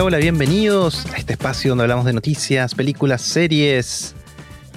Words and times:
Hola, 0.00 0.06
hola, 0.06 0.16
bienvenidos 0.16 1.04
a 1.12 1.18
este 1.18 1.34
espacio 1.34 1.72
donde 1.72 1.84
hablamos 1.84 2.06
de 2.06 2.14
noticias, 2.14 2.74
películas, 2.74 3.20
series 3.20 4.14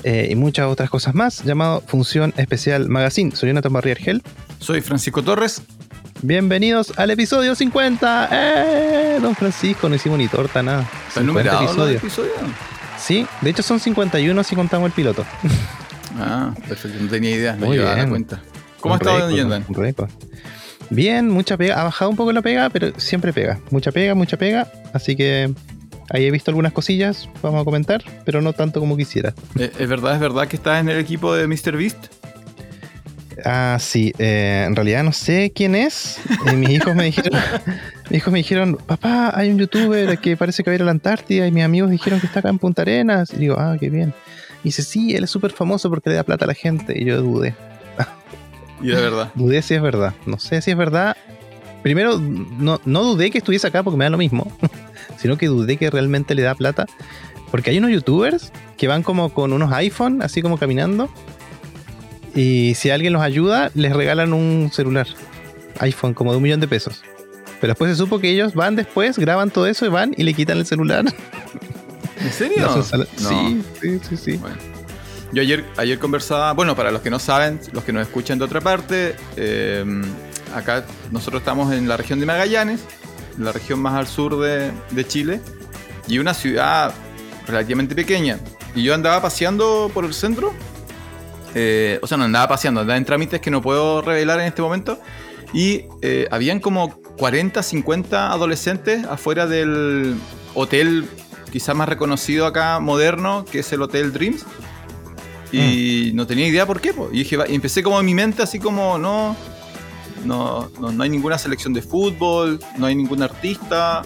eh, 0.04 0.28
y 0.30 0.36
muchas 0.36 0.68
otras 0.68 0.89
cosas 0.89 1.16
más, 1.16 1.46
llamado 1.46 1.82
Función 1.88 2.34
Especial 2.36 2.89
Magazine. 2.89 3.34
Soy 3.34 3.48
Jonathan 3.48 3.71
Barrier 3.71 4.21
Soy 4.60 4.82
Francisco 4.82 5.24
Torres. 5.24 5.62
Bienvenidos 6.21 6.92
al 6.98 7.10
episodio 7.12 7.56
50. 7.56 8.30
¡Eh! 8.34 9.20
Don 9.21 9.33
Francisco, 9.33 9.88
no 9.88 9.96
hicimos 9.96 10.18
ni 10.18 10.28
torta, 10.28 10.61
nada. 10.61 10.89
¿Está 11.07 11.21
numerado 11.21 11.64
episodio. 11.64 11.97
episodio? 12.00 12.32
Sí, 13.00 13.25
de 13.39 13.50
hecho 13.50 13.64
son 13.64 13.80
51 13.80 14.44
si 14.44 14.55
contamos 14.58 14.88
el 14.88 14.92
piloto. 14.92 15.24
Ah, 16.19 16.54
perfecto, 16.68 17.02
no 17.02 17.10
tenía 17.10 17.32
idea, 17.32 17.55
no 17.55 17.74
llevaba 17.74 17.96
la 17.96 18.10
cuenta. 18.10 18.42
¿Cómo 18.82 18.96
ha 18.96 18.97
estado, 18.97 19.32
Jonathan? 19.32 19.66
Bien, 20.93 21.28
mucha 21.28 21.57
pega. 21.57 21.82
Ha 21.82 21.83
bajado 21.86 22.11
un 22.11 22.18
poco 22.18 22.32
la 22.32 22.43
pega, 22.43 22.70
pero 22.70 23.00
siempre 23.00 23.33
pega. 23.33 23.60
Mucha 23.71 23.92
pega, 23.92 24.14
mucha 24.14 24.38
pega. 24.38 24.71
Así 24.93 25.16
que 25.16 25.52
ahí 26.11 26.25
he 26.25 26.32
visto 26.32 26.52
algunas 26.52 26.71
cosillas, 26.71 27.29
vamos 27.42 27.61
a 27.61 27.66
comentar, 27.66 28.04
pero 28.25 28.42
no 28.42 28.54
tanto 28.54 28.79
como 28.79 28.96
quisiera. 28.96 29.33
Eh, 29.57 29.71
¿Es 29.79 29.89
verdad, 29.89 30.14
es 30.14 30.19
verdad 30.19 30.47
que 30.47 30.56
estás 30.56 30.79
en 30.82 30.89
el 30.89 31.00
equipo 31.00 31.33
de 31.33 31.47
Mr. 31.47 31.78
Beast? 31.78 31.97
Ah, 33.44 33.78
sí. 33.80 34.14
Eh, 34.19 34.66
en 34.67 34.75
realidad 34.75 35.03
no 35.03 35.14
sé 35.14 35.52
quién 35.56 35.73
es. 35.73 36.19
Eh, 36.45 36.56
mis 36.56 36.69
hijos 36.69 36.95
me 36.95 37.05
dijeron, 37.05 37.39
mis 38.11 38.19
hijos 38.19 38.31
me 38.31 38.39
dijeron, 38.39 38.78
papá, 38.86 39.31
hay 39.33 39.50
un 39.50 39.58
youtuber 39.58 40.19
que 40.19 40.38
parece 40.38 40.64
que 40.64 40.69
va 40.69 40.73
a 40.73 40.75
ir 40.75 40.81
a 40.83 40.86
la 40.86 40.91
Antártida 40.91 41.47
y 41.47 41.52
mis 41.52 41.64
amigos 41.64 41.89
dijeron 41.89 42.19
que 42.19 42.27
está 42.27 42.39
acá 42.39 42.49
en 42.49 42.59
Punta 42.59 42.83
Arenas. 42.83 43.33
Y 43.33 43.38
digo, 43.38 43.55
ah, 43.58 43.77
qué 43.80 43.89
bien. 43.89 44.14
Y 44.64 44.69
dice, 44.69 44.83
sí, 44.83 45.16
él 45.16 45.23
es 45.23 45.31
súper 45.31 45.52
famoso 45.53 45.89
porque 45.89 46.11
le 46.11 46.17
da 46.17 46.23
plata 46.23 46.45
a 46.45 46.47
la 46.47 46.53
gente. 46.53 46.94
Y 46.95 47.05
yo 47.05 47.19
dudé. 47.19 47.55
Y 48.84 48.89
de 48.89 49.02
verdad. 49.02 49.31
Dudé 49.34 49.62
si 49.62 49.73
es 49.73 49.81
verdad. 49.81 50.14
No 50.26 50.38
sé 50.39 50.62
si 50.62 50.72
es 50.72 50.78
verdad. 50.78 51.16
Primero, 51.81 52.20
no, 52.20 52.80
no 52.86 53.03
dudé 53.03 53.31
que 53.31 53.39
estuviese 53.39 53.67
acá 53.67 53.84
porque 53.84 53.98
me 53.98 54.06
da 54.06 54.09
lo 54.09 54.17
mismo, 54.17 54.52
sino 55.17 55.38
que 55.38 55.48
dudé 55.48 55.78
que 55.78 55.89
realmente 55.89 56.36
le 56.36 56.44
da 56.44 56.56
plata. 56.56 56.86
Porque 57.50 57.70
hay 57.70 57.78
unos 57.78 57.92
youtubers 57.92 58.52
que 58.78 58.88
van 58.88 59.04
como 59.04 59.34
con 59.34 59.54
unos 59.54 59.72
iPhone, 59.73 60.22
así 60.22 60.42
como 60.42 60.58
caminando. 60.58 61.09
Y 62.36 62.73
si 62.76 62.89
alguien 62.89 63.14
los 63.14 63.22
ayuda, 63.22 63.72
les 63.76 63.94
regalan 63.94 64.34
un 64.34 64.72
celular. 64.72 65.08
iPhone, 65.80 66.14
como 66.14 66.31
de 66.31 66.38
un 66.38 66.44
millón 66.44 66.59
de 66.59 66.67
pesos. 66.67 67.04
Pero 67.61 67.72
después 67.72 67.92
se 67.92 67.98
supo 67.98 68.20
que 68.20 68.30
ellos 68.30 68.56
van 68.56 68.76
después, 68.76 69.17
graban 69.17 69.50
todo 69.50 69.67
eso 69.67 69.86
y 69.86 69.89
van 69.89 70.14
y 70.17 70.23
le 70.23 70.34
quitan 70.34 70.58
el 70.58 70.66
celular. 70.66 71.06
¿En 72.20 72.31
serio? 72.31 72.67
Sí, 73.17 73.61
sí, 73.81 74.00
sí, 74.09 74.17
sí. 74.17 74.39
Yo 75.34 75.42
ayer, 75.42 75.66
ayer 75.78 75.98
conversaba, 75.98 76.53
bueno, 76.53 76.76
para 76.76 76.92
los 76.92 77.02
que 77.02 77.09
no 77.09 77.17
saben, 77.17 77.59
los 77.72 77.84
que 77.84 77.92
nos 77.92 78.03
escuchan 78.03 78.38
de 78.38 78.45
otra 78.45 78.62
parte, 78.62 79.16
eh, 79.36 79.84
acá 80.53 80.86
nosotros 81.09 81.42
estamos 81.42 81.73
en 81.73 81.88
la 81.88 81.98
región 81.98 82.20
de 82.20 82.28
Magallanes, 82.28 82.81
la 83.39 83.52
región 83.52 83.80
más 83.81 83.95
al 83.95 84.06
sur 84.06 84.39
de, 84.39 84.72
Chile, 85.08 85.42
y 86.08 86.20
una 86.20 86.36
ciudad 86.36 86.94
relativamente 87.48 87.95
pequeña. 87.95 88.38
Y 88.76 88.84
yo 88.84 88.94
andaba 88.94 89.23
paseando 89.23 89.89
por 89.92 90.06
el 90.06 90.14
centro, 90.14 90.54
eh, 91.56 91.98
o 92.04 92.06
sea, 92.06 92.16
no 92.16 92.26
andaba 92.26 92.50
paseando, 92.50 92.81
andaba 92.81 92.98
en 92.98 93.06
trámites 93.06 93.42
que 93.42 93.50
no 93.50 93.59
puedo 93.59 94.04
revelar 94.04 94.39
en 94.39 94.45
este 94.45 94.61
momento, 94.61 95.00
y 95.52 95.86
eh, 96.04 96.28
habían 96.30 96.59
como 96.59 96.95
40, 97.17 97.64
50 97.64 98.31
adolescentes 98.31 99.04
afuera 99.06 99.48
del 99.48 100.16
hotel 100.54 101.08
quizás 101.52 101.76
más 101.76 101.89
reconocido 101.89 102.45
acá, 102.45 102.80
moderno, 102.80 103.45
que 103.45 103.59
es 103.59 103.73
el 103.73 103.81
Hotel 103.81 104.14
Dreams. 104.14 104.45
Y 105.53 106.09
mm. 106.11 106.15
no 106.15 106.27
tenía 106.27 106.47
idea 106.47 106.65
por 106.65 106.81
qué. 106.81 106.93
Y, 107.11 107.19
dije, 107.19 107.37
empecé 107.47 107.83
como 107.83 107.99
en 107.99 108.05
mi 108.05 108.15
mente 108.15 108.41
así 108.41 108.59
como, 108.59 108.97
no, 108.97 109.36
no, 110.25 110.69
no, 110.80 111.03
hay 111.03 111.09
ninguna 111.09 111.37
selección 111.37 111.73
de 111.73 111.81
fútbol, 111.81 112.59
no 112.77 112.87
hay 112.87 112.95
ningún 112.95 113.21
artista. 113.21 114.02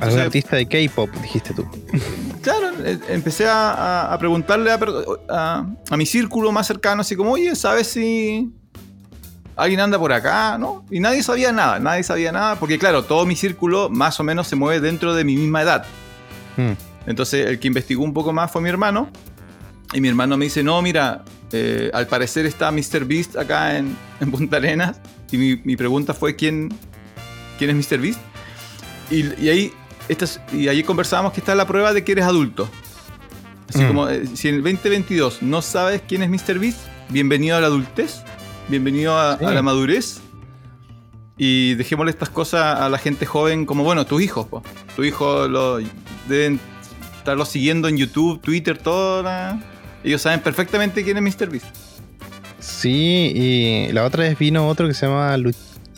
¿Algún 0.00 0.20
artista 0.20 0.56
de 0.56 0.66
K-pop, 0.66 1.10
dijiste 1.20 1.52
tú? 1.52 1.66
Claro, 2.44 2.72
eh, 2.84 2.98
empecé 3.08 3.46
a, 3.48 4.14
preguntarle 4.18 4.70
a, 4.70 5.66
a, 5.90 5.96
mi 5.96 6.04
círculo 6.04 6.52
más 6.52 6.66
cercano, 6.66 7.00
así 7.00 7.16
como, 7.16 7.32
oye, 7.32 7.56
¿sabes 7.56 7.86
si 7.86 8.52
alguien 9.56 9.80
anda 9.80 9.98
por 9.98 10.12
acá? 10.12 10.58
¿No? 10.58 10.84
Y 10.90 11.00
nadie 11.00 11.22
sabía 11.22 11.50
nada, 11.52 11.78
nadie 11.78 12.02
sabía 12.02 12.32
nada, 12.32 12.56
porque 12.56 12.78
claro, 12.78 13.04
todo 13.04 13.24
mi 13.24 13.34
círculo 13.34 13.88
más 13.88 14.20
o 14.20 14.24
menos 14.24 14.46
se 14.46 14.56
mueve 14.56 14.80
dentro 14.80 15.14
de 15.14 15.24
mi 15.24 15.36
misma 15.36 15.62
edad. 15.62 15.86
Mm. 16.58 16.72
Entonces, 17.06 17.46
el 17.46 17.58
que 17.58 17.68
investigó 17.68 18.04
un 18.04 18.12
poco 18.12 18.30
más 18.34 18.50
fue 18.50 18.60
mi 18.60 18.68
hermano. 18.68 19.08
Y 19.94 20.00
mi 20.00 20.08
hermano 20.08 20.36
me 20.36 20.46
dice, 20.46 20.64
no, 20.64 20.82
mira, 20.82 21.24
eh, 21.52 21.88
al 21.94 22.08
parecer 22.08 22.46
está 22.46 22.72
Mr. 22.72 23.04
Beast 23.04 23.36
acá 23.36 23.78
en, 23.78 23.96
Punta 24.30 24.56
Arenas. 24.56 25.00
Y 25.30 25.38
mi, 25.64 25.76
pregunta 25.76 26.12
fue, 26.14 26.36
¿quién, 26.36 26.74
quién 27.58 27.70
es 27.70 27.90
Mr. 27.90 27.98
Beast? 27.98 28.20
Y, 29.10 29.48
ahí, 29.48 29.72
y 30.52 30.68
ahí 30.68 30.82
conversábamos 30.82 31.32
que 31.32 31.40
está 31.40 31.54
la 31.54 31.66
prueba 31.66 31.92
de 31.92 32.04
que 32.04 32.12
eres 32.12 32.24
adulto. 32.24 32.68
Así 33.68 33.82
mm. 33.82 33.86
como, 33.86 34.08
eh, 34.08 34.26
si 34.34 34.48
en 34.48 34.56
el 34.56 34.62
2022 34.62 35.42
no 35.42 35.62
sabes 35.62 36.02
quién 36.06 36.22
es 36.22 36.28
Mr. 36.28 36.58
Beast, 36.58 36.80
bienvenido 37.08 37.56
a 37.56 37.60
la 37.60 37.68
adultez, 37.68 38.22
bienvenido 38.68 39.16
a, 39.18 39.38
la 39.40 39.62
madurez. 39.62 40.20
Y 41.36 41.74
dejémosle 41.74 42.10
estas 42.10 42.30
cosas 42.30 42.80
a 42.80 42.88
la 42.88 42.98
gente 42.98 43.26
joven 43.26 43.66
como, 43.66 43.82
bueno, 43.82 44.06
tus 44.06 44.22
hijos, 44.22 44.46
tu 44.94 45.02
hijo 45.02 45.48
lo 45.48 45.78
deben 46.28 46.60
estarlo 47.18 47.44
siguiendo 47.44 47.88
en 47.88 47.96
YouTube, 47.96 48.40
Twitter, 48.40 48.78
todo. 48.78 49.24
Ellos 50.04 50.22
saben 50.22 50.40
perfectamente 50.40 51.02
quién 51.02 51.16
es 51.16 51.40
MrBeast. 51.40 51.66
Sí, 52.60 53.32
y 53.34 53.92
la 53.92 54.04
otra 54.04 54.24
vez 54.24 54.38
vino 54.38 54.68
otro 54.68 54.86
que 54.86 54.94
se 54.94 55.06
llama 55.06 55.36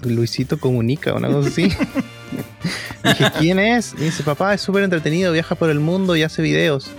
Luisito 0.02 0.58
Comunica, 0.58 1.14
una 1.14 1.28
cosa 1.28 1.48
así. 1.48 1.64
dije, 3.04 3.32
¿quién 3.38 3.58
es? 3.58 3.94
Y 3.98 4.04
dice, 4.04 4.22
papá, 4.22 4.54
es 4.54 4.60
súper 4.60 4.84
entretenido, 4.84 5.32
viaja 5.32 5.54
por 5.54 5.70
el 5.70 5.80
mundo 5.80 6.16
y 6.16 6.22
hace 6.22 6.42
videos. 6.42 6.90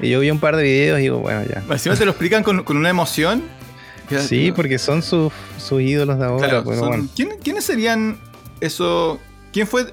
Y 0.00 0.10
yo 0.10 0.20
vi 0.20 0.30
un 0.30 0.40
par 0.40 0.56
de 0.56 0.62
videos 0.62 0.98
y 0.98 1.02
digo, 1.02 1.18
bueno, 1.18 1.42
ya. 1.44 1.62
Encima 1.70 1.94
te 1.96 2.04
lo 2.04 2.10
explican 2.10 2.42
con, 2.42 2.64
una 2.76 2.90
emoción. 2.90 3.42
Sí, 4.26 4.52
porque 4.52 4.78
son 4.78 5.02
sus, 5.02 5.32
ídolos 5.70 6.18
de 6.18 6.24
ahora. 6.24 6.64
¿Quiénes 7.42 7.64
serían 7.64 8.18
eso? 8.60 9.20
¿Quién 9.52 9.66
fue 9.66 9.86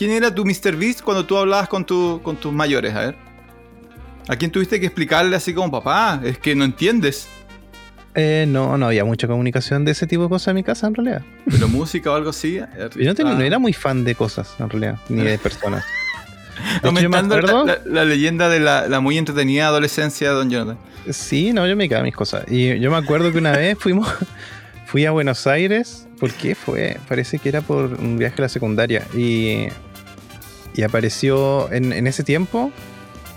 ¿Quién 0.00 0.12
era 0.12 0.34
tu 0.34 0.46
Mr. 0.46 0.76
Beast 0.76 1.02
cuando 1.02 1.26
tú 1.26 1.36
hablabas 1.36 1.68
con, 1.68 1.84
tu, 1.84 2.22
con 2.22 2.36
tus 2.36 2.50
mayores? 2.50 2.94
A 2.94 3.00
ver. 3.00 3.29
¿A 4.28 4.36
quién 4.36 4.50
tuviste 4.50 4.78
que 4.80 4.86
explicarle 4.86 5.36
así 5.36 5.54
como 5.54 5.70
papá? 5.70 6.20
Es 6.24 6.38
que 6.38 6.54
no 6.54 6.64
entiendes. 6.64 7.28
Eh, 8.14 8.44
no, 8.48 8.76
no 8.76 8.86
había 8.86 9.04
mucha 9.04 9.28
comunicación 9.28 9.84
de 9.84 9.92
ese 9.92 10.06
tipo 10.06 10.24
de 10.24 10.28
cosas 10.28 10.48
en 10.48 10.56
mi 10.56 10.64
casa 10.64 10.86
en 10.88 10.94
realidad. 10.94 11.22
¿Pero 11.48 11.68
música 11.68 12.10
o 12.10 12.14
algo 12.14 12.30
así? 12.30 12.60
Yo 12.96 13.14
no, 13.14 13.34
no, 13.34 13.40
era 13.40 13.58
muy 13.58 13.72
fan 13.72 14.04
de 14.04 14.14
cosas 14.14 14.54
en 14.58 14.68
realidad, 14.68 14.98
ni 15.08 15.22
de 15.22 15.38
personas. 15.38 15.84
Aumentando 16.82 17.40
la, 17.40 18.04
leyenda 18.04 18.48
de 18.48 18.60
la, 18.60 19.00
muy 19.00 19.16
entretenida 19.16 19.68
adolescencia 19.68 20.28
de 20.28 20.34
Don 20.34 20.50
Jonathan. 20.50 20.78
Sí, 21.08 21.54
no, 21.54 21.66
yo 21.66 21.74
me 21.74 21.88
quedaba 21.88 22.04
mis 22.04 22.14
cosas. 22.14 22.44
Y 22.48 22.78
yo 22.78 22.90
me 22.90 22.98
acuerdo 22.98 23.32
que 23.32 23.38
una 23.38 23.52
vez 23.52 23.78
fuimos, 23.78 24.12
fui 24.86 25.06
a 25.06 25.10
Buenos 25.10 25.46
Aires. 25.46 26.06
¿Por 26.18 26.32
qué 26.32 26.54
fue? 26.54 26.98
Parece 27.08 27.38
que 27.38 27.48
era 27.48 27.62
por 27.62 27.94
un 27.94 28.18
viaje 28.18 28.34
a 28.38 28.42
la 28.42 28.48
secundaria. 28.50 29.06
Y 29.14 29.68
y 30.74 30.82
apareció 30.82 31.70
en, 31.72 32.06
ese 32.06 32.22
tiempo, 32.22 32.70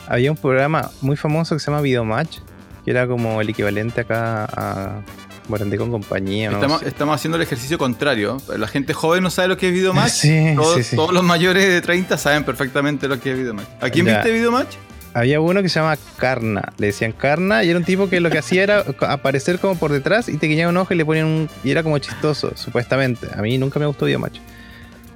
había 0.08 0.32
un 0.32 0.38
programa 0.38 0.92
muy 1.02 1.16
famoso 1.16 1.56
que 1.56 1.60
se 1.60 1.72
llama 1.72 1.82
Videomatch, 1.82 2.40
que 2.86 2.92
era 2.92 3.08
como 3.08 3.42
el 3.42 3.50
equivalente 3.50 4.02
acá 4.02 4.46
a 4.46 5.02
Morandé 5.48 5.78
con 5.78 5.92
compañía. 5.92 6.52
estamos, 6.52 6.84
estamos, 6.84 7.16
haciendo 7.16 7.38
el 7.38 7.44
ejercicio 7.44 7.78
contrario. 7.78 8.38
La 8.58 8.68
gente 8.68 8.94
joven 8.94 9.24
no 9.24 9.30
sabe 9.30 9.50
lo 9.50 9.58
que 9.58 9.70
es 9.70 9.74
Videomatch. 9.74 10.12
Sí, 10.24 10.54
todos, 10.56 10.90
todos 10.92 11.14
los 11.14 11.24
mayores 11.24 11.68
de 11.68 11.82
30 11.82 12.18
saben 12.18 12.44
perfectamente 12.44 13.08
lo 13.08 13.20
que 13.20 13.32
es 13.32 13.38
Videomatch. 13.38 13.68
¿A 13.82 13.90
quién 13.90 14.06
viste 14.06 14.32
Videomatch? 14.32 14.76
Había 15.16 15.40
uno 15.40 15.62
que 15.62 15.70
se 15.70 15.80
llama 15.80 15.96
Carna, 16.18 16.74
le 16.78 16.88
decían 16.88 17.12
Carna, 17.12 17.64
y 17.64 17.70
era 17.70 17.78
un 17.78 17.86
tipo 17.86 18.10
que 18.10 18.20
lo 18.20 18.32
que 18.32 18.40
hacía 18.40 18.64
era 18.64 18.84
aparecer 19.02 19.60
como 19.60 19.76
por 19.76 19.92
detrás 19.92 20.28
y 20.28 20.38
te 20.38 20.48
guiñaba 20.48 20.72
un 20.72 20.78
ojo 20.78 20.94
y 20.94 20.98
le 20.98 21.06
ponían 21.06 21.28
un. 21.28 21.50
y 21.64 21.70
era 21.70 21.84
como 21.84 22.00
chistoso, 22.00 22.54
supuestamente. 22.56 23.28
A 23.36 23.42
mí 23.42 23.58
nunca 23.60 23.80
me 23.80 23.86
gustó 23.86 24.06
Videomatch. 24.06 24.40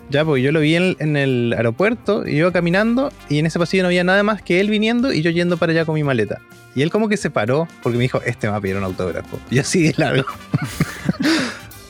Ya, 0.09 0.23
porque 0.23 0.41
yo 0.41 0.51
lo 0.51 0.61
vi 0.61 0.75
en, 0.75 1.17
el 1.17 1.53
aeropuerto, 1.57 2.25
y 2.25 2.37
iba 2.37 2.51
caminando, 2.51 3.11
y 3.27 3.39
en 3.39 3.45
ese 3.45 3.59
pasillo 3.59 3.83
no 3.83 3.87
había 3.87 4.03
nada 4.03 4.23
más 4.23 4.41
que 4.41 4.61
él 4.61 4.69
viniendo 4.69 5.11
y 5.11 5.21
yo 5.21 5.31
yendo 5.31 5.57
para 5.57 5.73
allá 5.73 5.85
con 5.85 5.95
mi 5.95 6.03
maleta. 6.03 6.39
Y 6.75 6.81
él 6.81 6.89
como 6.89 7.09
que 7.09 7.17
se 7.17 7.29
paró, 7.29 7.67
porque 7.83 7.97
me 7.97 8.03
dijo, 8.03 8.21
este 8.21 8.47
me 8.47 8.51
va 8.51 8.57
a 8.57 8.61
pedir 8.61 8.77
un 8.77 8.83
autógrafo. 8.83 9.39
Y 9.49 9.59
así 9.59 9.83
de 9.83 9.95
largo. 9.97 10.25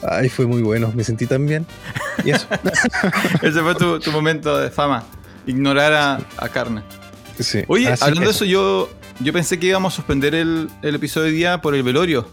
Ay, 0.09 0.29
fue 0.29 0.47
muy 0.47 0.61
bueno, 0.61 0.91
me 0.95 1.03
sentí 1.03 1.27
tan 1.27 1.45
bien. 1.45 1.65
Y 2.23 2.31
eso. 2.31 2.47
Ese 3.41 3.61
fue 3.61 3.75
tu, 3.75 4.11
momento 4.11 4.57
de 4.57 4.71
fama, 4.71 5.03
ignorar 5.45 5.93
a, 5.93 6.19
a 6.37 6.49
Carne. 6.49 6.81
Sí. 7.39 7.63
Oye, 7.67 7.93
hablando 7.99 8.21
de 8.21 8.31
eso, 8.31 8.45
yo, 8.45 8.89
yo 9.19 9.33
pensé 9.33 9.59
que 9.59 9.67
íbamos 9.67 9.93
a 9.93 9.95
suspender 9.95 10.33
el, 10.33 10.69
el 10.81 10.95
episodio 10.95 11.27
de 11.27 11.33
día 11.33 11.61
por 11.61 11.75
el 11.75 11.83
velorio. 11.83 12.27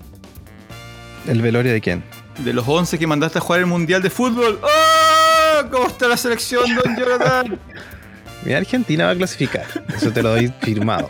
¿El 1.26 1.42
velorio 1.42 1.72
de 1.72 1.80
quién? 1.80 2.04
De 2.38 2.52
los 2.52 2.66
11 2.66 2.98
que 2.98 3.06
mandaste 3.06 3.38
a 3.38 3.40
jugar 3.40 3.60
el 3.60 3.66
Mundial 3.66 4.02
de 4.02 4.10
Fútbol. 4.10 4.58
¡Oh! 4.62 5.03
¿Cómo 5.74 5.88
está 5.88 6.06
la 6.06 6.16
selección, 6.16 6.62
don 6.72 6.96
Jonathan? 6.96 7.58
Mi 8.44 8.52
Argentina 8.52 9.06
va 9.06 9.10
a 9.10 9.16
clasificar. 9.16 9.64
Eso 9.92 10.12
te 10.12 10.22
lo 10.22 10.28
doy 10.30 10.52
firmado. 10.60 11.08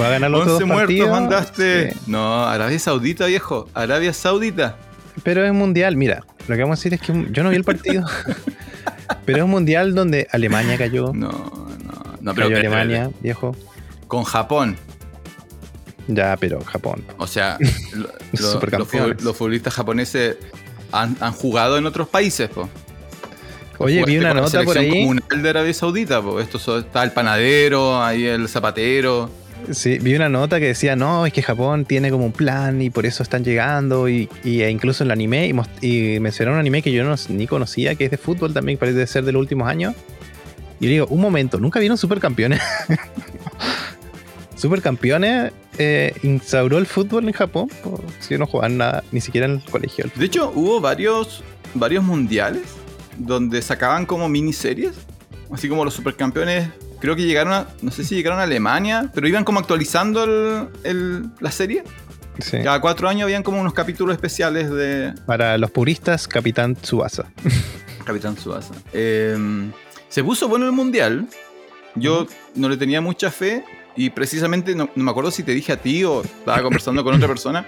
Va 0.00 0.08
a 0.08 0.10
ganar 0.10 0.28
los 0.28 0.44
11 0.48 0.64
muertos 0.64 1.08
mandaste. 1.08 1.94
No, 2.08 2.44
Arabia 2.46 2.80
Saudita, 2.80 3.26
viejo. 3.26 3.68
Arabia 3.72 4.12
Saudita. 4.12 4.76
Pero 5.22 5.44
es 5.44 5.52
mundial. 5.52 5.96
Mira, 5.96 6.24
lo 6.48 6.56
que 6.56 6.62
vamos 6.62 6.78
a 6.78 6.82
decir 6.82 6.94
es 6.94 7.00
que 7.00 7.28
yo 7.30 7.44
no 7.44 7.50
vi 7.50 7.56
el 7.56 7.62
partido. 7.64 8.04
Pero 9.24 9.38
es 9.38 9.44
un 9.44 9.50
mundial 9.50 9.94
donde 9.94 10.26
Alemania 10.32 10.76
cayó. 10.76 11.12
No, 11.12 11.28
no, 11.30 12.16
no, 12.20 12.34
pero 12.34 12.48
cayó 12.48 12.58
Alemania, 12.58 13.10
viejo. 13.20 13.54
con 14.08 14.24
Japón. 14.24 14.76
Ya, 16.08 16.36
pero 16.36 16.60
Japón. 16.64 17.04
O 17.18 17.26
sea, 17.26 17.56
lo- 17.92 18.08
lo- 18.60 19.14
los, 19.20 19.36
futbolistas 19.36 19.74
japoneses 19.74 20.36
han, 20.90 21.16
han 21.20 21.32
jugado 21.32 21.76
en 21.78 21.86
otros 21.86 22.08
países, 22.08 22.48
po. 22.48 22.68
Oye, 23.82 24.04
vi 24.04 24.18
una 24.18 24.34
nota 24.34 24.62
por 24.62 24.76
ahí. 24.78 24.90
comunal 24.90 25.42
de 25.42 25.48
Arabia 25.48 25.74
Saudita, 25.74 26.20
po. 26.22 26.38
Esto 26.40 26.78
está 26.78 27.02
el 27.02 27.12
panadero, 27.12 28.02
ahí 28.02 28.24
el 28.26 28.48
zapatero. 28.48 29.30
Sí, 29.72 29.98
vi 29.98 30.14
una 30.14 30.28
nota 30.28 30.58
que 30.58 30.66
decía, 30.66 30.96
no, 30.96 31.26
es 31.26 31.32
que 31.32 31.42
Japón 31.42 31.84
tiene 31.84 32.10
como 32.10 32.24
un 32.26 32.32
plan 32.32 32.80
y 32.80 32.90
por 32.90 33.04
eso 33.06 33.22
están 33.22 33.44
llegando 33.44 34.08
y, 34.08 34.28
y- 34.42 34.62
e 34.62 34.70
incluso 34.70 35.04
en 35.04 35.08
el 35.08 35.12
anime 35.12 35.46
y, 35.46 35.52
most- 35.52 35.82
y 35.82 36.18
mencionaron 36.20 36.54
un 36.56 36.60
anime 36.60 36.80
que 36.82 36.90
yo 36.92 37.04
no, 37.04 37.14
ni 37.28 37.46
conocía, 37.46 37.94
que 37.94 38.06
es 38.06 38.10
de 38.10 38.16
fútbol 38.16 38.52
también, 38.54 38.78
parece 38.78 39.06
ser 39.06 39.24
de 39.24 39.32
los 39.32 39.40
últimos 39.40 39.68
años. 39.68 39.94
Y 40.80 40.86
yo 40.86 40.90
digo, 40.90 41.06
un 41.08 41.20
momento, 41.20 41.58
¿nunca 41.58 41.78
vieron 41.78 41.98
Supercampeones? 41.98 42.60
Supercampeones 44.56 45.52
eh, 45.78 46.14
instauró 46.22 46.78
el 46.78 46.86
fútbol 46.86 47.26
en 47.28 47.32
Japón, 47.32 47.68
si 48.18 48.36
no 48.36 48.46
jugaban 48.46 48.76
nada, 48.78 49.04
ni 49.12 49.20
siquiera 49.20 49.46
en 49.46 49.52
el 49.54 49.62
colegio. 49.64 50.06
De 50.14 50.24
hecho, 50.26 50.52
hubo 50.54 50.80
varios, 50.80 51.42
varios 51.74 52.02
mundiales 52.04 52.62
donde 53.26 53.62
sacaban 53.62 54.06
como 54.06 54.28
miniseries, 54.28 54.92
así 55.52 55.68
como 55.68 55.84
los 55.84 55.94
supercampeones. 55.94 56.68
Creo 57.00 57.16
que 57.16 57.22
llegaron 57.24 57.52
a, 57.54 57.66
no 57.82 57.90
sé 57.90 58.04
si 58.04 58.14
llegaron 58.14 58.38
a 58.40 58.42
Alemania, 58.42 59.10
pero 59.14 59.26
iban 59.26 59.44
como 59.44 59.58
actualizando 59.60 60.24
el- 60.24 60.68
el- 60.84 61.24
la 61.40 61.50
serie. 61.50 61.82
Sí. 62.40 62.58
Cada 62.62 62.80
cuatro 62.80 63.08
años 63.08 63.24
habían 63.24 63.42
como 63.42 63.60
unos 63.60 63.72
capítulos 63.74 64.14
especiales 64.14 64.70
de 64.70 65.12
Para 65.26 65.56
los 65.58 65.70
puristas, 65.70 66.26
Capitán 66.28 66.74
Tsubasa. 66.76 67.24
Capitán 68.04 68.36
Suasa. 68.36 68.74
se 68.92 70.24
puso 70.24 70.48
bueno 70.48 70.66
el 70.66 70.72
mundial. 70.72 71.26
Yo 71.94 72.26
no 72.54 72.68
le 72.68 72.76
tenía 72.76 73.00
mucha 73.00 73.30
fe 73.30 73.64
y 73.96 74.10
precisamente 74.10 74.74
no, 74.74 74.88
no 74.94 75.04
me 75.04 75.10
acuerdo 75.10 75.30
si 75.30 75.42
te 75.42 75.52
dije 75.52 75.72
a 75.72 75.76
ti 75.76 76.04
o 76.04 76.22
estaba 76.22 76.62
conversando 76.62 77.02
con 77.04 77.14
otra 77.14 77.28
persona 77.34 77.66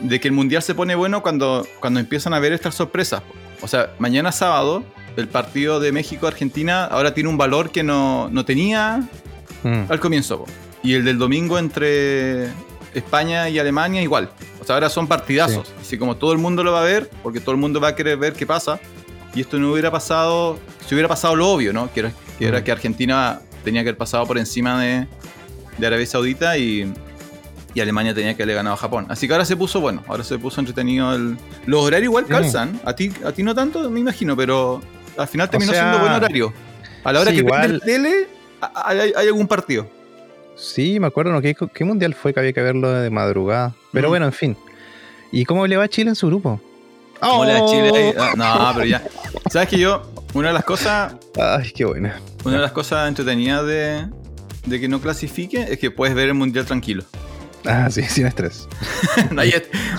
de 0.00 0.20
que 0.20 0.28
el 0.28 0.34
mundial 0.34 0.62
se 0.62 0.74
pone 0.74 0.94
bueno 0.94 1.22
cuando, 1.22 1.66
cuando 1.80 2.00
empiezan 2.00 2.34
a 2.34 2.38
ver 2.38 2.52
estas 2.52 2.74
sorpresas. 2.74 3.22
O 3.60 3.68
sea, 3.68 3.90
mañana 3.98 4.32
sábado 4.32 4.84
el 5.16 5.28
partido 5.28 5.80
de 5.80 5.92
México-Argentina 5.92 6.84
ahora 6.84 7.14
tiene 7.14 7.28
un 7.30 7.38
valor 7.38 7.70
que 7.70 7.82
no, 7.82 8.28
no 8.30 8.44
tenía 8.44 9.08
Mm. 9.62 9.84
al 9.90 9.98
comienzo. 10.00 10.40
po. 10.40 10.46
Y 10.82 10.94
el 10.94 11.04
del 11.04 11.18
domingo 11.18 11.58
entre 11.58 12.48
España 12.94 13.48
y 13.48 13.58
Alemania 13.58 14.02
igual. 14.02 14.30
O 14.60 14.64
sea, 14.64 14.74
ahora 14.76 14.88
son 14.90 15.06
partidazos. 15.08 15.72
Así 15.80 15.96
como 15.98 16.16
todo 16.16 16.32
el 16.32 16.38
mundo 16.38 16.62
lo 16.62 16.72
va 16.72 16.82
a 16.82 16.84
ver, 16.84 17.10
porque 17.22 17.40
todo 17.40 17.52
el 17.52 17.56
mundo 17.56 17.80
va 17.80 17.88
a 17.88 17.94
querer 17.96 18.16
ver 18.18 18.34
qué 18.34 18.46
pasa. 18.46 18.78
Y 19.34 19.40
esto 19.40 19.58
no 19.58 19.72
hubiera 19.72 19.90
pasado, 19.90 20.58
si 20.86 20.94
hubiera 20.94 21.08
pasado 21.08 21.34
lo 21.34 21.48
obvio, 21.50 21.72
¿no? 21.72 21.92
Que 21.92 22.00
era 22.00 22.12
que, 22.38 22.46
era 22.46 22.60
Mm. 22.60 22.64
que 22.64 22.72
Argentina 22.72 23.40
tenía 23.64 23.82
que 23.82 23.88
haber 23.88 23.98
pasado 23.98 24.26
por 24.26 24.38
encima 24.38 24.80
de, 24.82 25.06
de 25.78 25.86
Arabia 25.86 26.06
Saudita 26.06 26.56
y, 26.58 26.92
y 27.76 27.80
Alemania 27.82 28.14
tenía 28.14 28.34
que 28.34 28.42
haberle 28.42 28.54
ganado 28.54 28.74
a 28.74 28.78
Japón. 28.78 29.04
Así 29.10 29.26
que 29.26 29.34
ahora 29.34 29.44
se 29.44 29.54
puso 29.56 29.80
bueno, 29.80 30.02
ahora 30.08 30.24
se 30.24 30.38
puso 30.38 30.60
entretenido. 30.60 31.14
El, 31.14 31.36
los 31.66 31.82
horarios 31.84 32.04
igual 32.06 32.24
Mm. 32.24 32.28
calzan. 32.28 32.80
A 32.84 32.94
ti, 32.94 33.12
a 33.24 33.32
ti 33.32 33.42
no 33.42 33.54
tanto, 33.54 33.88
me 33.90 34.00
imagino, 34.00 34.34
pero 34.36 34.80
al 35.18 35.28
final 35.28 35.50
terminó 35.50 35.72
sea, 35.72 35.82
siendo 35.82 35.98
buen 36.00 36.12
horario. 36.12 36.52
A 37.04 37.12
la 37.12 37.20
hora 37.20 37.30
sí, 37.30 37.36
que 37.36 37.42
igual- 37.42 37.74
la 37.74 37.84
tele, 37.84 38.28
hay, 38.74 39.12
hay 39.14 39.26
algún 39.26 39.46
partido. 39.46 39.88
Sí, 40.56 40.98
me 40.98 41.06
acuerdo, 41.06 41.32
¿no? 41.32 41.42
¿Qué, 41.42 41.54
qué 41.74 41.84
mundial 41.84 42.14
fue 42.14 42.32
que 42.32 42.40
había 42.40 42.52
que 42.54 42.62
verlo 42.62 42.90
de 42.90 43.10
madrugada? 43.10 43.74
Pero 43.92 44.08
Mm. 44.08 44.10
bueno, 44.10 44.26
en 44.26 44.32
fin. 44.32 44.56
¿Y 45.30 45.44
cómo 45.44 45.66
le 45.66 45.76
va 45.76 45.84
a 45.84 45.88
Chile 45.88 46.08
en 46.10 46.16
su 46.16 46.28
grupo? 46.28 46.60
¿Cómo 47.20 47.44
le 47.44 47.52
da 47.52 47.62
¡Oh! 47.62 47.70
Chile? 47.70 48.14
Ah, 48.18 48.32
No, 48.36 48.72
pero 48.74 48.86
ya. 48.86 49.02
¿Sabes 49.50 49.68
que 49.68 49.78
yo? 49.78 50.02
Una 50.34 50.48
de 50.48 50.54
las 50.54 50.64
cosas, 50.64 51.14
Ay, 51.38 51.72
qué 51.72 51.84
buena. 51.84 52.20
una 52.44 52.56
de 52.56 52.62
las 52.62 52.72
cosas 52.72 53.08
entretenidas 53.08 53.66
de, 53.66 54.06
de 54.66 54.80
que 54.80 54.88
no 54.88 55.00
clasifique 55.00 55.66
es 55.70 55.78
que 55.78 55.90
puedes 55.90 56.14
ver 56.14 56.28
el 56.28 56.34
mundial 56.34 56.64
tranquilo. 56.66 57.04
Ah, 57.66 57.90
sí, 57.90 58.02
sin 58.08 58.26
estrés. 58.26 58.68
no, 59.30 59.40
hay, 59.42 59.52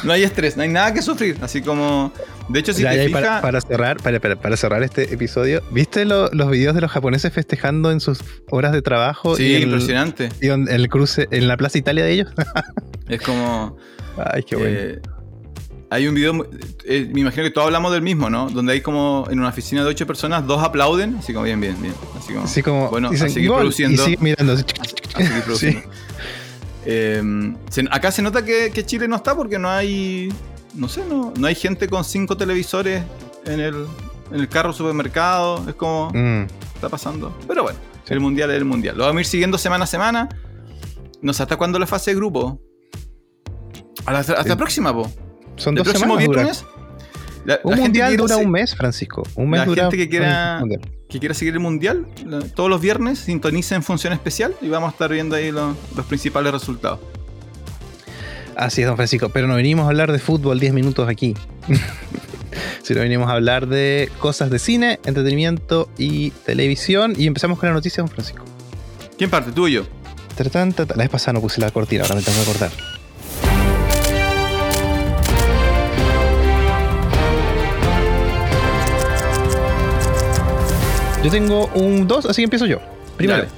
no 0.03 0.13
hay 0.13 0.23
estrés, 0.23 0.55
no 0.57 0.63
hay 0.63 0.69
nada 0.69 0.93
que 0.93 1.01
sufrir. 1.01 1.37
Así 1.41 1.61
como. 1.61 2.11
De 2.49 2.59
hecho, 2.59 2.71
si 2.73 2.81
Ya, 2.83 2.91
te 2.91 3.07
fijas. 3.07 3.21
para, 3.21 3.41
para 3.41 3.61
cerrar, 3.61 3.97
para, 3.97 4.19
para- 4.21 4.35
para 4.37 4.55
cerrar 4.55 4.81
este 4.83 5.13
episodio, 5.13 5.61
¿viste 5.71 6.05
lo- 6.05 6.29
los 6.31 6.49
videos 6.49 6.75
de 6.75 6.81
los 6.81 6.89
japoneses 6.91 7.33
festejando 7.33 7.91
en 7.91 7.99
sus 7.99 8.19
horas 8.49 8.71
de 8.71 8.81
trabajo? 8.81 9.35
sí, 9.35 9.43
y 9.47 9.55
el, 9.55 9.63
impresionante. 9.63 10.29
y 10.41 10.47
en 10.47 10.67
el 10.69 10.87
cruce 10.87 11.27
en 11.31 11.47
la 11.49 11.57
Plaza 11.57 11.77
Italia 11.77 12.03
de 12.05 12.11
ellos? 12.13 12.29
Es 13.09 13.21
como. 13.21 13.77
Ay, 14.17 14.43
qué 14.43 14.55
bueno. 14.55 14.77
eh, 14.79 15.01
hay 15.89 16.05
un 16.07 16.15
video, 16.15 16.33
mu- 16.33 16.43
eh, 16.85 17.09
me 17.13 17.21
imagino 17.21 17.43
que 17.43 17.51
todos 17.51 17.67
hablamos 17.67 17.93
del 17.93 18.01
mismo, 18.01 18.29
¿no? 18.29 18.49
Donde 18.49 18.73
hay 18.73 18.81
como 18.81 19.25
en 19.29 19.39
una 19.39 19.47
oficina 19.49 19.83
de 19.83 19.89
ocho 19.89 20.05
personas, 20.05 20.45
dos 20.45 20.61
aplauden, 20.61 21.15
así 21.17 21.31
como 21.33 21.45
bien, 21.45 21.61
bien, 21.61 21.81
bien. 21.81 21.93
Así 22.17 22.33
como, 22.33 22.45
Así 22.45 22.61
como 22.63 22.89
bueno, 22.89 23.09
dicen, 23.09 23.27
a 23.27 23.29
seguir 23.29 23.51
produciendo. 23.53 24.01
y 24.01 24.05
sigue 24.05 24.17
mirando. 24.21 24.53
así. 24.53 24.63
a 25.13 25.17
seguir 25.25 25.43
produciendo. 25.43 25.81
Eh, 26.89 27.21
acá 27.91 28.11
se 28.11 28.21
nota 28.21 28.45
que, 28.45 28.71
que 28.71 28.85
Chile 28.85 29.07
no 29.09 29.17
está 29.17 29.35
porque 29.35 29.59
no 29.59 29.69
hay. 29.69 30.31
No 30.73 30.87
sé, 30.87 31.03
no, 31.05 31.33
no 31.37 31.47
hay 31.47 31.55
gente 31.55 31.89
con 31.89 32.03
cinco 32.05 32.37
televisores 32.37 33.03
en 33.45 33.59
el, 33.59 33.75
en 34.31 34.39
el 34.39 34.47
carro 34.47 34.71
supermercado. 34.71 35.67
Es 35.67 35.75
como. 35.75 36.11
Mm, 36.13 36.47
está 36.75 36.87
pasando. 36.87 37.37
Pero 37.47 37.63
bueno, 37.63 37.77
Sí. 38.05 38.13
el 38.13 38.21
mundial 38.21 38.51
es 38.51 38.57
el 38.57 38.63
mundial. 38.65 38.97
Lo 38.97 39.03
vamos 39.03 39.17
a 39.17 39.19
ir 39.21 39.25
siguiendo 39.25 39.57
semana 39.57 39.83
a 39.83 39.87
semana. 39.87 40.29
No 41.21 41.33
sé 41.33 41.43
hasta 41.43 41.57
cuándo 41.57 41.77
la 41.77 41.87
fase 41.87 42.11
de 42.11 42.15
grupo. 42.15 42.61
A 44.05 44.13
la- 44.13 44.19
hasta 44.19 44.43
la 44.45 44.55
próxima, 44.55 44.93
po. 44.93 45.11
Son 45.57 45.73
¿El 45.77 45.83
dos 45.83 45.89
próximo 45.89 46.17
semanas. 46.17 46.25
dura. 46.25 46.41
viernes? 46.43 46.65
La, 47.43 47.59
Un 47.63 47.71
la 47.71 47.77
mundial 47.77 48.15
dura 48.17 48.37
un 48.37 48.51
mes, 48.51 48.75
Francisco. 48.75 49.23
Un 49.35 49.49
mes 49.49 49.59
la 49.61 49.65
dura 49.65 49.81
gente 49.83 49.97
que 49.97 50.07
quiera- 50.09 50.53
un 50.61 50.69
mundial. 50.69 50.81
Que 51.09 51.19
quiera 51.19 51.33
seguir 51.33 51.53
el 51.53 51.59
mundial, 51.59 52.05
todos 52.55 52.69
los 52.69 52.81
viernes 52.81 53.19
sintoniza 53.19 53.75
en 53.75 53.83
función 53.83 54.11
especial 54.13 54.55
y 54.61 54.67
vamos 54.67 54.89
a 54.89 54.91
estar 54.91 55.11
viendo 55.11 55.35
ahí 55.35 55.51
los, 55.51 55.75
los 55.95 56.05
principales 56.05 56.51
resultados. 56.51 56.99
Así 58.57 58.81
es, 58.81 58.87
don 58.87 58.97
Francisco. 58.97 59.29
Pero 59.29 59.47
no 59.47 59.55
venimos 59.55 59.85
a 59.85 59.89
hablar 59.89 60.11
de 60.11 60.19
fútbol 60.19 60.59
10 60.59 60.73
minutos 60.73 61.07
aquí. 61.07 61.35
sino 62.83 63.01
venimos 63.01 63.29
a 63.29 63.33
hablar 63.33 63.67
de 63.67 64.09
cosas 64.19 64.49
de 64.49 64.59
cine, 64.59 64.99
entretenimiento 65.05 65.89
y 65.97 66.31
televisión. 66.31 67.13
Y 67.17 67.27
empezamos 67.27 67.59
con 67.59 67.69
la 67.69 67.73
noticia, 67.73 68.01
don 68.01 68.09
Francisco. 68.09 68.43
¿Quién 69.17 69.29
parte? 69.29 69.51
¿Tú 69.51 69.65
o 69.65 69.67
yo? 69.67 69.85
La 70.39 70.95
vez 70.95 71.09
pasada 71.09 71.33
no 71.33 71.41
puse 71.41 71.59
la 71.59 71.71
cortina, 71.71 72.03
ahora 72.03 72.15
me 72.15 72.21
tengo 72.21 72.37
que 72.43 72.49
acordar. 72.49 72.96
Yo 81.23 81.31
tengo 81.31 81.67
un 81.73 82.07
2, 82.07 82.25
así 82.27 82.41
que 82.41 82.45
empiezo 82.45 82.65
yo. 82.65 82.79
Primero, 83.17 83.43
Dale. 83.43 83.49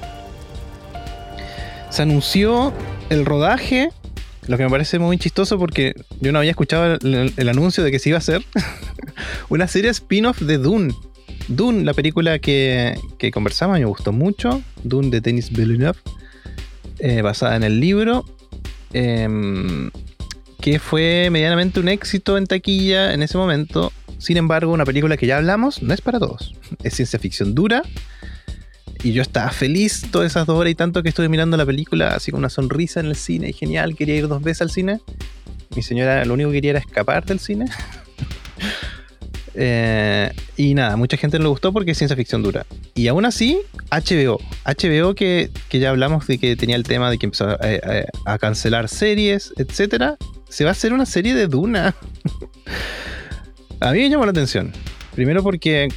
se 1.90 2.02
anunció 2.02 2.72
el 3.10 3.24
rodaje, 3.24 3.90
lo 4.46 4.56
que 4.56 4.64
me 4.64 4.70
parece 4.70 4.98
muy 4.98 5.18
chistoso 5.18 5.58
porque 5.58 5.94
yo 6.20 6.32
no 6.32 6.38
había 6.38 6.50
escuchado 6.50 6.94
el, 6.94 7.32
el 7.36 7.48
anuncio 7.48 7.84
de 7.84 7.90
que 7.90 7.98
se 7.98 8.08
iba 8.08 8.16
a 8.16 8.20
hacer 8.20 8.42
una 9.48 9.68
serie 9.68 9.90
spin-off 9.90 10.40
de 10.40 10.58
Dune. 10.58 10.94
Dune, 11.48 11.84
la 11.84 11.94
película 11.94 12.38
que, 12.38 12.98
que 13.18 13.30
conversamos, 13.30 13.78
me 13.78 13.84
gustó 13.84 14.12
mucho. 14.12 14.62
Dune 14.84 15.10
de 15.10 15.20
Denis 15.20 15.50
Villeneuve, 15.50 15.98
eh, 17.00 17.22
basada 17.22 17.56
en 17.56 17.64
el 17.64 17.80
libro, 17.80 18.24
em, 18.92 19.90
que 20.60 20.78
fue 20.78 21.28
medianamente 21.30 21.80
un 21.80 21.88
éxito 21.88 22.38
en 22.38 22.46
taquilla 22.46 23.12
en 23.12 23.22
ese 23.22 23.36
momento. 23.36 23.92
Sin 24.20 24.36
embargo, 24.36 24.72
una 24.72 24.84
película 24.84 25.16
que 25.16 25.26
ya 25.26 25.38
hablamos 25.38 25.82
no 25.82 25.92
es 25.92 26.00
para 26.00 26.20
todos. 26.20 26.54
Es 26.84 26.94
ciencia 26.94 27.18
ficción 27.18 27.54
dura. 27.54 27.82
Y 29.02 29.12
yo 29.12 29.22
estaba 29.22 29.50
feliz 29.50 30.04
todas 30.12 30.30
esas 30.30 30.46
dos 30.46 30.58
horas 30.58 30.70
y 30.70 30.74
tanto 30.74 31.02
que 31.02 31.08
estuve 31.08 31.28
mirando 31.30 31.56
la 31.56 31.64
película, 31.66 32.14
así 32.14 32.30
con 32.30 32.38
una 32.40 32.50
sonrisa 32.50 33.00
en 33.00 33.06
el 33.06 33.16
cine, 33.16 33.48
y 33.48 33.52
genial, 33.54 33.96
quería 33.96 34.14
ir 34.16 34.28
dos 34.28 34.42
veces 34.42 34.60
al 34.62 34.70
cine. 34.70 35.00
Mi 35.74 35.82
señora 35.82 36.22
lo 36.26 36.34
único 36.34 36.50
que 36.50 36.56
quería 36.58 36.70
era 36.72 36.78
escapar 36.80 37.24
del 37.24 37.40
cine. 37.40 37.64
Eh, 39.54 40.30
y 40.56 40.74
nada, 40.74 40.96
mucha 40.96 41.16
gente 41.16 41.36
no 41.38 41.42
le 41.44 41.48
gustó 41.50 41.72
porque 41.72 41.90
es 41.90 41.98
ciencia 41.98 42.16
ficción 42.16 42.40
dura. 42.42 42.64
Y 42.94 43.08
aún 43.08 43.24
así, 43.26 43.58
HBO. 43.90 44.38
HBO 44.64 45.14
que, 45.16 45.50
que 45.68 45.80
ya 45.80 45.90
hablamos 45.90 46.26
de 46.28 46.38
que 46.38 46.54
tenía 46.54 46.76
el 46.76 46.84
tema 46.84 47.10
de 47.10 47.18
que 47.18 47.26
empezó 47.26 47.48
a, 47.48 47.58
a- 48.26 48.38
cancelar 48.38 48.88
series, 48.88 49.52
etcétera. 49.56 50.16
Se 50.48 50.62
va 50.64 50.70
a 50.70 50.72
hacer 50.72 50.92
una 50.92 51.04
serie 51.04 51.34
de 51.34 51.48
Duna. 51.48 51.94
a 53.80 53.92
mí 53.92 53.98
me 54.00 54.10
llamó 54.10 54.24
la 54.24 54.30
atención. 54.30 54.72
Primero 55.14 55.42
porque, 55.42 55.88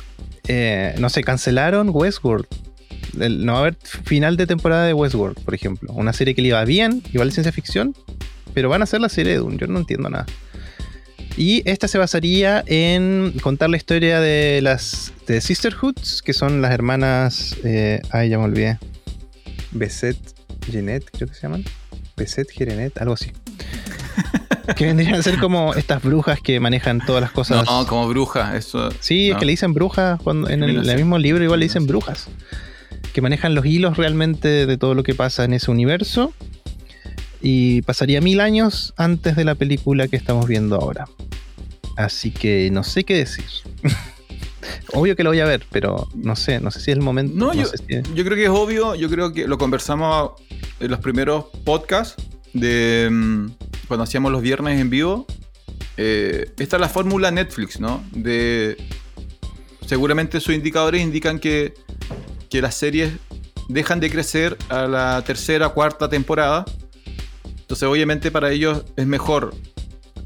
eh, 0.48 0.96
no 1.00 1.10
sé, 1.10 1.24
cancelaron 1.24 1.90
Westworld. 1.92 2.48
No 3.16 3.54
va 3.54 3.58
a 3.60 3.62
haber 3.62 3.78
final 4.04 4.38
de 4.38 4.48
temporada 4.48 4.86
de 4.86 4.94
Westworld, 4.94 5.40
por 5.44 5.54
ejemplo. 5.54 5.94
Una 5.94 6.14
serie 6.14 6.34
que 6.34 6.42
le 6.42 6.48
iba 6.50 6.64
bien, 6.66 7.04
igual 7.12 7.30
de 7.30 7.34
ciencia 7.34 7.52
ficción, 7.52 7.96
pero 8.54 8.70
van 8.70 8.82
a 8.82 8.86
hacer 8.86 9.02
la 9.02 9.10
serie 9.10 9.34
de 9.34 9.40
Dune. 9.40 9.58
Yo 9.58 9.68
no 9.68 9.80
entiendo 9.80 10.10
nada. 10.10 10.26
Y 11.36 11.68
esta 11.70 11.88
se 11.88 11.98
basaría 11.98 12.64
en 12.68 13.34
contar 13.42 13.70
la 13.70 13.78
historia 13.78 14.20
de 14.20 14.62
las 14.62 15.14
de 15.28 15.42
Sisterhoods, 15.42 16.22
que 16.22 16.34
son 16.34 16.62
las 16.62 16.72
hermanas. 16.72 17.56
eh, 17.64 18.02
ay, 18.12 18.30
ya 18.30 18.38
me 18.38 18.46
olvidé. 18.46 18.80
Beset, 19.72 20.18
Jeanette, 20.70 21.10
creo 21.12 21.28
que 21.28 21.34
se 21.34 21.42
llaman. 21.42 21.64
Beset, 22.16 22.50
Jerenet, 22.52 23.00
algo 23.00 23.14
así. 23.14 23.32
que 24.76 24.86
vendrían 24.86 25.16
a 25.16 25.24
ser 25.24 25.40
como 25.40 25.74
estas 25.74 26.02
brujas 26.02 26.40
que 26.42 26.60
manejan 26.60 27.02
todas 27.06 27.22
las 27.22 27.32
cosas. 27.32 27.66
No, 27.66 27.86
como 27.88 28.08
brujas, 28.08 28.56
eso. 28.56 28.90
Sí, 29.00 29.28
es 29.30 29.34
no. 29.34 29.40
que 29.40 29.46
le 29.46 29.52
dicen 29.54 29.74
brujas 29.74 30.20
cuando 30.22 30.50
en 30.50 30.64
el, 30.64 30.86
No 30.86 30.96
mismo 30.96 31.18
libro 31.18 31.44
igual 31.44 31.60
le 31.60 31.66
No 31.66 31.70
dicen 31.70 31.88
brujas. 31.88 32.28
Que 33.14 33.22
manejan 33.22 33.54
los 33.56 33.66
hilos 33.66 33.98
realmente 33.98 34.66
de 34.66 34.78
todo 34.78 34.96
lo 34.96 35.04
que 35.04 35.14
pasa 35.16 35.44
en 35.44 35.54
ese 35.54 35.70
universo. 35.70 36.34
Y 37.42 37.82
pasaría 37.82 38.22
mil 38.22 38.40
años 38.40 38.94
antes 38.98 39.36
de 39.36 39.44
la 39.44 39.56
película 39.56 40.08
que 40.08 40.16
estamos 40.16 40.48
viendo 40.48 40.76
ahora. 40.78 41.06
Así 41.98 42.32
que 42.32 42.70
no 42.72 42.84
sé 42.84 43.04
qué 43.04 43.16
decir. 43.16 43.46
Obvio 44.94 45.16
que 45.16 45.24
lo 45.24 45.32
voy 45.32 45.40
a 45.40 45.46
ver, 45.46 45.66
pero 45.72 46.08
no 46.16 46.36
sé, 46.36 46.60
no 46.60 46.72
sé 46.72 46.80
si 46.80 46.92
es 46.92 46.98
el 46.98 47.04
momento. 47.04 47.34
No, 47.36 47.54
yo, 47.54 47.66
sé 47.66 47.78
si- 47.78 48.14
yo 48.16 48.24
creo 48.24 48.36
que 48.36 48.44
es 48.46 48.50
obvio, 48.50 48.96
yo 48.96 49.10
creo 49.10 49.34
que 49.34 49.48
lo 49.48 49.58
conversamos 49.58 50.32
en 50.80 50.92
los 50.92 51.00
primeros 51.00 51.46
podcasts 51.66 52.16
de 52.54 53.10
mm, 53.12 53.48
cuando 53.88 54.04
hacíamos 54.04 54.32
los 54.32 54.42
viernes 54.42 54.80
en 54.80 54.90
vivo. 54.90 55.26
Eh, 55.98 56.52
esta 56.58 56.78
es 56.78 56.82
la 56.82 56.90
fórmula 56.90 57.32
Netflix, 57.32 57.80
¿no? 57.80 58.04
De 58.12 58.78
seguramente 59.86 60.40
sus 60.40 60.56
indicadores 60.56 61.02
indican 61.02 61.40
que, 61.40 61.74
que 62.50 62.62
las 62.62 62.76
series 62.76 63.14
dejan 63.68 64.00
de 64.00 64.10
crecer 64.10 64.58
a 64.70 64.88
la 64.88 65.22
tercera, 65.24 65.70
cuarta 65.70 66.10
temporada. 66.10 66.66
Entonces, 67.60 67.88
obviamente, 67.88 68.32
para 68.32 68.52
ellos 68.52 68.84
es 68.96 69.08
mejor 69.08 69.54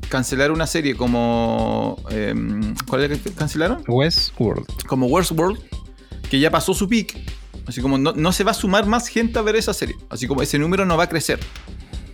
cancelar 0.10 0.52
una 0.52 0.68
serie 0.68 0.96
como. 0.96 2.02
em, 2.10 2.76
¿Cuál 2.88 3.04
es 3.04 3.12
la 3.12 3.18
que 3.18 3.32
cancelaron? 3.34 3.84
Westworld. 3.88 4.66
como 4.88 5.08
Westworld, 5.08 5.60
que 6.30 6.40
ya 6.40 6.52
pasó 6.52 6.74
su 6.74 6.88
peak. 6.88 7.18
Así 7.66 7.82
como 7.82 7.98
no, 7.98 8.14
no 8.14 8.32
se 8.32 8.46
va 8.46 8.52
a 8.52 8.54
sumar 8.54 8.86
más 8.86 9.10
gente 9.10 9.38
a 9.38 9.42
ver 9.42 9.58
esa 9.58 9.74
serie. 9.74 9.96
Así 10.10 10.28
como 10.28 10.42
ese 10.42 10.58
número 10.58 10.86
no 10.86 10.96
va 10.96 11.04
a 11.04 11.10
crecer. 11.10 11.40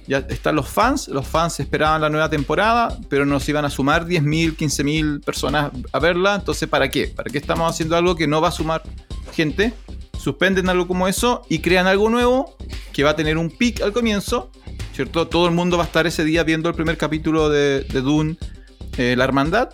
Ya 0.07 0.17
están 0.29 0.55
los 0.55 0.67
fans, 0.67 1.07
los 1.07 1.25
fans 1.27 1.59
esperaban 1.59 2.01
la 2.01 2.09
nueva 2.09 2.29
temporada, 2.29 2.97
pero 3.09 3.25
nos 3.25 3.47
iban 3.47 3.65
a 3.65 3.69
sumar 3.69 4.05
10.000, 4.05 4.57
15.000 4.57 5.23
personas 5.23 5.71
a 5.91 5.99
verla. 5.99 6.35
Entonces, 6.35 6.67
¿para 6.67 6.89
qué? 6.89 7.07
¿Para 7.07 7.29
qué 7.29 7.37
estamos 7.37 7.69
haciendo 7.69 7.95
algo 7.95 8.15
que 8.15 8.27
no 8.27 8.41
va 8.41 8.49
a 8.49 8.51
sumar 8.51 8.83
gente? 9.33 9.73
Suspenden 10.17 10.69
algo 10.69 10.87
como 10.87 11.07
eso 11.07 11.43
y 11.49 11.59
crean 11.59 11.87
algo 11.87 12.09
nuevo 12.09 12.55
que 12.91 13.03
va 13.03 13.11
a 13.11 13.15
tener 13.15 13.37
un 13.37 13.49
peak 13.49 13.81
al 13.81 13.93
comienzo, 13.93 14.51
¿cierto? 14.93 15.27
Todo 15.27 15.47
el 15.47 15.53
mundo 15.53 15.77
va 15.77 15.83
a 15.83 15.87
estar 15.87 16.05
ese 16.07 16.23
día 16.23 16.43
viendo 16.43 16.69
el 16.69 16.75
primer 16.75 16.97
capítulo 16.97 17.49
de, 17.49 17.81
de 17.81 18.01
Dune, 18.01 18.37
eh, 18.97 19.15
La 19.17 19.23
Hermandad, 19.23 19.69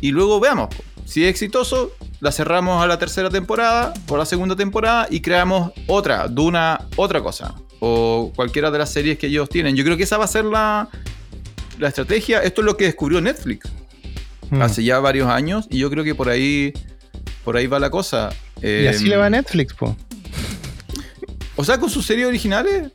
y 0.00 0.10
luego 0.10 0.40
veamos. 0.40 0.68
Si 1.04 1.24
es 1.24 1.30
exitoso, 1.30 1.92
la 2.20 2.32
cerramos 2.32 2.82
a 2.82 2.86
la 2.86 2.98
tercera 2.98 3.30
temporada 3.30 3.92
o 4.08 4.16
la 4.16 4.24
segunda 4.24 4.56
temporada 4.56 5.06
y 5.10 5.20
creamos 5.20 5.72
otra, 5.86 6.28
Duna, 6.28 6.80
otra 6.96 7.20
cosa. 7.22 7.54
O 7.80 8.32
cualquiera 8.34 8.70
de 8.70 8.78
las 8.78 8.90
series 8.90 9.18
que 9.18 9.26
ellos 9.26 9.48
tienen. 9.48 9.76
Yo 9.76 9.84
creo 9.84 9.96
que 9.96 10.04
esa 10.04 10.16
va 10.16 10.24
a 10.24 10.28
ser 10.28 10.44
la, 10.46 10.88
la 11.78 11.88
estrategia. 11.88 12.42
Esto 12.42 12.62
es 12.62 12.64
lo 12.66 12.76
que 12.76 12.84
descubrió 12.84 13.20
Netflix 13.20 13.70
Mm. 14.50 14.60
hace 14.60 14.84
ya 14.84 14.98
varios 15.00 15.28
años 15.28 15.66
y 15.70 15.78
yo 15.78 15.88
creo 15.90 16.04
que 16.04 16.14
por 16.14 16.28
ahí, 16.28 16.72
por 17.44 17.56
ahí 17.56 17.66
va 17.66 17.78
la 17.78 17.88
cosa. 17.90 18.30
Y 18.62 18.86
así 18.86 19.06
le 19.06 19.16
va 19.16 19.26
a 19.26 19.30
Netflix, 19.30 19.72
po. 19.72 19.96
O 21.56 21.64
sea, 21.64 21.78
con 21.78 21.88
sus 21.88 22.04
series 22.04 22.26
originales, 22.26 22.90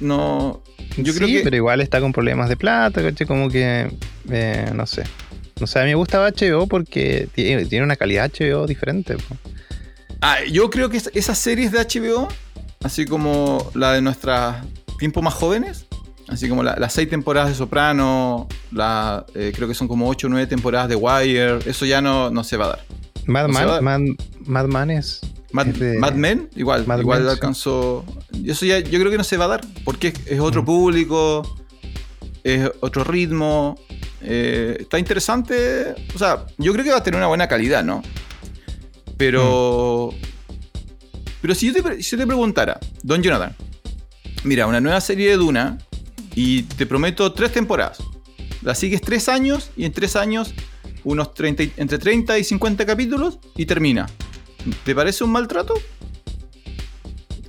no. 0.00 0.62
Yo 0.96 1.12
sí, 1.12 1.18
creo 1.18 1.28
que. 1.28 1.40
pero 1.42 1.56
igual 1.56 1.80
está 1.80 2.00
con 2.00 2.12
problemas 2.12 2.48
de 2.48 2.56
plata, 2.56 3.02
¿cachai? 3.02 3.26
Como 3.26 3.48
que, 3.48 3.90
eh, 4.30 4.70
no 4.74 4.86
sé. 4.86 5.04
No 5.64 5.66
sé, 5.66 5.78
a 5.78 5.82
mí 5.84 5.88
me 5.88 5.94
gustaba 5.94 6.28
HBO 6.30 6.66
porque 6.66 7.26
tiene, 7.34 7.64
tiene 7.64 7.86
una 7.86 7.96
calidad 7.96 8.30
HBO 8.30 8.66
diferente. 8.66 9.16
po. 9.16 9.34
Ah, 10.20 10.36
yo 10.52 10.68
creo 10.68 10.90
que 10.90 10.98
es- 10.98 11.10
esas 11.14 11.38
series 11.38 11.72
de 11.72 11.78
HBO, 11.80 12.28
así 12.82 13.06
como 13.06 13.70
la 13.74 13.94
de 13.94 14.02
nuestros 14.02 14.56
tiempos 14.98 15.22
más 15.22 15.32
jóvenes, 15.32 15.86
así 16.28 16.50
como 16.50 16.62
la- 16.62 16.76
las 16.76 16.92
seis 16.92 17.08
temporadas 17.08 17.48
de 17.48 17.54
Soprano, 17.54 18.46
la, 18.72 19.24
eh, 19.34 19.52
creo 19.56 19.66
que 19.66 19.72
son 19.72 19.88
como 19.88 20.06
ocho 20.06 20.26
o 20.26 20.30
nueve 20.30 20.46
temporadas 20.46 20.90
de 20.90 20.96
Wire, 20.96 21.60
eso 21.64 21.86
ya 21.86 22.02
no, 22.02 22.28
no 22.28 22.44
se 22.44 22.58
va 22.58 22.66
a 22.66 22.68
dar. 22.68 22.84
Mad, 23.24 23.48
O 23.48 23.52
sea, 23.54 23.80
Man, 23.80 24.04
Mad, 24.04 24.14
Mad 24.44 24.66
Man 24.66 24.90
es. 24.90 25.20
Mad, 25.52 25.68
es 25.68 25.78
de- 25.80 25.98
Mad 25.98 26.12
Men, 26.12 26.50
igual, 26.56 26.86
Mad 26.86 27.00
igual 27.00 27.22
sí. 27.22 27.28
alcanzó. 27.30 28.04
Eso 28.44 28.66
ya, 28.66 28.80
yo 28.80 28.98
creo 29.00 29.10
que 29.10 29.16
no 29.16 29.24
se 29.24 29.38
va 29.38 29.46
a 29.46 29.48
dar, 29.48 29.62
porque 29.82 30.08
es, 30.08 30.14
es 30.26 30.40
otro 30.40 30.60
Mm. 30.60 30.66
público, 30.66 31.56
es 32.42 32.70
otro 32.80 33.02
ritmo. 33.04 33.78
Eh, 34.24 34.76
está 34.80 34.98
interesante. 34.98 35.94
O 36.14 36.18
sea, 36.18 36.46
yo 36.58 36.72
creo 36.72 36.84
que 36.84 36.90
va 36.90 36.98
a 36.98 37.02
tener 37.02 37.18
una 37.18 37.26
buena 37.28 37.46
calidad, 37.48 37.84
¿no? 37.84 38.02
Pero. 39.16 40.10
Pero 41.40 41.54
si 41.54 41.66
yo, 41.66 41.74
te, 41.74 42.26
preguntara, 42.26 42.80
Don 43.02 43.22
Jonathan, 43.22 43.54
mira, 44.44 44.66
una 44.66 44.80
nueva 44.80 45.00
serie 45.02 45.28
de 45.28 45.36
Duna 45.36 45.78
y 46.34 46.62
te 46.62 46.86
prometo 46.86 47.32
tres 47.34 47.52
temporadas. 47.52 47.98
La 48.62 48.74
sigues 48.74 49.02
tres 49.02 49.28
años 49.28 49.70
y 49.76 49.84
en 49.84 49.92
tres 49.92 50.16
años 50.16 50.54
unos 51.04 51.34
30, 51.34 51.64
y- 51.64 51.72
entre 51.76 51.98
30 51.98 52.38
y 52.38 52.44
50 52.44 52.86
capítulos 52.86 53.38
y 53.56 53.66
termina. 53.66 54.06
¿Te 54.84 54.94
parece 54.94 55.22
un 55.22 55.32
maltrato? 55.32 55.74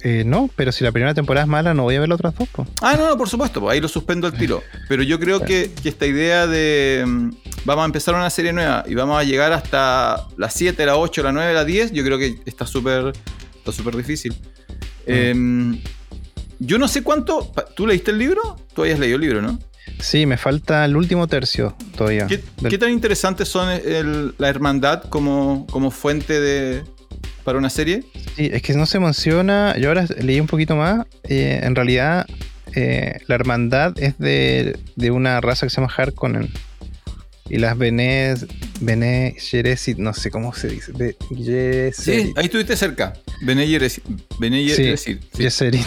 Eh, 0.07 0.23
no, 0.23 0.51
pero 0.55 0.71
si 0.71 0.83
la 0.83 0.91
primera 0.91 1.15
temporada 1.15 1.45
es 1.45 1.49
mala, 1.49 1.73
no 1.73 1.81
voy 1.83 1.95
a 1.95 1.99
ver 1.99 2.07
las 2.09 2.17
otras 2.17 2.35
dos. 2.35 2.47
po. 2.49 2.67
Ah, 2.81 2.95
no, 2.95 3.07
no, 3.09 3.17
por 3.17 3.27
supuesto, 3.27 3.59
pues 3.59 3.73
ahí 3.73 3.81
lo 3.81 3.87
suspendo 3.87 4.27
al 4.27 4.33
tiro. 4.33 4.61
Pero 4.87 5.01
yo 5.01 5.19
creo 5.19 5.39
que, 5.39 5.71
que 5.81 5.89
esta 5.89 6.05
idea 6.05 6.45
de 6.45 7.03
mm, 7.07 7.29
vamos 7.65 7.81
a 7.81 7.85
empezar 7.87 8.13
una 8.13 8.29
serie 8.29 8.53
nueva 8.53 8.83
y 8.87 8.93
vamos 8.93 9.19
a 9.19 9.23
llegar 9.23 9.51
hasta 9.51 10.27
las 10.37 10.53
7, 10.53 10.85
las 10.85 10.95
8, 10.97 11.23
las 11.23 11.33
9, 11.33 11.53
las 11.55 11.65
10, 11.65 11.91
yo 11.91 12.03
creo 12.03 12.19
que 12.19 12.35
está 12.45 12.67
súper 12.67 13.13
está 13.57 13.71
súper 13.71 13.95
difícil. 13.97 14.35
Eh, 15.07 15.33
yo 16.59 16.77
no 16.77 16.87
sé 16.87 17.01
cuánto. 17.03 17.51
¿Tú 17.75 17.87
leíste 17.87 18.11
el 18.11 18.19
libro? 18.19 18.57
Tú 18.75 18.83
habías 18.83 18.99
leído 18.99 19.15
el 19.15 19.21
libro, 19.21 19.41
¿no? 19.41 19.59
Sí, 19.99 20.25
me 20.25 20.37
falta 20.37 20.85
el 20.85 20.95
último 20.97 21.27
tercio 21.27 21.75
todavía. 21.97 22.27
¿Qué, 22.27 22.43
Del- 22.61 22.69
qué 22.69 22.77
tan 22.77 22.91
interesantes 22.91 23.47
son 23.47 23.69
el- 23.69 24.35
la 24.37 24.49
hermandad 24.49 25.03
como, 25.09 25.65
como 25.71 25.89
fuente 25.89 26.39
de 26.39 26.83
para 27.45 27.57
una 27.57 27.69
serie? 27.69 28.03
Sí, 28.35 28.49
es 28.51 28.61
que 28.61 28.73
no 28.73 28.85
se 28.85 28.99
menciona. 28.99 29.77
Yo 29.77 29.87
ahora 29.89 30.05
leí 30.21 30.39
un 30.41 30.47
poquito 30.47 30.75
más. 30.75 31.05
eh, 31.23 31.61
en 31.63 31.75
realidad, 31.75 32.25
eh, 32.75 33.19
la 33.27 33.35
hermandad 33.35 33.93
es 33.97 34.17
de, 34.17 34.77
de 34.97 35.11
una 35.11 35.39
raza 35.39 35.65
que 35.65 35.69
se 35.69 35.77
llama 35.79 35.93
Harkonnen. 35.95 36.49
Y 37.47 37.59
las 37.59 37.77
Bene, 37.77 38.33
Bene 38.81 39.35
Gesserit, 39.37 39.99
no 39.99 40.13
sé 40.15 40.31
cómo 40.31 40.53
se 40.55 40.67
dice. 40.67 40.91
Be- 40.93 41.15
Sí, 41.93 42.33
ahí 42.35 42.45
estuviste 42.45 42.75
cerca. 42.75 43.13
Bene 43.43 43.67
Gesserit. 43.67 44.03
Bene 44.39 44.57
Sí, 44.67 44.83
Gesserit, 44.83 45.21
sí. 45.31 45.43
Gesserit. 45.43 45.85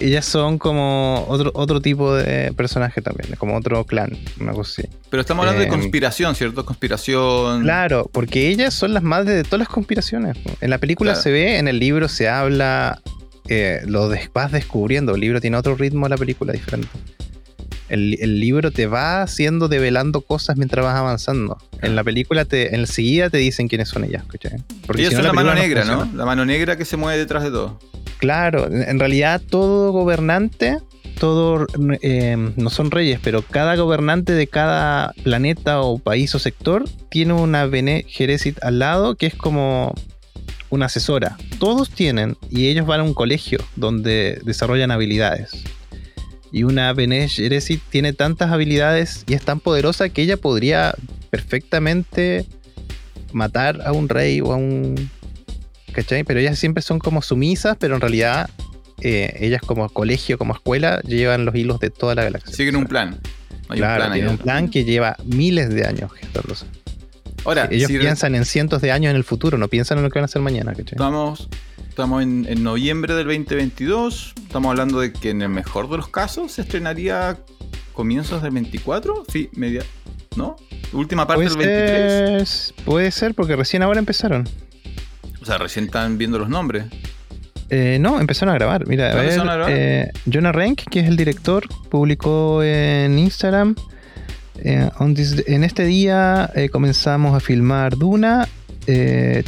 Ellas 0.00 0.24
son 0.24 0.58
como 0.58 1.24
otro, 1.28 1.50
otro 1.54 1.80
tipo 1.80 2.14
de 2.14 2.52
personaje 2.52 3.02
también, 3.02 3.34
como 3.36 3.56
otro 3.56 3.84
clan, 3.84 4.16
una 4.40 4.52
cosa 4.52 4.82
así. 4.82 4.88
Pero 5.10 5.20
estamos 5.20 5.42
hablando 5.42 5.60
de 5.60 5.66
Eh, 5.66 5.70
conspiración, 5.70 6.34
¿cierto? 6.34 6.64
Conspiración. 6.64 7.62
Claro, 7.62 8.08
porque 8.12 8.48
ellas 8.48 8.74
son 8.74 8.94
las 8.94 9.02
madres 9.02 9.34
de 9.36 9.44
todas 9.44 9.60
las 9.60 9.68
conspiraciones. 9.68 10.36
En 10.60 10.70
la 10.70 10.78
película 10.78 11.12
Claro. 11.12 11.22
se 11.22 11.30
ve, 11.32 11.58
en 11.58 11.68
el 11.68 11.78
libro 11.78 12.08
se 12.08 12.28
habla, 12.28 13.00
eh, 13.48 13.80
lo 13.86 14.10
vas 14.32 14.52
descubriendo. 14.52 15.14
El 15.14 15.20
libro 15.20 15.40
tiene 15.40 15.56
otro 15.56 15.74
ritmo 15.74 16.06
a 16.06 16.08
la 16.08 16.16
película 16.16 16.52
diferente. 16.52 16.88
El, 17.88 18.18
el 18.20 18.38
libro 18.38 18.70
te 18.70 18.86
va 18.86 19.22
haciendo, 19.22 19.66
develando 19.68 20.20
cosas 20.20 20.58
mientras 20.58 20.84
vas 20.84 20.94
avanzando. 20.94 21.56
En 21.80 21.96
la 21.96 22.04
película, 22.04 22.44
te, 22.44 22.74
enseguida 22.74 23.30
te 23.30 23.38
dicen 23.38 23.66
quiénes 23.66 23.88
son 23.88 24.04
ellas. 24.04 24.24
¿cachai? 24.30 24.62
Porque 24.86 25.02
Ellas 25.02 25.12
si 25.12 25.16
no, 25.16 25.22
son 25.22 25.26
la 25.28 25.32
mano 25.42 25.54
negra, 25.54 25.84
¿no? 25.84 26.06
La 26.14 26.26
mano 26.26 26.44
negra 26.44 26.76
que 26.76 26.84
se 26.84 26.98
mueve 26.98 27.18
detrás 27.18 27.42
de 27.44 27.50
todo. 27.50 27.78
Claro, 28.18 28.66
en 28.70 28.98
realidad 28.98 29.40
todo 29.40 29.92
gobernante, 29.92 30.78
todo, 31.20 31.66
eh, 32.02 32.36
no 32.56 32.68
son 32.68 32.90
reyes, 32.90 33.20
pero 33.22 33.42
cada 33.42 33.76
gobernante 33.76 34.32
de 34.32 34.48
cada 34.48 35.12
planeta 35.22 35.80
o 35.82 35.98
país 35.98 36.34
o 36.34 36.40
sector 36.40 36.84
tiene 37.10 37.34
una 37.34 37.66
Bene 37.66 38.04
Gesserit 38.08 38.62
al 38.62 38.80
lado 38.80 39.14
que 39.14 39.26
es 39.26 39.34
como 39.34 39.94
una 40.68 40.86
asesora. 40.86 41.36
Todos 41.60 41.90
tienen 41.90 42.36
y 42.50 42.66
ellos 42.66 42.86
van 42.86 43.00
a 43.00 43.04
un 43.04 43.14
colegio 43.14 43.60
donde 43.76 44.40
desarrollan 44.44 44.90
habilidades. 44.90 45.50
Y 46.50 46.64
una 46.64 46.92
Bene 46.94 47.28
Gesserit 47.28 47.82
tiene 47.88 48.12
tantas 48.14 48.50
habilidades 48.50 49.24
y 49.28 49.34
es 49.34 49.42
tan 49.44 49.60
poderosa 49.60 50.08
que 50.08 50.22
ella 50.22 50.36
podría 50.36 50.94
perfectamente 51.30 52.46
matar 53.32 53.80
a 53.84 53.92
un 53.92 54.08
rey 54.08 54.40
o 54.40 54.52
a 54.52 54.56
un 54.56 55.08
¿cachai? 55.92 56.24
Pero 56.24 56.40
ellas 56.40 56.58
siempre 56.58 56.82
son 56.82 56.98
como 56.98 57.22
sumisas, 57.22 57.76
pero 57.78 57.94
en 57.94 58.00
realidad 58.00 58.50
eh, 59.00 59.36
ellas 59.40 59.62
como 59.62 59.88
colegio, 59.88 60.38
como 60.38 60.54
escuela, 60.54 61.00
llevan 61.02 61.44
los 61.44 61.54
hilos 61.54 61.80
de 61.80 61.90
toda 61.90 62.14
la 62.14 62.24
galaxia. 62.24 62.54
Siguen 62.54 62.76
un 62.76 62.86
plan. 62.86 63.18
Hay 63.68 63.78
claro, 63.78 63.94
un 63.94 63.98
plan 63.98 64.12
tienen 64.12 64.30
un 64.30 64.38
plan 64.38 64.68
que 64.70 64.84
lleva 64.84 65.16
miles 65.24 65.68
de 65.70 65.86
años 65.86 66.12
gestándose. 66.12 66.66
Ahora, 67.44 67.68
Ellos 67.70 67.88
si 67.88 67.98
piensan 67.98 68.34
en 68.34 68.44
cientos 68.44 68.82
de 68.82 68.92
años 68.92 69.10
en 69.10 69.16
el 69.16 69.24
futuro, 69.24 69.58
no 69.58 69.68
piensan 69.68 69.98
en 69.98 70.04
lo 70.04 70.10
que 70.10 70.18
van 70.18 70.24
a 70.24 70.26
hacer 70.26 70.42
mañana, 70.42 70.72
¿cachai? 70.72 70.92
estamos, 70.92 71.48
estamos 71.88 72.22
en, 72.22 72.46
en 72.48 72.62
noviembre 72.62 73.14
del 73.14 73.26
2022, 73.26 74.34
estamos 74.42 74.70
hablando 74.70 75.00
de 75.00 75.12
que 75.12 75.30
en 75.30 75.42
el 75.42 75.48
mejor 75.48 75.88
de 75.88 75.98
los 75.98 76.08
casos 76.08 76.52
se 76.52 76.62
estrenaría 76.62 77.38
comienzos 77.92 78.42
del 78.42 78.50
24, 78.50 79.24
sí, 79.28 79.50
media, 79.54 79.82
¿no? 80.36 80.56
Última 80.92 81.26
parte 81.26 81.44
Puede 81.44 81.66
del 81.66 81.88
23. 81.88 82.48
ser, 82.48 82.84
puede 82.84 83.10
ser, 83.10 83.34
porque 83.34 83.56
recién 83.56 83.82
ahora 83.82 83.98
empezaron. 83.98 84.48
O 85.40 85.44
sea, 85.44 85.58
recién 85.58 85.86
están 85.86 86.18
viendo 86.18 86.38
los 86.38 86.48
nombres. 86.48 86.84
Eh, 87.70 87.98
no, 88.00 88.18
empezaron 88.20 88.54
a 88.54 88.58
grabar. 88.58 88.86
Mira, 88.86 89.08
a 89.08 89.10
¿Ya 89.10 89.14
ver, 89.16 89.40
a 89.40 89.54
grabar? 89.56 89.72
eh, 89.76 90.10
Jonah 90.32 90.52
Rank, 90.52 90.82
que 90.90 91.00
es 91.00 91.06
el 91.08 91.16
director, 91.16 91.66
publicó 91.90 92.62
en 92.62 93.18
Instagram. 93.18 93.74
eh, 94.60 94.90
this- 95.14 95.44
en 95.46 95.62
este 95.64 95.84
día 95.84 96.50
eh, 96.56 96.68
comenzamos 96.68 97.36
a 97.36 97.40
filmar 97.40 97.96
Duna, 97.96 98.48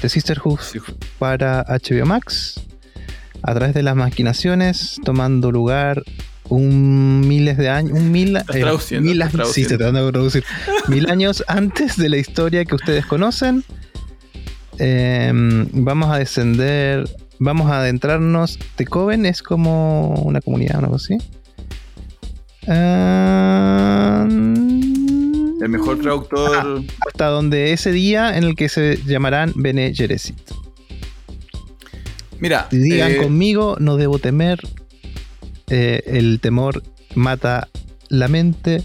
The 0.00 0.08
Sisterhood 0.08 0.60
Sí, 0.60 0.78
para 1.18 1.64
HBO 1.66 2.06
Max, 2.06 2.60
a 3.42 3.54
través 3.54 3.74
de 3.74 3.82
las 3.82 3.96
maquinaciones, 3.96 5.00
tomando 5.04 5.50
lugar 5.50 6.02
un 6.48 7.20
miles 7.26 7.56
de 7.56 7.70
años, 7.70 7.92
un 7.98 8.12
mil, 8.12 8.38
mil 9.00 9.22
sí, 9.52 9.64
se 9.64 9.78
traducir, 10.12 10.44
mil 10.88 11.08
años 11.10 11.42
antes 11.48 11.96
de 11.96 12.08
la 12.08 12.18
historia 12.18 12.64
que 12.64 12.74
ustedes 12.74 13.06
conocen. 13.06 13.64
Eh, 14.78 15.30
vamos 15.72 16.10
a 16.10 16.18
descender, 16.18 17.08
vamos 17.38 17.70
a 17.70 17.80
adentrarnos. 17.80 18.58
The 18.76 18.86
Coven 18.86 19.26
es 19.26 19.42
como 19.42 20.14
una 20.22 20.40
comunidad, 20.40 20.78
una 20.78 20.88
cosa 20.88 21.14
así. 21.14 21.18
Ah, 22.68 24.26
El 24.28 25.68
mejor 25.68 26.00
traductor. 26.00 26.82
hasta 27.06 27.26
donde 27.26 27.72
ese 27.72 27.92
día 27.92 28.36
en 28.36 28.44
el 28.44 28.54
que 28.54 28.68
se 28.68 28.98
llamarán 29.04 29.52
Bene 29.56 29.92
Gesserit. 29.94 30.38
Mira, 32.38 32.68
Digan 32.70 33.12
eh, 33.12 33.16
conmigo, 33.18 33.76
no 33.80 33.96
debo 33.96 34.18
temer. 34.18 34.60
Eh, 35.68 36.02
el 36.06 36.40
temor 36.40 36.82
mata 37.14 37.68
la 38.08 38.28
mente. 38.28 38.82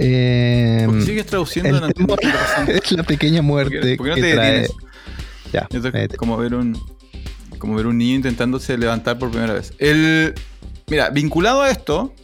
Eh, 0.00 0.82
¿por 0.86 0.98
qué 0.98 1.04
sigues 1.04 1.26
traduciendo? 1.26 1.76
el 1.76 1.80
No 2.06 2.16
es 2.68 2.92
la 2.92 3.02
pequeña 3.02 3.42
¿Por 3.42 3.68
qué- 3.68 3.80
muerte 3.80 3.96
por 3.96 4.06
qué 4.06 4.10
no 4.10 4.14
que 4.14 4.22
te 4.22 4.32
trae. 4.34 4.68
Ya, 5.52 5.66
Esto 5.70 5.88
es 5.88 6.16
como 6.16 6.36
ver 6.36 6.54
un 6.54 6.78
como 7.58 7.74
ver 7.74 7.86
un 7.88 7.98
niño 7.98 8.14
intentándose 8.14 8.78
levantar 8.78 9.18
por 9.18 9.30
primera 9.30 9.54
vez. 9.54 9.72
El, 9.78 10.34
mira, 10.88 11.10
vinculado 11.10 11.62
a 11.62 11.70
esto, 11.70 12.14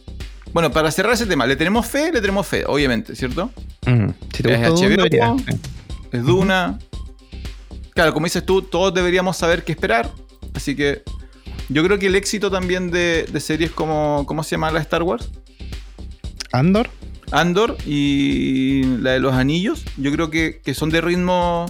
bueno, 0.53 0.71
para 0.71 0.89
cerrar 0.91 1.13
ese 1.13 1.25
tema, 1.25 1.45
le 1.45 1.57
tenemos 1.57 1.85
fe, 1.85 2.11
le 2.13 2.21
tenemos 2.21 2.47
fe, 2.47 2.63
obviamente, 2.65 3.13
¿cierto? 3.15 3.51
Mm, 3.85 4.09
Si 4.33 4.43
te 4.43 4.53
Es 4.53 4.69
Dune, 4.69 4.95
HBO. 4.97 5.35
Es 6.13 6.23
Duna. 6.23 6.79
Claro, 7.93 8.13
como 8.13 8.25
dices 8.25 8.45
tú, 8.45 8.61
todos 8.61 8.93
deberíamos 8.93 9.35
saber 9.35 9.65
qué 9.65 9.73
esperar. 9.73 10.09
Así 10.53 10.73
que 10.75 11.03
yo 11.67 11.83
creo 11.83 11.99
que 11.99 12.07
el 12.07 12.15
éxito 12.15 12.49
también 12.49 12.89
de, 12.91 13.25
de 13.29 13.39
series 13.41 13.71
como, 13.71 14.23
¿cómo 14.25 14.43
se 14.43 14.51
llama 14.51 14.71
la 14.71 14.79
Star 14.79 15.03
Wars? 15.03 15.29
Andor. 16.53 16.89
Andor 17.39 17.77
y 17.85 18.83
la 19.01 19.11
de 19.11 19.19
los 19.19 19.33
anillos, 19.33 19.83
yo 19.97 20.11
creo 20.11 20.29
que, 20.29 20.61
que 20.63 20.73
son 20.73 20.89
de 20.89 21.01
ritmo 21.01 21.65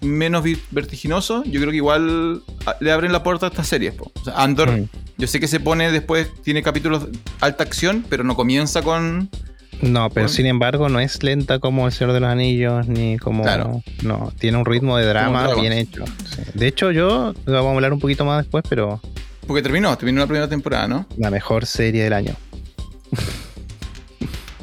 menos 0.00 0.44
vertiginoso. 0.70 1.44
Yo 1.44 1.60
creo 1.60 1.70
que 1.70 1.76
igual 1.76 2.42
a- 2.66 2.76
le 2.80 2.92
abren 2.92 3.12
la 3.12 3.22
puerta 3.22 3.46
a 3.46 3.48
estas 3.50 3.68
series. 3.68 3.94
po. 3.94 4.10
O 4.20 4.24
sea, 4.24 4.34
Andor, 4.42 4.70
Mm. 4.70 4.88
yo 5.18 5.26
sé 5.26 5.40
que 5.40 5.46
se 5.48 5.60
pone 5.60 5.90
después, 5.92 6.28
tiene 6.42 6.62
capítulos 6.62 7.10
de 7.10 7.18
alta 7.40 7.62
acción, 7.64 8.04
pero 8.08 8.24
no 8.24 8.34
comienza 8.36 8.82
con. 8.82 9.30
No, 9.80 10.10
pero 10.10 10.28
sin 10.28 10.46
embargo 10.46 10.88
no 10.88 11.00
es 11.00 11.22
lenta 11.24 11.58
como 11.58 11.86
El 11.86 11.92
Señor 11.92 12.12
de 12.12 12.20
los 12.20 12.28
Anillos, 12.30 12.86
ni 12.86 13.18
como... 13.18 13.42
Claro. 13.42 13.82
No, 14.04 14.32
tiene 14.38 14.56
un 14.58 14.64
ritmo 14.64 14.96
de 14.96 15.06
drama 15.06 15.54
bien 15.56 15.72
hecho. 15.72 16.04
sí. 16.24 16.42
De 16.54 16.68
hecho, 16.68 16.92
yo, 16.92 17.34
vamos 17.46 17.70
a 17.72 17.74
hablar 17.74 17.92
un 17.92 17.98
poquito 17.98 18.24
más 18.24 18.44
después, 18.44 18.62
pero 18.68 19.00
Porque 19.46 19.60
terminó, 19.62 19.96
terminó 19.96 20.20
la 20.20 20.26
primera 20.26 20.48
temporada, 20.48 20.86
¿no? 20.86 21.06
la 21.16 21.30
mejor 21.30 21.66
serie 21.66 22.04
del 22.04 22.12
año. 22.12 22.36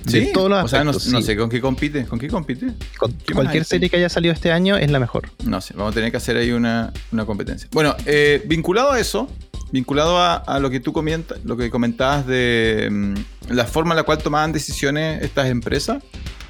De 0.06 0.12
Sí, 0.26 0.32
todos 0.34 0.50
los 0.50 0.64
o 0.64 0.68
sea, 0.68 0.84
no, 0.84 0.92
aspectos, 0.92 1.12
no 1.14 1.20
sí. 1.20 1.26
sé 1.26 1.38
con 1.38 1.50
qué 1.50 1.60
compite. 1.62 2.06
¿Con 2.06 2.20
qué 2.20 2.28
compite? 2.30 2.68
Con- 2.98 3.12
¿Qué 3.14 3.34
más 3.34 3.44
cualquier 3.44 3.66
serie 3.66 3.90
que 3.90 3.98
haya 3.98 4.10
salido 4.10 4.34
este 4.34 4.52
año 4.52 4.78
es 4.78 4.90
la 4.92 5.00
mejor. 5.00 5.30
No 5.46 5.60
sé, 5.62 5.74
vamos 5.76 5.92
a 5.92 5.96
tener 5.96 6.12
que 6.12 6.18
hacer 6.18 6.38
ahí 6.38 6.52
una, 6.52 6.92
una 7.12 7.26
competencia. 7.26 7.68
Bueno, 7.72 7.96
eh, 8.06 8.42
vinculado 8.48 8.92
a 8.92 9.00
eso, 9.00 9.30
vinculado 9.72 10.18
a, 10.18 10.36
a 10.36 10.60
lo 10.60 10.70
que 10.70 10.80
tú 10.80 10.94
comentas, 10.94 11.38
lo 11.44 11.58
que 11.58 11.70
comentabas 11.70 12.26
de 12.26 12.88
mm, 12.90 13.54
la 13.54 13.66
forma 13.66 13.94
en 13.94 13.98
la 13.98 14.04
cual 14.04 14.18
tomaban 14.20 14.52
decisiones 14.52 15.22
estas 15.22 15.48
empresas, 15.50 16.02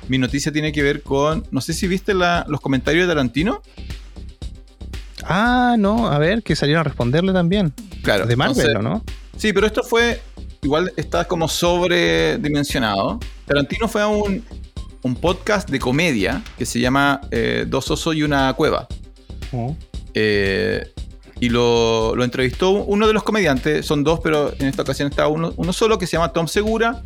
mi 0.08 0.18
noticia 0.18 0.52
tiene 0.52 0.72
que 0.72 0.82
ver 0.84 1.02
con, 1.04 1.46
no 1.52 1.62
sé 1.62 1.74
si 1.74 1.88
viste 1.88 2.14
la- 2.14 2.46
los 2.48 2.62
comentarios 2.62 3.08
de 3.08 3.14
Tarantino. 3.14 3.62
Ah, 5.24 5.76
no, 5.78 6.08
a 6.08 6.18
ver, 6.18 6.44
que 6.44 6.56
salieron 6.56 6.82
a 6.82 6.84
responderle 6.84 7.34
también. 7.34 7.74
Claro. 8.04 8.26
de 8.26 8.36
Marvel, 8.36 8.58
entonces- 8.58 8.76
¿o 8.80 8.82
no? 8.82 9.04
Sí, 9.38 9.54
pero 9.54 9.68
esto 9.68 9.84
fue, 9.84 10.22
igual 10.62 10.92
está 10.98 11.26
como 11.26 11.48
sobredimensionado. 11.48 13.20
Tarantino 13.46 13.88
fue 13.88 14.02
a 14.02 14.08
un, 14.08 14.44
un 15.02 15.16
podcast 15.16 15.70
de 15.70 15.80
comedia 15.80 16.44
que 16.58 16.66
se 16.66 16.80
llama 16.80 17.22
eh, 17.32 17.66
Dos 17.68 17.90
osos 17.92 18.16
y 18.16 18.24
una 18.24 18.54
cueva. 18.54 18.88
Oh. 19.52 19.76
Eh, 20.14 20.92
y 21.40 21.50
lo, 21.50 22.16
lo 22.16 22.24
entrevistó 22.24 22.72
uno 22.72 23.08
de 23.08 23.14
los 23.14 23.24
comediantes, 23.24 23.86
son 23.86 24.04
dos, 24.04 24.20
pero 24.22 24.52
en 24.60 24.68
esta 24.68 24.82
ocasión 24.82 25.10
estaba 25.10 25.30
uno, 25.30 25.54
uno 25.56 25.72
solo 25.72 25.98
que 25.98 26.06
se 26.06 26.14
llama 26.14 26.34
Tom 26.34 26.48
Segura. 26.48 27.02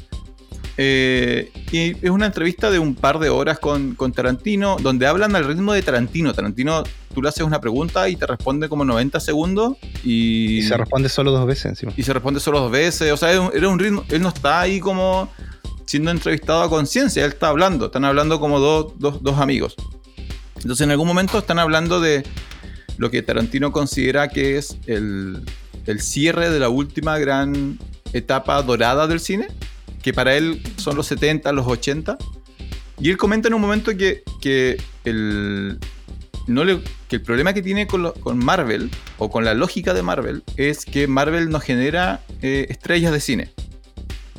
Eh, 0.77 1.51
y 1.71 1.91
es 2.03 2.09
una 2.09 2.25
entrevista 2.25 2.71
de 2.71 2.79
un 2.79 2.95
par 2.95 3.19
de 3.19 3.29
horas 3.29 3.59
con, 3.59 3.93
con 3.95 4.11
Tarantino, 4.11 4.77
donde 4.81 5.05
hablan 5.05 5.35
al 5.35 5.45
ritmo 5.45 5.73
de 5.73 5.81
Tarantino. 5.81 6.33
Tarantino, 6.33 6.83
tú 7.13 7.21
le 7.21 7.29
haces 7.29 7.43
una 7.43 7.61
pregunta 7.61 8.09
y 8.09 8.15
te 8.15 8.25
responde 8.25 8.69
como 8.69 8.83
90 8.83 9.19
segundos 9.19 9.77
y, 10.03 10.59
Y 10.59 10.61
se 10.63 10.75
responde 10.75 11.09
solo 11.09 11.31
dos 11.31 11.45
veces 11.45 11.65
encima. 11.65 11.93
y 11.95 12.03
se 12.03 12.13
responde 12.13 12.39
solo 12.39 12.59
dos 12.59 12.71
veces. 12.71 13.11
O 13.11 13.17
sea, 13.17 13.31
era 13.31 13.41
un, 13.41 13.51
era 13.53 13.67
un 13.69 13.79
ritmo. 13.79 14.03
Él 14.09 14.21
no 14.21 14.29
está 14.29 14.61
ahí 14.61 14.79
como 14.79 15.29
siendo 15.85 16.11
entrevistado 16.11 16.63
a 16.63 16.69
conciencia, 16.69 17.23
él 17.23 17.31
está 17.31 17.49
hablando. 17.49 17.87
Están 17.87 18.05
hablando 18.05 18.39
como 18.39 18.59
dos, 18.59 18.93
dos, 18.97 19.21
dos 19.21 19.39
amigos. 19.39 19.75
Entonces, 20.55 20.81
en 20.85 20.91
algún 20.91 21.07
momento 21.07 21.37
están 21.37 21.59
hablando 21.59 21.99
de 21.99 22.23
lo 22.97 23.11
que 23.11 23.21
Tarantino 23.21 23.71
considera 23.71 24.27
que 24.29 24.57
es 24.57 24.77
el, 24.87 25.43
el 25.85 26.01
cierre 26.01 26.49
de 26.49 26.59
la 26.59 26.69
última 26.69 27.17
gran 27.17 27.77
etapa 28.13 28.61
dorada 28.61 29.07
del 29.07 29.19
cine, 29.19 29.47
que 30.03 30.13
para 30.13 30.35
él 30.35 30.61
son 30.77 30.95
los 30.95 31.07
70, 31.07 31.51
los 31.53 31.65
80. 31.65 32.17
Y 32.99 33.09
él 33.09 33.17
comenta 33.17 33.47
en 33.47 33.55
un 33.55 33.61
momento 33.61 33.95
que, 33.97 34.23
que 34.39 34.79
el, 35.03 35.79
no 36.47 36.63
que 37.07 37.15
el 37.15 37.21
problema 37.21 37.53
que 37.53 37.61
tiene 37.63 37.87
con, 37.87 38.11
con 38.19 38.37
Marvel, 38.37 38.91
o 39.17 39.31
con 39.31 39.43
la 39.45 39.53
lógica 39.55 39.93
de 39.93 40.03
Marvel, 40.03 40.43
es 40.57 40.85
que 40.85 41.07
Marvel 41.07 41.49
no 41.49 41.59
genera 41.59 42.21
eh, 42.41 42.67
estrellas 42.69 43.11
de 43.11 43.19
cine. 43.19 43.51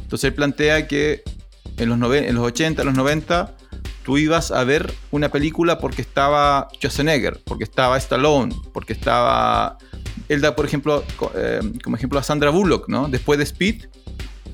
Entonces 0.02 0.28
él 0.28 0.34
plantea 0.34 0.86
que 0.86 1.22
en 1.78 1.88
los, 1.88 1.98
nove- 1.98 2.28
en 2.28 2.34
los 2.36 2.44
80, 2.44 2.82
en 2.82 2.86
los 2.86 2.96
90, 2.96 3.56
tú 4.04 4.18
ibas 4.18 4.50
a 4.52 4.62
ver 4.64 4.92
una 5.10 5.30
película 5.30 5.78
porque 5.78 6.02
estaba 6.02 6.68
Schwarzenegger, 6.74 7.40
porque 7.44 7.64
estaba 7.64 7.96
Stallone, 7.96 8.54
porque 8.72 8.92
estaba... 8.92 9.78
Él 10.28 10.40
da, 10.40 10.54
por 10.54 10.64
ejemplo, 10.66 11.02
eh, 11.34 11.60
como 11.82 11.96
ejemplo 11.96 12.18
a 12.18 12.22
Sandra 12.22 12.50
Bullock, 12.50 12.88
¿no? 12.88 13.08
Después 13.08 13.38
de 13.38 13.44
Speed, 13.44 13.86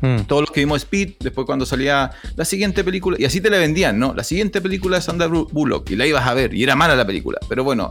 Mm. 0.01 0.21
todos 0.27 0.43
los 0.43 0.51
que 0.51 0.61
vimos 0.61 0.79
Speed, 0.83 1.15
después 1.21 1.47
cuando 1.47 1.67
salía 1.67 2.11
la 2.37 2.45
siguiente 2.45 2.83
película, 2.85 3.17
y 3.21 3.25
así 3.25 3.41
te 3.41 3.51
la 3.51 3.59
vendían, 3.59 3.99
¿no? 3.99 4.15
La 4.15 4.25
siguiente 4.25 4.61
película 4.61 4.97
de 4.97 5.03
Sandra 5.03 5.29
Bu- 5.29 5.49
Bullock, 5.53 5.91
y 5.91 5.97
la 5.97 6.07
ibas 6.07 6.27
a 6.27 6.35
ver, 6.35 6.55
y 6.55 6.63
era 6.63 6.75
mala 6.77 6.97
la 6.97 7.07
película, 7.07 7.39
pero 7.49 7.65
bueno, 7.65 7.91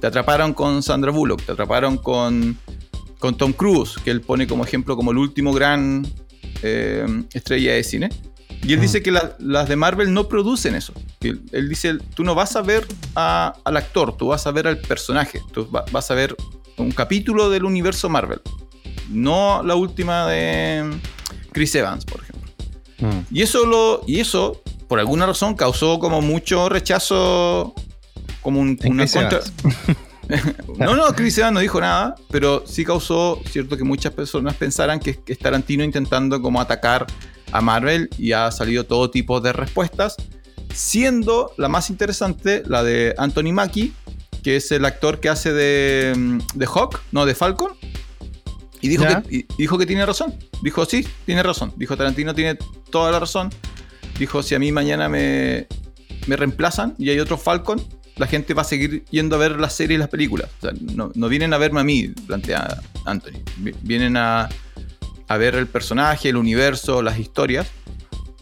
te 0.00 0.06
atraparon 0.06 0.52
con 0.54 0.82
Sandra 0.82 1.10
Bullock, 1.12 1.42
te 1.42 1.52
atraparon 1.52 1.96
con, 1.98 2.56
con 3.18 3.36
Tom 3.36 3.52
Cruise, 3.52 3.96
que 4.04 4.10
él 4.10 4.20
pone 4.20 4.46
como 4.46 4.64
ejemplo 4.64 4.96
como 4.96 5.10
el 5.12 5.18
último 5.18 5.52
gran 5.52 6.06
eh, 6.62 7.06
estrella 7.34 7.74
de 7.74 7.84
cine. 7.84 8.08
Y 8.64 8.72
él 8.72 8.78
Mm. 8.78 8.82
dice 8.82 9.02
que 9.02 9.12
la- 9.12 9.36
las 9.38 9.68
de 9.68 9.76
Marvel 9.76 10.12
no 10.12 10.26
producen 10.28 10.74
eso. 10.74 10.92
Él, 11.20 11.40
él 11.52 11.68
dice, 11.68 11.98
tú 12.14 12.24
no 12.24 12.34
vas 12.34 12.56
a 12.56 12.62
ver 12.62 12.84
a- 13.14 13.52
al 13.64 13.76
actor, 13.76 14.16
tú 14.16 14.26
vas 14.28 14.44
a 14.48 14.50
ver 14.50 14.66
al 14.66 14.78
personaje, 14.78 15.40
tú 15.52 15.70
va- 15.70 15.84
vas 15.92 16.10
a 16.10 16.14
ver 16.14 16.34
un 16.76 16.90
capítulo 16.90 17.48
del 17.50 17.64
universo 17.64 18.08
Marvel, 18.08 18.40
no 19.08 19.62
la 19.62 19.76
última 19.76 20.26
de 20.26 20.98
Chris 21.58 21.74
Evans, 21.74 22.04
por 22.04 22.20
ejemplo. 22.22 22.50
Mm. 23.00 23.34
Y 23.34 23.42
eso, 23.42 23.66
lo, 23.66 24.02
y 24.06 24.20
eso 24.20 24.62
por 24.88 24.98
alguna 24.98 25.26
razón, 25.26 25.54
causó 25.54 25.98
como 25.98 26.22
mucho 26.22 26.68
rechazo, 26.68 27.74
como 28.42 28.60
un- 28.60 28.78
una 28.86 29.06
contra... 29.06 29.40
No, 30.78 30.94
no, 30.94 31.06
Chris 31.14 31.38
Evans 31.38 31.54
no 31.54 31.60
dijo 31.60 31.80
nada, 31.80 32.14
pero 32.30 32.62
sí 32.66 32.84
causó, 32.84 33.40
cierto, 33.50 33.76
que 33.78 33.84
muchas 33.84 34.12
personas 34.12 34.54
pensaran 34.56 35.00
que, 35.00 35.18
que 35.18 35.32
es 35.32 35.38
Tarantino 35.38 35.82
intentando 35.84 36.42
como 36.42 36.60
atacar 36.60 37.06
a 37.50 37.60
Marvel 37.62 38.10
y 38.18 38.32
ha 38.32 38.50
salido 38.50 38.84
todo 38.84 39.10
tipo 39.10 39.40
de 39.40 39.54
respuestas, 39.54 40.16
siendo 40.74 41.52
la 41.56 41.68
más 41.68 41.88
interesante 41.88 42.62
la 42.66 42.82
de 42.82 43.14
Anthony 43.16 43.52
Mackie, 43.54 43.94
que 44.42 44.56
es 44.56 44.70
el 44.70 44.84
actor 44.84 45.18
que 45.18 45.30
hace 45.30 45.52
de, 45.54 46.14
mm, 46.14 46.38
de 46.54 46.66
Hawk, 46.66 47.00
no, 47.10 47.24
de 47.24 47.34
Falcon, 47.34 47.72
y 48.80 48.88
dijo, 48.88 49.04
Ya. 49.04 49.22
que, 49.22 49.36
y 49.36 49.46
dijo 49.58 49.78
que 49.78 49.86
tiene 49.86 50.04
razón. 50.06 50.34
Dijo, 50.62 50.84
sí, 50.84 51.06
tiene 51.26 51.42
razón. 51.42 51.72
Dijo, 51.76 51.96
Tarantino 51.96 52.34
tiene 52.34 52.58
toda 52.90 53.10
la 53.12 53.20
razón. 53.20 53.50
Dijo, 54.18 54.42
si 54.42 54.54
a 54.54 54.58
mí 54.58 54.72
mañana 54.72 55.08
me, 55.08 55.66
me 56.26 56.36
reemplazan 56.36 56.94
y 56.98 57.10
hay 57.10 57.20
otro 57.20 57.38
Falcon, 57.38 57.80
la 58.16 58.26
gente 58.26 58.52
va 58.54 58.62
a 58.62 58.64
seguir 58.64 59.04
yendo 59.10 59.36
a 59.36 59.38
ver 59.38 59.60
las 59.60 59.74
series 59.74 59.96
y 59.96 59.98
las 60.00 60.08
películas. 60.08 60.50
O 60.58 60.60
sea, 60.62 60.72
no, 60.94 61.12
no 61.14 61.28
vienen 61.28 61.52
a 61.52 61.58
verme 61.58 61.80
a 61.80 61.84
mí, 61.84 62.08
plantea 62.26 62.80
Anthony. 63.04 63.38
Vi- 63.58 63.74
Vienen 63.82 64.16
a, 64.16 64.48
a 65.28 65.36
ver 65.36 65.54
el 65.54 65.66
personaje, 65.68 66.28
el 66.30 66.36
universo, 66.36 67.00
las 67.02 67.18
historias. 67.18 67.68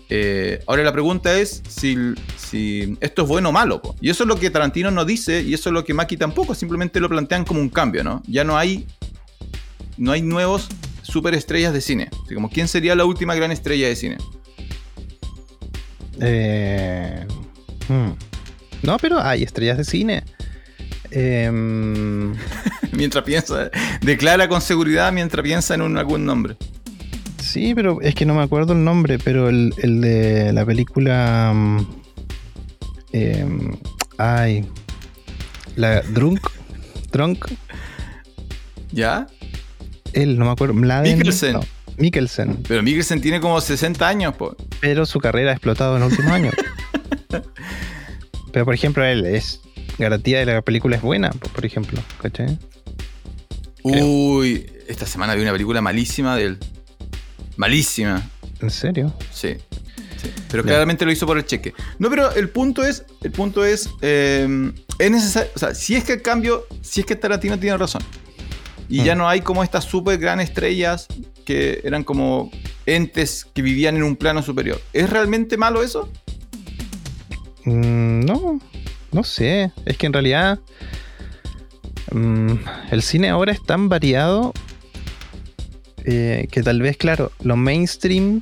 Eh, 0.09 0.63
ahora 0.69 0.85
la 0.85 0.93
pregunta 0.93 1.37
es 1.37 1.63
si, 1.69 1.97
si 2.37 2.97
esto 3.01 3.23
es 3.23 3.29
bueno 3.29 3.49
o 3.49 3.53
malo. 3.53 3.83
po. 3.83 3.97
Y 4.01 4.09
eso 4.09 4.23
es 4.23 4.29
lo 4.29 4.37
que 4.37 4.51
Tarantino 4.51 4.91
no 4.91 5.05
dice 5.05 5.43
y 5.43 5.53
eso 5.53 5.69
es 5.69 5.73
lo 5.75 5.85
que 5.85 5.93
Maki 5.95 6.17
tampoco. 6.17 6.55
Simplemente 6.55 7.01
lo 7.01 7.09
plantean 7.09 7.45
como 7.45 7.61
un 7.61 7.69
cambio, 7.69 8.05
¿no? 8.05 8.23
Ya 8.27 8.45
no 8.45 8.57
hay, 8.57 8.87
no 9.97 10.13
hay 10.13 10.23
nuevos 10.23 10.69
superestrellas 11.03 11.73
de 11.73 11.81
cine. 11.81 12.09
Así 12.25 12.35
como, 12.35 12.51
¿quién 12.51 12.69
sería 12.69 12.95
la 12.95 13.05
última 13.05 13.35
gran 13.35 13.51
estrella 13.53 13.89
de 13.89 13.97
cine? 13.97 14.17
Eh, 16.21 17.27
hmm. 17.89 18.11
No, 18.83 18.97
pero 18.99 19.21
hay 19.21 19.43
estrellas 19.43 19.79
de 19.79 19.85
cine. 19.85 20.25
Em, 21.11 22.35
mientras 22.93 23.25
piensa, 23.25 23.71
declara 24.01 24.49
con 24.49 24.61
seguridad 24.61 25.13
mientras 25.13 25.43
piensa 25.43 25.75
en 25.75 25.83
un- 25.83 25.97
algún 25.99 26.25
nombre. 26.25 26.57
sí, 27.41 27.75
pero 27.75 28.01
es 28.03 28.15
que 28.15 28.27
no 28.27 28.35
me 28.35 28.43
acuerdo 28.43 28.73
el 28.73 28.83
nombre, 28.85 29.19
pero 29.19 29.49
el, 29.49 29.73
el 29.79 30.01
de 30.01 30.53
la 30.53 30.65
película... 30.67 31.53
mm, 31.55 31.87
em, 33.13 33.77
ay. 34.19 34.65
La 35.77 36.01
Drunk. 36.03 36.41
Drunk. 37.13 37.47
¿Ya? 38.93 39.27
Él, 40.17 40.39
no 40.39 40.47
me 40.47 40.51
acuerdo. 40.51 40.73
Mladen, 40.73 41.19
Mikkelsen. 41.19 41.53
no, 41.53 41.61
Mikkelsen. 41.99 42.63
Pero 42.67 42.83
Mikkelsen 42.83 43.21
tiene 43.21 43.39
como 43.39 43.61
60 43.61 44.09
años, 44.09 44.35
po. 44.35 44.57
Pero 44.81 45.05
su 45.05 45.21
carrera 45.21 45.51
ha 45.51 45.53
explotado 45.53 45.97
en 45.97 46.01
los 46.01 46.13
últimos 46.13 46.33
años. 46.33 46.55
Pero 48.53 48.65
por 48.65 48.73
ejemplo, 48.73 49.05
él 49.05 49.27
es 49.27 49.61
garantía 49.99 50.39
de 50.39 50.47
la 50.47 50.63
película 50.63 50.97
es 50.97 51.03
buena, 51.03 51.31
por 51.31 51.67
ejemplo. 51.67 52.01
¿Cachai? 52.23 52.59
Uy, 53.83 54.67
esta 54.89 55.05
semana 55.05 55.35
vi 55.35 55.43
una 55.43 55.53
película 55.53 55.83
malísima 55.83 56.35
de 56.35 56.45
él. 56.45 56.59
Malísima. 57.59 58.27
¿En 58.63 58.71
serio? 58.71 59.15
Sí. 59.31 59.57
sí. 60.17 60.31
Pero 60.51 60.63
claramente 60.65 61.05
lo 61.05 61.13
hizo 61.13 61.27
por 61.27 61.37
el 61.37 61.45
cheque. 61.45 61.75
No, 61.99 62.09
pero 62.09 62.33
el 62.33 62.49
punto 62.49 62.83
es, 62.83 63.05
el 63.23 63.33
punto 63.33 63.67
es, 63.67 63.91
eh, 64.01 64.73
es 64.99 65.11
necesario, 65.11 65.51
o 65.55 65.59
sea, 65.59 65.75
si 65.75 65.95
es 65.95 66.05
que 66.05 66.15
el 66.15 66.23
cambio, 66.23 66.67
si 66.81 67.01
es 67.01 67.07
que 67.07 67.17
Tarantino 67.17 67.59
tiene 67.59 67.77
razón. 67.77 68.03
Y 68.89 69.03
ya 69.05 69.15
Mm. 69.15 69.19
no 69.19 69.29
hay 69.29 69.41
como 69.41 69.63
estas 69.65 69.85
super 69.85 70.19
gran 70.19 70.41
estrellas 70.41 71.07
que 71.45 71.81
eran 71.85 72.05
como 72.05 72.51
entes 72.87 73.45
que 73.45 73.63
vivían 73.63 73.97
en 73.97 74.03
un 74.03 74.17
plano 74.17 74.43
superior. 74.43 74.81
¿Es 74.93 75.09
realmente 75.11 75.57
malo 75.57 75.83
eso? 75.83 76.09
Mm, 77.65 78.21
no, 78.25 78.61
no 79.13 79.25
sé. 79.25 79.73
Es 79.85 79.97
que 79.97 80.07
en 80.07 80.13
realidad 80.13 80.59
mm, 82.13 82.53
el 82.91 83.03
cine 83.03 83.29
ahora 83.31 83.53
es 83.53 83.63
tan 83.63 83.89
variado 83.89 84.53
eh, 86.05 86.47
que 86.53 86.63
tal 86.63 86.81
vez, 86.83 86.97
claro, 86.97 87.33
lo 87.43 87.57
mainstream, 87.57 88.41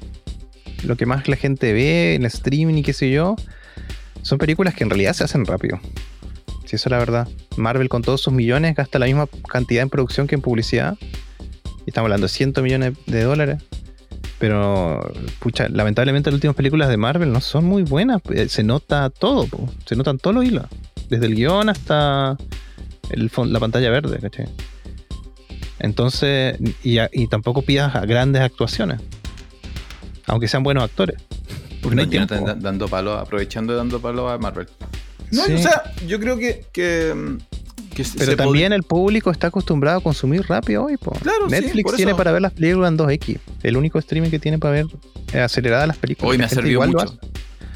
lo 0.82 0.96
que 0.96 1.06
más 1.06 1.28
la 1.28 1.36
gente 1.36 1.72
ve, 1.72 2.16
el 2.16 2.26
streaming 2.26 2.74
y 2.74 2.82
qué 2.82 2.92
sé 2.92 3.10
yo, 3.10 3.36
son 4.22 4.36
películas 4.38 4.74
que 4.74 4.84
en 4.84 4.90
realidad 4.90 5.14
se 5.14 5.24
hacen 5.24 5.46
rápido. 5.46 5.80
Si 6.64 6.76
eso 6.76 6.88
es 6.88 6.90
la 6.90 6.98
verdad. 6.98 7.28
Marvel 7.56 7.88
con 7.88 8.02
todos 8.02 8.20
sus 8.20 8.32
millones 8.32 8.74
gasta 8.74 8.98
la 8.98 9.06
misma 9.06 9.26
cantidad 9.48 9.82
en 9.82 9.90
producción 9.90 10.26
que 10.26 10.34
en 10.34 10.40
publicidad. 10.40 10.96
Y 11.00 11.90
estamos 11.90 12.06
hablando 12.06 12.26
de 12.26 12.32
100 12.32 12.54
millones 12.62 12.94
de 13.06 13.22
dólares. 13.22 13.62
Pero, 14.38 15.00
pucha, 15.38 15.68
lamentablemente 15.68 16.30
las 16.30 16.34
últimas 16.36 16.56
películas 16.56 16.88
de 16.88 16.96
Marvel 16.96 17.32
no 17.32 17.40
son 17.40 17.64
muy 17.64 17.82
buenas. 17.82 18.20
Eh, 18.34 18.48
Se 18.48 18.62
nota 18.64 19.08
todo, 19.10 19.46
po. 19.46 19.68
se 19.86 19.94
notan 19.96 20.18
todos 20.18 20.34
los 20.34 20.44
hilos. 20.44 20.66
Desde 21.08 21.26
el 21.26 21.34
guion 21.34 21.68
hasta 21.68 22.36
el 23.10 23.30
la 23.46 23.60
pantalla 23.60 23.90
verde, 23.90 24.18
¿cachai? 24.18 24.46
Entonces, 25.78 26.58
y, 26.82 26.98
a- 26.98 27.10
y 27.12 27.26
tampoco 27.28 27.62
pidas 27.62 27.94
a 27.94 28.00
grandes 28.06 28.42
actuaciones. 28.42 29.00
Aunque 30.26 30.48
sean 30.48 30.62
buenos 30.62 30.84
actores. 30.84 31.16
Porque 31.82 31.96
no 31.96 32.02
hay 32.02 32.08
tiempo. 32.08 32.34
dando 32.58 32.88
palo, 32.88 33.12
aprovechando 33.18 33.74
y 33.74 33.76
dando 33.76 34.00
palo 34.00 34.28
a 34.30 34.38
Marvel. 34.38 34.66
No, 35.30 35.44
Sí. 35.44 35.52
o 35.54 35.58
sea, 35.58 35.82
yo 36.06 36.18
creo 36.20 36.36
que, 36.38 36.64
que, 36.72 37.36
que 37.94 38.04
se- 38.04 38.18
Pero 38.18 38.32
se 38.32 38.36
también 38.36 38.72
el 38.72 38.82
público 38.82 39.30
está 39.30 39.48
acostumbrado 39.48 39.98
a 39.98 40.02
consumir 40.02 40.42
rápido 40.48 40.84
hoy. 40.84 40.96
po. 40.96 41.12
Claro, 41.12 41.48
sí, 41.48 41.52
Netflix 41.56 41.82
por 41.84 41.96
tiene 41.96 42.12
eso. 42.12 42.16
para 42.16 42.32
ver 42.32 42.42
las 42.42 42.52
películas 42.52 42.90
en 42.90 42.98
2X. 42.98 43.38
El 43.62 43.76
único 43.76 43.98
streaming 43.98 44.30
que 44.30 44.38
tiene 44.38 44.58
para 44.58 44.72
ver 44.74 44.86
eh, 45.32 45.40
aceleradas 45.40 45.88
las 45.88 45.96
películas. 45.96 46.30
Hoy 46.32 46.38
me 46.38 46.44
ha 46.44 46.48
servido 46.48 46.80
mucho. 46.86 47.18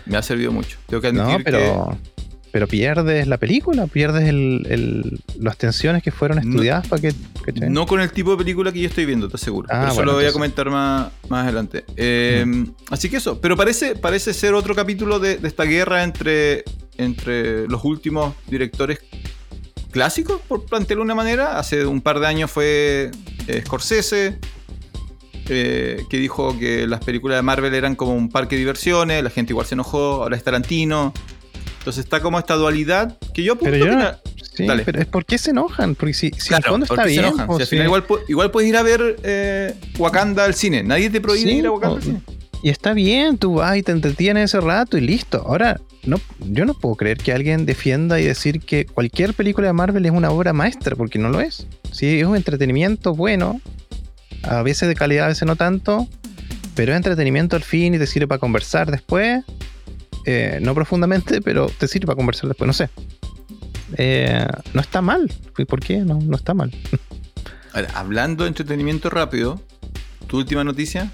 Me 0.06 0.16
ha 0.16 0.22
servido 0.22 0.52
mucho. 0.52 0.78
Tengo 0.86 1.00
que 1.00 1.08
admitir 1.08 1.28
No, 1.38 1.44
pero, 1.44 1.98
pero 2.58 2.66
pierdes 2.66 3.28
la 3.28 3.36
película, 3.36 3.86
pierdes 3.86 4.28
el, 4.28 4.66
el- 4.68 5.20
las 5.38 5.56
tensiones 5.56 6.02
que 6.02 6.10
fueron 6.10 6.38
No. 6.38 6.42
estudiadas 6.50 6.88
para 6.88 7.00
que. 7.00 7.14
no 7.70 7.86
con 7.86 8.00
el 8.00 8.10
tipo 8.10 8.32
de 8.32 8.36
película 8.38 8.72
que 8.72 8.80
yo 8.80 8.88
estoy 8.88 9.06
viendo, 9.06 9.28
te 9.28 9.38
seguro. 9.38 9.68
Ah, 9.70 9.74
pero 9.78 9.86
eso 9.86 9.94
bueno, 9.94 10.10
lo 10.10 10.18
voy 10.18 10.26
a 10.26 10.32
comentar 10.32 10.68
más, 10.68 11.12
más 11.28 11.44
adelante. 11.44 11.84
Eh, 11.96 12.44
Así 12.90 13.08
que 13.08 13.18
eso. 13.18 13.40
Pero 13.40 13.56
parece, 13.56 13.94
parece 13.94 14.34
ser 14.34 14.54
otro 14.54 14.74
capítulo 14.74 15.20
de, 15.20 15.36
de 15.36 15.46
esta 15.46 15.62
guerra 15.62 16.02
entre, 16.02 16.64
entre 16.96 17.68
los 17.68 17.84
últimos 17.84 18.34
directores 18.48 18.98
clásicos, 19.92 20.40
por 20.48 20.64
plantearlo 20.66 21.02
de 21.02 21.06
una 21.06 21.14
manera. 21.14 21.60
Hace 21.60 21.86
un 21.86 22.00
par 22.00 22.18
de 22.18 22.26
años 22.26 22.50
fue 22.50 23.12
eh, 23.46 23.62
Scorsese. 23.64 24.38
eh, 25.48 26.02
que 26.10 26.16
dijo 26.18 26.58
que 26.58 26.88
las 26.88 27.04
películas 27.04 27.38
de 27.38 27.42
Marvel 27.42 27.72
eran 27.72 27.94
como 27.94 28.14
un 28.14 28.28
parque 28.30 28.56
de 28.56 28.60
diversiones, 28.60 29.22
la 29.22 29.30
gente 29.30 29.52
igual 29.52 29.64
se 29.66 29.74
enojó, 29.76 30.24
ahora 30.24 30.36
es 30.36 30.42
Tarantino. 30.42 31.14
Entonces 31.88 32.04
está 32.04 32.20
como 32.20 32.38
esta 32.38 32.52
dualidad 32.54 33.16
que 33.32 33.42
yo 33.42 33.54
apunto 33.54 33.70
Pero 33.72 33.78
yo 33.78 33.84
que 33.86 33.96
no- 33.96 34.02
la- 34.02 34.18
Sí, 34.54 34.66
Dale. 34.66 34.82
pero 34.84 35.00
es 35.00 35.06
por 35.06 35.24
qué 35.24 35.38
se 35.38 35.50
enojan. 35.52 35.94
Porque 35.94 36.12
si, 36.12 36.28
si 36.30 36.34
en 36.34 36.36
el 36.40 36.46
Claro, 36.48 36.70
fondo 36.72 36.86
porque 36.86 37.00
está 37.02 37.08
bien. 37.08 37.24
enojan. 37.24 37.46
po, 37.46 37.60
Si 37.64 37.78
al 37.78 37.84
igual, 37.86 38.06
pu- 38.06 38.18
igual 38.28 38.50
puedes 38.50 38.68
ir 38.68 38.76
a 38.76 38.82
ver 38.82 39.16
eh, 39.22 39.74
Wakanda 39.98 40.44
al 40.44 40.52
cine. 40.54 40.82
Nadie 40.82 41.08
te 41.08 41.20
prohíbe 41.22 41.48
Sí, 41.50 41.56
ir 41.58 41.66
a 41.66 41.70
Wakanda 41.70 41.94
o- 41.94 41.96
al 41.96 42.02
cine. 42.02 42.20
Y 42.62 42.68
está 42.68 42.92
bien, 42.92 43.38
tú 43.38 43.54
vas 43.54 43.76
y 43.78 43.82
te 43.82 43.92
entretienes 43.92 44.50
ese 44.52 44.60
rato 44.60 44.98
y 44.98 45.00
listo. 45.00 45.44
Ahora, 45.46 45.80
no, 46.04 46.20
yo 46.40 46.66
no 46.66 46.74
puedo 46.74 46.96
creer 46.96 47.16
que 47.16 47.32
alguien 47.32 47.64
defienda 47.64 48.20
y 48.20 48.24
decir 48.24 48.60
que 48.60 48.84
cualquier 48.84 49.32
película 49.32 49.68
de 49.68 49.72
Marvel 49.72 50.04
es 50.04 50.12
una 50.12 50.30
obra 50.30 50.52
maestra, 50.52 50.94
porque 50.96 51.18
no 51.18 51.30
lo 51.30 51.40
es. 51.40 51.66
Sí, 51.92 52.18
es 52.20 52.26
un 52.26 52.36
entretenimiento 52.36 53.14
bueno, 53.14 53.60
a 54.42 54.62
veces 54.62 54.88
de 54.88 54.94
calidad, 54.96 55.24
a 55.26 55.28
veces 55.28 55.46
no 55.46 55.56
tanto, 55.56 56.06
pero 56.74 56.92
es 56.92 56.96
entretenimiento 56.96 57.54
al 57.56 57.62
fin 57.62 57.94
y 57.94 57.98
te 57.98 58.06
sirve 58.08 58.26
para 58.26 58.40
conversar 58.40 58.90
después. 58.90 59.44
Eh, 60.24 60.58
no 60.60 60.74
profundamente, 60.74 61.40
pero 61.40 61.68
te 61.68 61.88
sirve 61.88 62.06
para 62.06 62.16
conversar 62.16 62.48
después, 62.48 62.66
no 62.66 62.72
sé. 62.72 62.90
Eh, 63.96 64.46
no 64.74 64.80
está 64.80 65.00
mal. 65.00 65.32
¿Y 65.56 65.64
¿Por 65.64 65.80
qué? 65.80 65.98
No, 65.98 66.18
no 66.20 66.36
está 66.36 66.54
mal. 66.54 66.70
Ahora, 67.72 67.88
hablando 67.94 68.44
de 68.44 68.48
entretenimiento 68.48 69.10
rápido, 69.10 69.60
tu 70.26 70.38
última 70.38 70.64
noticia. 70.64 71.10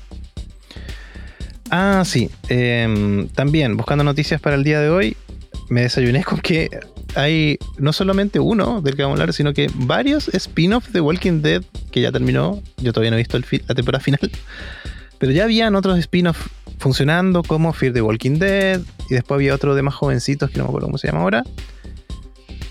Ah, 1.70 2.02
sí. 2.04 2.30
Em, 2.48 3.28
también, 3.28 3.76
buscando 3.76 4.04
noticias 4.04 4.40
para 4.40 4.56
el 4.56 4.64
día 4.64 4.80
de 4.80 4.90
hoy, 4.90 5.16
me 5.68 5.82
desayuné 5.82 6.22
con 6.24 6.40
que 6.40 6.68
hay 7.14 7.58
no 7.78 7.92
solamente 7.92 8.40
uno 8.40 8.80
del 8.80 8.96
que 8.96 9.02
vamos 9.02 9.18
a 9.18 9.22
hablar, 9.22 9.34
sino 9.34 9.52
que 9.52 9.70
varios 9.74 10.28
spin-offs 10.28 10.92
de 10.92 11.00
Walking 11.00 11.42
Dead 11.42 11.62
que 11.90 12.00
ya 12.00 12.12
terminó. 12.12 12.62
Yo 12.78 12.92
todavía 12.92 13.10
no 13.10 13.16
he 13.16 13.20
visto 13.20 13.36
el 13.36 13.44
la 13.66 13.74
temporada 13.74 14.02
final. 14.02 14.30
Pero 15.18 15.32
ya 15.32 15.44
habían 15.44 15.74
otros 15.74 15.98
spin-offs 15.98 16.50
funcionando, 16.78 17.42
como 17.42 17.72
Fear 17.72 17.92
the 17.92 18.02
Walking 18.02 18.38
Dead, 18.38 18.80
y 19.08 19.14
después 19.14 19.36
había 19.36 19.54
otro 19.54 19.74
de 19.74 19.82
más 19.82 19.94
jovencitos 19.94 20.50
que 20.50 20.58
no 20.58 20.64
me 20.64 20.68
acuerdo 20.68 20.88
cómo 20.88 20.98
se 20.98 21.08
llama 21.08 21.20
ahora. 21.20 21.44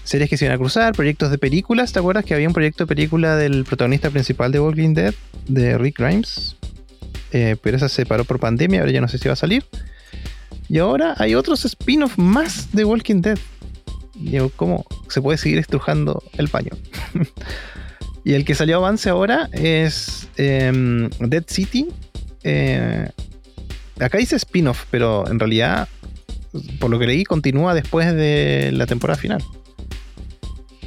Series 0.04 0.30
que 0.30 0.38
se 0.38 0.46
iban 0.46 0.56
a 0.56 0.58
cruzar, 0.58 0.94
proyectos 0.94 1.32
de 1.32 1.38
películas. 1.38 1.94
¿Te 1.94 2.00
acuerdas 2.00 2.26
que 2.26 2.34
había 2.34 2.48
un 2.48 2.54
proyecto 2.54 2.84
de 2.84 2.88
película 2.88 3.38
del 3.38 3.64
protagonista 3.64 4.10
principal 4.10 4.52
de 4.52 4.60
Walking 4.60 4.94
Dead, 4.94 5.14
de 5.48 5.78
Rick 5.78 6.00
Grimes? 6.00 6.58
Eh, 7.32 7.56
pero 7.62 7.78
esa 7.78 7.90
se 7.90 8.06
paró 8.06 8.26
por 8.26 8.40
pandemia, 8.40 8.82
ahora 8.82 8.92
ya 8.92 9.02
no 9.02 9.08
sé 9.08 9.18
si 9.18 9.28
va 9.28 9.34
a 9.34 9.38
salir. 9.38 9.66
Y 10.70 10.78
ahora 10.78 11.16
hay 11.18 11.36
otros 11.36 11.66
spin-off 11.66 12.18
más 12.18 12.72
de 12.74 12.86
Walking 12.86 13.22
Dead. 13.22 13.40
Digo, 14.16 14.52
¿cómo 14.56 14.86
se 15.10 15.22
puede 15.22 15.38
seguir 15.38 15.58
estrujando 15.58 16.24
el 16.38 16.48
paño? 16.50 16.72
y 18.24 18.34
el 18.34 18.46
que 18.46 18.56
salió 18.56 18.78
avance 18.78 19.10
ahora 19.10 19.50
es 19.52 20.28
em, 20.38 21.10
Dead 21.20 21.44
City. 21.48 21.88
Eh, 22.44 23.10
acá 24.04 24.18
dice 24.18 24.36
spin-off, 24.36 24.86
pero 24.92 25.28
en 25.30 25.40
realidad, 25.40 25.88
por 26.80 26.90
lo 26.90 27.00
que 27.00 27.08
leí, 27.08 27.24
continúa 27.24 27.74
después 27.74 28.14
de 28.14 28.72
la 28.74 28.86
temporada 28.86 29.18
final. 29.20 29.44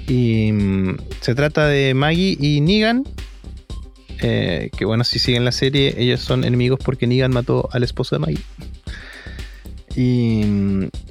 Y 0.08 0.52
mm, 0.52 0.96
se 1.20 1.34
trata 1.34 1.66
de 1.66 1.94
Maggie 1.94 2.36
y 2.40 2.60
Negan, 2.60 3.04
eh, 4.22 4.70
que 4.76 4.84
bueno, 4.84 5.04
si 5.04 5.18
siguen 5.18 5.44
la 5.44 5.52
serie, 5.52 5.94
ellos 5.98 6.20
son 6.20 6.44
enemigos 6.44 6.78
porque 6.84 7.06
Negan 7.06 7.32
mató 7.32 7.68
al 7.72 7.82
esposo 7.82 8.14
de 8.16 8.20
Maggie. 8.20 8.42
Y, 9.94 10.42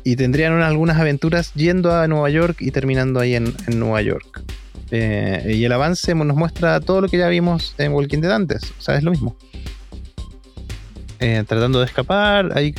y 0.04 0.16
tendrían 0.16 0.54
una- 0.54 0.68
algunas 0.68 0.98
aventuras 1.00 1.54
yendo 1.56 1.92
a 1.94 2.08
Nueva 2.08 2.30
York 2.30 2.58
y 2.60 2.72
terminando 2.72 3.20
ahí 3.20 3.36
en, 3.36 3.54
en 3.68 3.80
Nueva 3.80 4.02
York. 4.02 4.44
Eh, 4.92 5.54
y 5.58 5.64
el 5.66 5.72
avance 5.72 6.14
nos 6.14 6.38
muestra 6.38 6.80
todo 6.80 7.02
lo 7.02 7.10
que 7.10 7.18
ya 7.18 7.28
vimos 7.28 7.74
en 7.80 7.94
Walking 7.94 8.20
Dead 8.20 8.32
antes. 8.32 8.62
O 8.78 8.82
sea, 8.82 8.96
es 8.96 9.04
lo 9.04 9.10
mismo. 9.12 9.36
Eh, 11.20 11.44
tratando 11.48 11.80
de 11.80 11.86
escapar, 11.86 12.52
ahí 12.58 12.74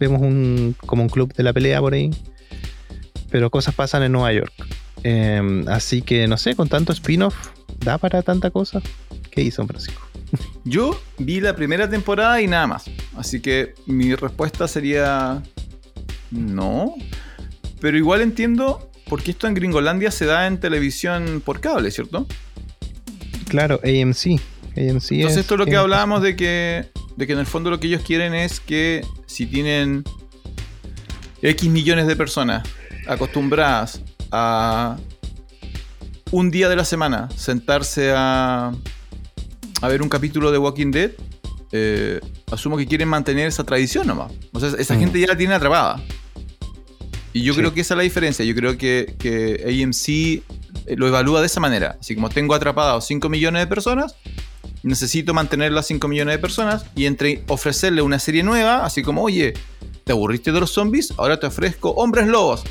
vemos 0.00 0.20
un, 0.22 0.74
como 0.86 1.02
un 1.02 1.08
club 1.08 1.32
de 1.34 1.42
la 1.42 1.52
pelea 1.52 1.80
por 1.80 1.94
ahí. 1.94 2.10
Pero 3.30 3.50
cosas 3.50 3.74
pasan 3.74 4.02
en 4.02 4.12
Nueva 4.12 4.32
York. 4.32 4.52
Eh, 5.04 5.64
así 5.68 6.02
que 6.02 6.26
no 6.28 6.36
sé, 6.36 6.54
con 6.54 6.68
tanto 6.68 6.92
spin-off, 6.92 7.34
¿da 7.80 7.98
para 7.98 8.22
tanta 8.22 8.50
cosa? 8.50 8.80
¿Qué 9.30 9.42
hizo 9.42 9.66
Francisco? 9.66 10.00
Yo 10.64 11.00
vi 11.18 11.40
la 11.40 11.54
primera 11.56 11.88
temporada 11.88 12.40
y 12.40 12.46
nada 12.46 12.66
más. 12.66 12.84
Así 13.16 13.40
que 13.40 13.74
mi 13.86 14.14
respuesta 14.14 14.68
sería 14.68 15.42
no. 16.30 16.94
Pero 17.80 17.96
igual 17.98 18.20
entiendo 18.20 18.90
por 19.08 19.22
qué 19.22 19.32
esto 19.32 19.46
en 19.46 19.54
Gringolandia 19.54 20.10
se 20.10 20.24
da 20.24 20.46
en 20.46 20.58
televisión 20.60 21.42
por 21.44 21.60
cable, 21.60 21.90
¿cierto? 21.90 22.26
Claro, 23.48 23.80
AMC. 23.82 24.40
AMC 24.76 25.12
Entonces 25.12 25.12
es- 25.32 25.36
esto 25.38 25.54
es 25.54 25.58
lo 25.58 25.66
que 25.66 25.76
hablábamos 25.76 26.22
de 26.22 26.36
que, 26.36 26.86
de 27.16 27.26
que 27.26 27.32
en 27.32 27.38
el 27.38 27.46
fondo 27.46 27.70
lo 27.70 27.78
que 27.80 27.86
ellos 27.88 28.02
quieren 28.02 28.34
es 28.34 28.60
que 28.60 29.04
si 29.26 29.46
tienen 29.46 30.04
X 31.42 31.68
millones 31.70 32.06
de 32.06 32.16
personas 32.16 32.66
acostumbradas 33.06 34.00
a 34.30 34.96
un 36.30 36.50
día 36.50 36.68
de 36.68 36.76
la 36.76 36.84
semana 36.84 37.28
sentarse 37.36 38.12
a, 38.16 38.72
a 39.82 39.88
ver 39.88 40.02
un 40.02 40.08
capítulo 40.08 40.50
de 40.52 40.58
Walking 40.58 40.90
Dead, 40.90 41.10
eh, 41.72 42.20
asumo 42.50 42.76
que 42.76 42.86
quieren 42.86 43.08
mantener 43.08 43.46
esa 43.48 43.64
tradición 43.64 44.06
nomás. 44.06 44.32
O 44.52 44.60
sea, 44.60 44.70
esa 44.78 44.94
Mm. 44.94 44.98
gente 45.00 45.20
ya 45.20 45.26
la 45.26 45.36
tiene 45.36 45.54
atrapada. 45.54 46.00
Y 47.34 47.42
yo 47.42 47.54
Sí. 47.54 47.60
creo 47.60 47.74
que 47.74 47.80
esa 47.80 47.94
es 47.94 47.96
la 47.96 48.02
diferencia. 48.02 48.44
Yo 48.44 48.54
creo 48.54 48.76
que, 48.78 49.14
que 49.18 49.62
AMC 49.66 50.42
lo 50.96 51.08
evalúa 51.08 51.40
de 51.40 51.46
esa 51.46 51.60
manera. 51.60 51.96
Así 52.00 52.14
como 52.14 52.28
tengo 52.28 52.54
atrapados 52.54 53.06
5 53.06 53.28
millones 53.30 53.62
de 53.62 53.66
personas, 53.66 54.14
necesito 54.82 55.32
mantener 55.34 55.72
las 55.72 55.86
5 55.86 56.06
millones 56.08 56.34
de 56.34 56.38
personas 56.38 56.84
y 56.96 57.06
entre 57.06 57.44
ofrecerle 57.48 58.02
una 58.02 58.18
serie 58.18 58.42
nueva, 58.42 58.84
así 58.84 59.02
como, 59.02 59.22
oye, 59.22 59.54
¿te 60.04 60.12
aburriste 60.12 60.52
de 60.52 60.60
los 60.60 60.70
zombies? 60.72 61.12
Ahora 61.16 61.38
te 61.38 61.46
ofrezco 61.46 61.90
hombres 61.90 62.26
lobos. 62.26 62.64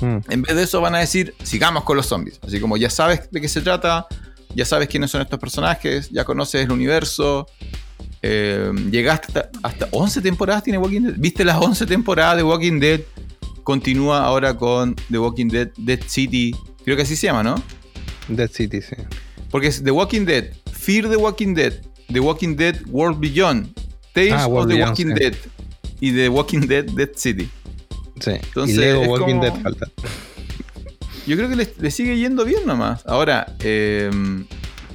Mm, 0.00 0.16
En 0.28 0.42
vez 0.42 0.56
de 0.56 0.62
eso 0.64 0.80
van 0.80 0.94
a 0.94 0.98
decir, 0.98 1.34
sigamos 1.42 1.84
con 1.84 1.96
los 1.96 2.06
zombies. 2.06 2.40
Así 2.46 2.60
como 2.60 2.76
ya 2.76 2.90
sabes 2.90 3.30
de 3.30 3.40
qué 3.40 3.48
se 3.48 3.60
trata, 3.60 4.06
ya 4.54 4.64
sabes 4.64 4.88
quiénes 4.88 5.10
son 5.10 5.22
estos 5.22 5.38
personajes, 5.38 6.10
ya 6.10 6.24
conoces 6.24 6.64
el 6.64 6.72
universo. 6.72 7.46
eh, 8.22 8.70
llegaste 8.90 9.26
hasta, 9.38 9.50
hasta 9.62 9.88
11 9.92 10.20
temporadas 10.22 10.62
tiene 10.64 10.78
Walking 10.78 11.00
Dead. 11.02 11.14
¿Viste 11.18 11.44
las 11.44 11.56
11 11.56 11.86
temporadas 11.86 12.36
de 12.36 12.42
Walking 12.42 12.78
Dead? 12.80 13.00
Continúa 13.64 14.24
ahora 14.24 14.56
con 14.56 14.94
The 15.10 15.18
Walking 15.18 15.46
Dead, 15.48 15.70
Dead 15.76 16.00
City. 16.06 16.54
Creo 16.84 16.96
que 16.96 17.02
así 17.02 17.14
se 17.16 17.26
llama, 17.28 17.42
¿no? 17.44 17.54
Dead 18.28 18.50
City, 18.50 18.80
sí. 18.82 18.96
Porque 19.50 19.68
es 19.68 19.82
The 19.84 19.90
Walking 19.92 20.24
Dead, 20.24 20.46
Fear 20.82 21.08
the 21.10 21.16
Walking 21.16 21.54
Dead, 21.54 21.74
The 22.12 22.18
Walking 22.20 22.56
Dead 22.56 22.76
World 22.88 23.20
Beyond, 23.20 23.68
Tales 24.12 24.32
Ah, 24.36 24.48
of 24.48 24.66
the 24.66 24.74
Beyond, 24.74 24.90
Walking 24.90 25.06
sí. 25.08 25.14
Dead 25.14 25.34
y 26.00 26.12
The 26.12 26.28
Walking 26.28 26.60
Dead 26.66 26.84
Dead 26.86 27.10
City. 27.14 27.48
Sí. 28.20 28.32
Entonces, 28.32 28.76
y 28.76 28.80
Lego 28.80 29.02
Walking 29.02 29.38
como- 29.38 29.42
Dead 29.44 29.62
falta. 29.62 29.86
Yo 31.26 31.36
creo 31.36 31.48
que 31.48 31.54
le, 31.54 31.90
sigue 31.92 32.16
yendo 32.18 32.44
bien 32.44 32.66
nomás. 32.66 33.06
Ahora, 33.06 33.54
eh, 33.60 34.10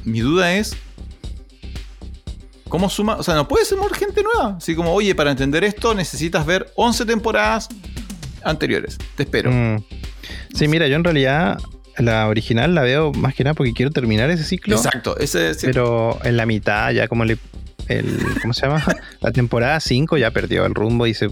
mi 0.03 0.19
duda 0.19 0.55
es. 0.55 0.75
¿Cómo 2.67 2.89
suma? 2.89 3.15
O 3.15 3.23
sea, 3.23 3.35
no 3.35 3.47
puede 3.47 3.63
ser 3.63 3.77
gente 3.95 4.21
nueva. 4.23 4.57
Así 4.57 4.75
como, 4.75 4.93
oye, 4.93 5.15
para 5.15 5.31
entender 5.31 5.63
esto 5.63 5.93
necesitas 5.93 6.45
ver 6.45 6.69
11 6.75 7.05
temporadas 7.05 7.69
anteriores. 8.43 8.97
Te 9.15 9.23
espero. 9.23 9.49
Mm. 9.51 9.83
Sí, 10.53 10.67
mira, 10.67 10.85
yo 10.89 10.97
en 10.97 11.05
realidad 11.05 11.57
la 11.97 12.27
original 12.27 12.75
la 12.75 12.81
veo 12.81 13.11
más 13.13 13.33
que 13.33 13.43
nada 13.43 13.53
porque 13.53 13.73
quiero 13.73 13.91
terminar 13.91 14.29
ese 14.29 14.43
ciclo. 14.43 14.75
Exacto. 14.75 15.17
Ese, 15.17 15.53
sí. 15.53 15.67
Pero 15.67 16.19
en 16.23 16.37
la 16.37 16.45
mitad, 16.45 16.91
ya 16.91 17.07
como 17.07 17.25
le. 17.25 17.37
El, 17.87 18.17
¿Cómo 18.41 18.53
se 18.53 18.67
llama? 18.67 18.83
La 19.21 19.31
temporada 19.31 19.79
5 19.79 20.17
ya 20.17 20.31
perdió 20.31 20.65
el 20.65 20.75
rumbo 20.75 21.07
y 21.07 21.13
se 21.13 21.29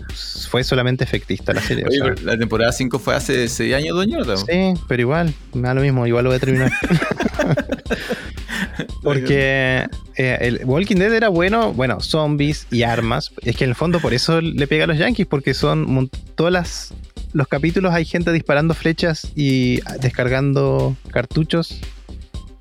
fue 0.49 0.63
solamente 0.63 1.03
efectista 1.03 1.53
la 1.53 1.59
serie. 1.59 1.83
o 1.85 1.91
sea. 1.91 2.15
la 2.23 2.37
temporada 2.37 2.71
5 2.71 2.97
fue 2.97 3.13
hace 3.13 3.49
6 3.49 3.75
años, 3.75 3.97
doña. 3.97 4.19
Sí, 4.37 4.73
pero 4.87 5.01
igual, 5.01 5.33
me 5.53 5.63
da 5.63 5.73
lo 5.73 5.81
mismo, 5.81 6.07
igual 6.07 6.23
lo 6.23 6.29
voy 6.29 6.37
a 6.37 6.39
terminar. 6.39 6.71
Porque 9.03 9.85
eh, 10.15 10.37
el 10.39 10.61
Walking 10.63 10.95
Dead 10.95 11.13
era 11.13 11.29
bueno, 11.29 11.73
bueno, 11.73 11.99
zombies 11.99 12.67
y 12.71 12.83
armas. 12.83 13.31
Es 13.43 13.57
que 13.57 13.65
en 13.65 13.71
el 13.71 13.75
fondo 13.75 13.99
por 13.99 14.13
eso 14.13 14.39
le 14.39 14.67
pega 14.67 14.85
a 14.85 14.87
los 14.87 14.97
yankees, 14.97 15.27
porque 15.27 15.53
son 15.53 16.09
todas 16.35 16.53
las 16.53 16.93
los 17.35 17.47
capítulos 17.49 17.93
hay 17.93 18.05
gente 18.05 18.31
disparando 18.31 18.73
flechas 18.73 19.27
y 19.35 19.81
descargando 20.01 20.95
cartuchos 21.11 21.81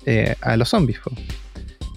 eh, 0.05 0.35
a 0.41 0.57
los 0.57 0.67
zombies. 0.69 0.99
po. 0.99 1.11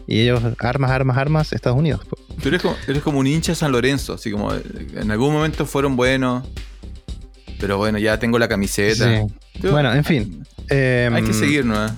Y 0.07 0.21
ellos, 0.21 0.41
armas, 0.61 0.91
armas, 0.93 1.17
armas, 1.19 1.53
Estados 1.53 1.77
Unidos. 1.77 2.05
po. 2.09 2.17
Tú 2.41 2.49
eres 2.49 2.63
como, 2.63 2.77
eres 2.87 3.03
como 3.03 3.19
un 3.19 3.27
hincha 3.27 3.57
San 3.57 3.73
Lorenzo. 3.73 4.15
Así 4.15 4.31
como 4.31 4.55
eh, 4.55 4.63
en 4.95 5.11
algún 5.11 5.33
momento 5.33 5.67
fueron 5.67 5.97
buenos. 5.97 6.47
Pero 7.59 7.79
bueno, 7.79 7.99
ya 7.99 8.17
tengo 8.21 8.39
la 8.39 8.47
camiseta. 8.47 9.23
Sí. 9.27 9.67
Bueno, 9.69 9.93
en 9.93 10.05
fin. 10.05 10.47
eh, 10.71 11.11
Hay 11.13 11.25
que 11.25 11.33
seguirnos. 11.33 11.91
¿eh? 11.91 11.95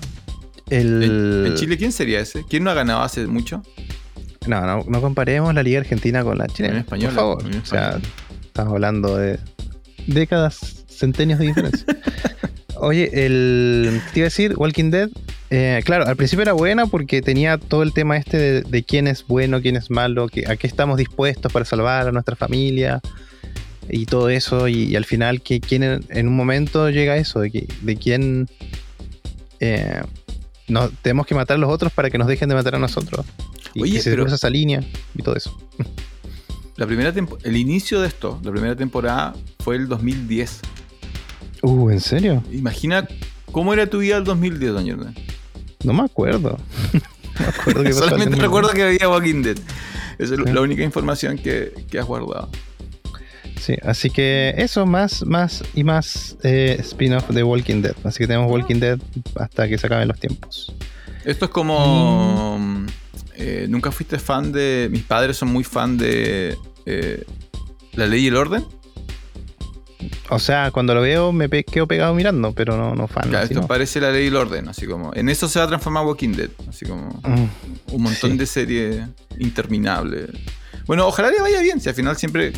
El... 0.70 1.02
¿En, 1.44 1.46
en 1.52 1.54
Chile 1.56 1.76
quién 1.76 1.92
sería 1.92 2.20
ese? 2.20 2.44
¿Quién 2.48 2.64
no 2.64 2.70
ha 2.70 2.74
ganado 2.74 3.02
hace 3.02 3.26
mucho? 3.26 3.62
No, 4.46 4.62
no, 4.62 4.82
no 4.88 5.00
comparemos 5.02 5.52
la 5.52 5.62
Liga 5.62 5.80
Argentina 5.80 6.24
con 6.24 6.38
la 6.38 6.46
chilena. 6.46 6.72
Unión 6.76 6.84
Española, 6.86 7.14
por 7.14 7.42
favor. 7.42 7.62
O 7.62 7.66
sea, 7.66 7.98
estamos 8.46 8.72
hablando 8.72 9.16
de 9.18 9.38
décadas, 10.06 10.84
centenios 10.88 11.38
de 11.38 11.46
diferencia. 11.46 11.86
Oye, 12.76 13.10
el. 13.26 14.00
¿qué 14.06 14.12
Te 14.12 14.18
iba 14.20 14.24
a 14.24 14.30
decir, 14.30 14.54
Walking 14.56 14.90
Dead. 14.90 15.10
eh, 15.50 15.82
claro, 15.84 16.06
al 16.06 16.16
principio 16.16 16.42
era 16.42 16.52
buena 16.54 16.86
porque 16.86 17.20
tenía 17.22 17.58
todo 17.58 17.82
el 17.82 17.92
tema 17.92 18.16
este 18.16 18.38
de, 18.38 18.62
de 18.62 18.82
quién 18.84 19.06
es 19.06 19.26
bueno, 19.26 19.60
quién 19.60 19.76
es 19.76 19.90
malo, 19.90 20.28
que, 20.28 20.46
a 20.46 20.56
qué 20.56 20.66
estamos 20.66 20.96
dispuestos 20.96 21.52
para 21.52 21.64
salvar 21.64 22.08
a 22.08 22.12
nuestra 22.12 22.36
familia 22.36 23.00
y 23.88 24.06
todo 24.06 24.30
eso. 24.30 24.66
Y, 24.68 24.84
y 24.84 24.96
al 24.96 25.04
final, 25.04 25.42
que, 25.42 25.60
quién 25.60 25.82
en, 25.82 26.04
en 26.08 26.28
un 26.28 26.36
momento 26.36 26.88
llega 26.90 27.14
a 27.14 27.16
eso, 27.18 27.40
de, 27.40 27.50
que, 27.50 27.66
de 27.82 27.96
quién. 27.96 28.48
eh, 29.60 30.00
nos, 30.68 30.90
tenemos 31.02 31.26
que 31.26 31.34
matar 31.34 31.56
a 31.56 31.58
los 31.58 31.68
otros 31.70 31.92
para 31.92 32.10
que 32.10 32.16
nos 32.18 32.28
dejen 32.28 32.48
de 32.48 32.54
matar 32.54 32.76
a 32.76 32.78
nosotros. 32.78 33.26
Y 33.74 33.82
Oye, 33.82 33.92
que 33.94 34.00
se 34.00 34.10
pero- 34.10 34.26
esa 34.26 34.48
línea 34.48 34.82
y 35.16 35.22
todo 35.22 35.36
eso. 35.36 35.54
La 36.80 36.86
primera 36.86 37.12
el 37.44 37.56
inicio 37.58 38.00
de 38.00 38.08
esto, 38.08 38.40
la 38.42 38.50
primera 38.50 38.74
temporada, 38.74 39.34
fue 39.62 39.76
el 39.76 39.86
2010. 39.86 40.60
Uh, 41.60 41.90
¿en 41.90 42.00
serio? 42.00 42.42
Imagina 42.50 43.06
cómo 43.52 43.74
era 43.74 43.86
tu 43.86 43.98
vida 43.98 44.16
el 44.16 44.24
2010, 44.24 44.72
doña 44.72 44.94
Hernán. 44.94 45.14
No 45.84 45.92
me 45.92 46.04
acuerdo. 46.04 46.58
no 46.94 47.00
me 47.38 47.44
acuerdo 47.46 47.82
qué 47.82 47.88
pasó 47.90 48.04
Solamente 48.06 48.36
recuerdo 48.38 48.70
que 48.70 48.82
había 48.82 49.10
Walking 49.10 49.42
Dead. 49.42 49.58
Esa 50.18 50.34
es 50.36 50.40
Sí. 50.42 50.52
la 50.54 50.60
única 50.62 50.82
información 50.82 51.36
que, 51.36 51.70
que 51.90 51.98
has 51.98 52.06
guardado. 52.06 52.48
Sí, 53.60 53.74
así 53.82 54.08
que 54.08 54.54
eso, 54.56 54.86
más, 54.86 55.22
más 55.26 55.62
y 55.74 55.84
más 55.84 56.38
eh, 56.42 56.78
spin-off 56.80 57.28
de 57.28 57.42
Walking 57.42 57.82
Dead. 57.82 57.94
Así 58.04 58.20
que 58.20 58.26
tenemos 58.26 58.50
Walking 58.50 58.76
Dead 58.80 58.98
hasta 59.38 59.68
que 59.68 59.76
se 59.76 59.86
acaben 59.86 60.08
los 60.08 60.18
tiempos. 60.18 60.72
Esto 61.26 61.44
es 61.44 61.50
como. 61.50 62.86
eh, 63.34 63.66
Nunca 63.68 63.92
fuiste 63.92 64.18
fan 64.18 64.50
de. 64.50 64.88
Mis 64.90 65.02
padres 65.02 65.36
son 65.36 65.52
muy 65.52 65.62
fan 65.62 65.98
de. 65.98 66.56
Eh, 66.90 67.24
La 67.94 68.06
ley 68.06 68.24
y 68.24 68.26
el 68.28 68.36
orden. 68.36 68.64
O 70.30 70.38
sea, 70.38 70.70
cuando 70.70 70.94
lo 70.94 71.00
veo 71.02 71.32
me 71.32 71.48
pe- 71.48 71.64
quedo 71.64 71.86
pegado 71.88 72.14
mirando, 72.14 72.52
pero 72.52 72.76
no, 72.76 72.94
no 72.94 73.08
fan. 73.08 73.34
Así 73.34 73.46
esto 73.52 73.62
no. 73.62 73.66
parece 73.66 74.00
la 74.00 74.10
ley 74.12 74.24
y 74.24 74.28
el 74.28 74.36
orden. 74.36 74.68
Así 74.68 74.86
como. 74.86 75.12
En 75.14 75.28
eso 75.28 75.48
se 75.48 75.58
va 75.58 75.64
a 75.64 75.68
transformar 75.68 76.06
Walking 76.06 76.30
Dead. 76.32 76.50
Así 76.68 76.86
como. 76.86 77.08
Mm, 77.24 77.94
Un 77.94 78.02
montón 78.02 78.32
Sí. 78.32 78.38
de 78.38 78.46
series 78.46 79.06
interminables. 79.38 80.30
Bueno, 80.86 81.06
ojalá 81.06 81.30
le 81.30 81.40
vaya 81.40 81.60
bien. 81.60 81.80
Si 81.80 81.88
al 81.88 81.94
final 81.94 82.16
siempre. 82.16 82.52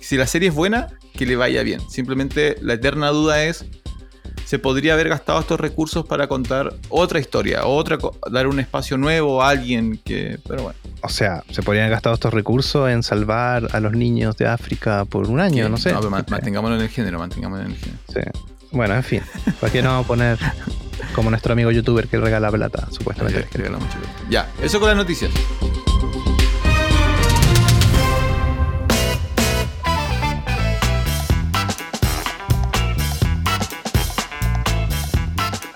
Si 0.00 0.16
la 0.16 0.26
serie 0.26 0.48
es 0.48 0.54
buena, 0.54 0.88
que 1.14 1.26
le 1.26 1.36
vaya 1.36 1.62
bien. 1.62 1.80
Simplemente 1.90 2.56
la 2.62 2.74
eterna 2.74 3.10
duda 3.10 3.44
es. 3.44 3.64
Se 4.46 4.58
podría 4.58 4.94
haber 4.94 5.08
gastado 5.10 5.40
estos 5.40 5.60
recursos 5.60 6.06
para 6.06 6.28
contar 6.28 6.72
otra 6.88 7.18
historia, 7.18 7.66
otra, 7.66 7.98
dar 8.30 8.46
un 8.46 8.60
espacio 8.60 8.96
nuevo 8.96 9.42
a 9.42 9.50
alguien 9.50 10.00
que. 10.04 10.38
Pero 10.48 10.62
bueno. 10.62 10.78
O 11.02 11.08
sea, 11.08 11.42
se 11.50 11.62
podrían 11.62 11.84
haber 11.86 11.96
gastado 11.96 12.14
estos 12.14 12.32
recursos 12.32 12.88
en 12.88 13.02
salvar 13.02 13.68
a 13.72 13.80
los 13.80 13.92
niños 13.92 14.36
de 14.36 14.46
África 14.46 15.04
por 15.04 15.28
un 15.28 15.40
año, 15.40 15.68
no 15.68 15.76
sé. 15.76 15.90
pero 15.92 16.08
ma- 16.10 16.24
mantengámoslo 16.30 16.76
en 16.76 16.82
el 16.82 16.88
género, 16.88 17.18
mantengámoslo 17.18 17.64
en 17.66 17.72
el 17.72 17.76
género. 17.76 17.98
Sí. 18.08 18.20
Bueno, 18.70 18.94
en 18.94 19.02
fin. 19.02 19.22
¿Para 19.60 19.72
qué 19.72 19.82
no 19.82 19.90
vamos 19.90 20.04
a 20.04 20.08
poner 20.08 20.38
como 21.14 21.28
nuestro 21.30 21.52
amigo 21.52 21.70
youtuber 21.72 22.06
que 22.08 22.16
regala 22.18 22.50
plata, 22.50 22.86
supuestamente? 22.90 23.46
Regala 23.52 23.78
mucho. 23.78 23.98
Ya, 24.30 24.48
eso 24.62 24.78
con 24.78 24.88
las 24.88 24.96
noticias. 24.96 25.30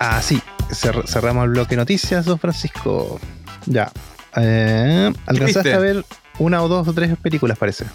Ah, 0.03 0.21
sí. 0.21 0.41
Cer- 0.69 1.05
cerramos 1.07 1.45
el 1.45 1.51
bloque 1.51 1.75
noticias, 1.75 2.25
don 2.25 2.39
Francisco. 2.39 3.19
Ya. 3.65 3.91
Eh, 4.35 5.11
¿Alcanzaste 5.27 5.69
viste? 5.69 5.73
a 5.73 5.79
ver 5.79 6.05
una 6.39 6.63
o 6.63 6.67
dos 6.67 6.87
o 6.87 6.93
tres 6.93 7.15
películas, 7.17 7.57
parece? 7.57 7.85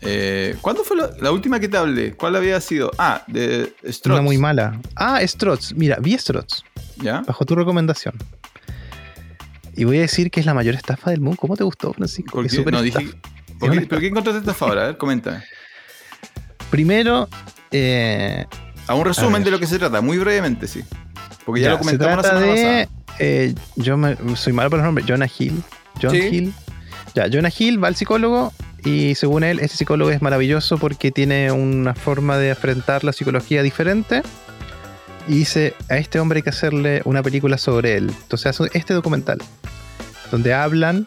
Eh, 0.00 0.56
¿Cuándo 0.60 0.82
fue 0.82 0.96
la, 0.96 1.10
la 1.20 1.30
última 1.30 1.60
que 1.60 1.68
te 1.68 1.76
hablé? 1.76 2.14
¿Cuál 2.14 2.34
había 2.34 2.60
sido? 2.60 2.90
Ah, 2.98 3.22
de 3.28 3.72
Strots. 3.88 4.06
Una 4.18 4.22
muy 4.22 4.38
mala. 4.38 4.80
Ah, 4.96 5.20
Strots. 5.24 5.74
Mira, 5.76 5.98
vi 6.00 6.18
Strots, 6.18 6.64
¿Ya? 6.96 7.20
bajo 7.20 7.44
tu 7.44 7.54
recomendación. 7.54 8.14
Y 9.76 9.84
voy 9.84 9.98
a 9.98 10.00
decir 10.00 10.30
que 10.30 10.40
es 10.40 10.46
la 10.46 10.54
mayor 10.54 10.74
estafa 10.74 11.10
del 11.10 11.20
mundo. 11.20 11.36
¿Cómo 11.40 11.56
te 11.56 11.62
gustó, 11.64 11.92
Francisco? 11.92 12.32
¿Por 12.32 12.46
Es 12.46 12.52
qué? 12.52 12.56
súper 12.58 12.74
No, 12.74 12.80
estafa. 12.80 12.98
dije, 13.04 13.16
¿por 13.60 13.70
qué- 13.70 13.80
¿Pero 13.86 14.00
qué 14.00 14.06
encontraste 14.08 14.40
estafadora? 14.40 14.82
A 14.82 14.86
ver, 14.88 14.96
comenta. 14.96 15.44
Primero, 16.70 17.28
eh, 17.70 18.46
A 18.86 18.94
un 18.94 19.04
resumen 19.04 19.44
de 19.44 19.50
lo 19.50 19.58
que 19.60 19.66
se 19.66 19.78
trata, 19.78 20.00
muy 20.00 20.18
brevemente, 20.18 20.66
sí. 20.66 20.82
Porque 21.44 21.60
ya, 21.62 21.66
ya, 21.68 21.72
lo 21.72 21.78
comentamos 21.78 22.16
la 22.16 22.22
se 22.22 22.28
trata 22.28 22.40
semana 22.46 22.52
de. 22.78 22.86
pasada. 22.86 23.02
eh, 23.18 23.54
yo 23.76 23.96
me- 23.96 24.16
soy 24.36 24.52
malo 24.52 24.70
para 24.70 24.82
los 24.82 24.86
nombres. 24.88 25.06
Jonah 25.08 25.28
Hill. 25.38 25.62
John 26.00 26.10
Sí. 26.12 26.18
Hill. 26.18 26.54
Ya, 27.14 27.28
Jonah 27.30 27.50
Hill 27.56 27.82
va 27.82 27.88
al 27.88 27.96
psicólogo 27.96 28.52
y 28.84 29.14
según 29.16 29.44
él, 29.44 29.60
este 29.60 29.76
psicólogo 29.76 30.10
es 30.10 30.22
maravilloso 30.22 30.78
porque 30.78 31.10
tiene 31.10 31.52
una 31.52 31.94
forma 31.94 32.38
de 32.38 32.50
enfrentar 32.50 33.04
la 33.04 33.12
psicología 33.12 33.62
diferente. 33.62 34.22
Y 35.28 35.34
dice, 35.34 35.74
a 35.88 35.98
este 35.98 36.18
hombre 36.18 36.38
hay 36.38 36.42
que 36.42 36.50
hacerle 36.50 37.02
una 37.04 37.22
película 37.22 37.58
sobre 37.58 37.96
él. 37.96 38.10
Entonces 38.22 38.46
hace 38.46 38.70
este 38.72 38.92
documental, 38.94 39.38
donde 40.32 40.52
hablan 40.54 41.06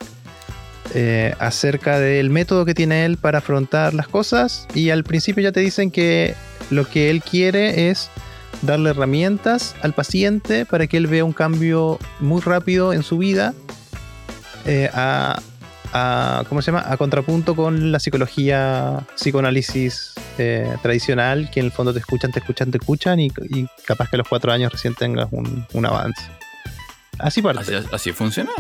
eh, 0.93 1.33
acerca 1.39 1.99
del 1.99 2.29
método 2.29 2.63
que 2.65 2.73
tiene 2.73 3.03
él 3.05 3.17
para 3.17 3.39
afrontar 3.39 3.93
las 3.93 4.07
cosas. 4.07 4.67
Y 4.73 4.89
al 4.91 5.03
principio 5.03 5.43
ya 5.43 5.51
te 5.51 5.59
dicen 5.59 5.91
que 5.91 6.35
lo 6.69 6.85
que 6.87 7.09
él 7.09 7.21
quiere 7.23 7.89
es 7.89 8.09
darle 8.61 8.91
herramientas 8.91 9.75
al 9.81 9.93
paciente 9.93 10.65
para 10.65 10.87
que 10.87 10.97
él 10.97 11.07
vea 11.07 11.23
un 11.25 11.33
cambio 11.33 11.99
muy 12.19 12.41
rápido 12.41 12.93
en 12.93 13.03
su 13.03 13.17
vida 13.17 13.53
eh, 14.65 14.89
a, 14.93 15.39
a- 15.93 16.43
¿cómo 16.49 16.61
se 16.61 16.71
llama? 16.71 16.83
a 16.87 16.97
contrapunto 16.97 17.55
con 17.55 17.91
la 17.91 17.99
psicología 17.99 19.05
psicoanálisis 19.15 20.13
eh, 20.37 20.73
tradicional 20.81 21.49
que 21.51 21.59
en 21.59 21.67
el 21.67 21.71
fondo 21.71 21.93
te 21.93 21.99
escuchan, 21.99 22.31
te 22.31 22.39
escuchan, 22.39 22.71
te 22.71 22.77
escuchan 22.77 23.19
y, 23.19 23.27
y 23.49 23.67
capaz 23.85 24.09
que 24.09 24.15
a 24.15 24.19
los 24.19 24.27
cuatro 24.27 24.51
años 24.51 24.71
recién 24.71 24.95
tengas 24.95 25.27
un, 25.31 25.65
un 25.73 25.85
avance. 25.85 26.21
Así 27.19 27.41
parte. 27.41 27.61
Así, 27.75 27.87
así 27.93 28.11
funciona. 28.11 28.51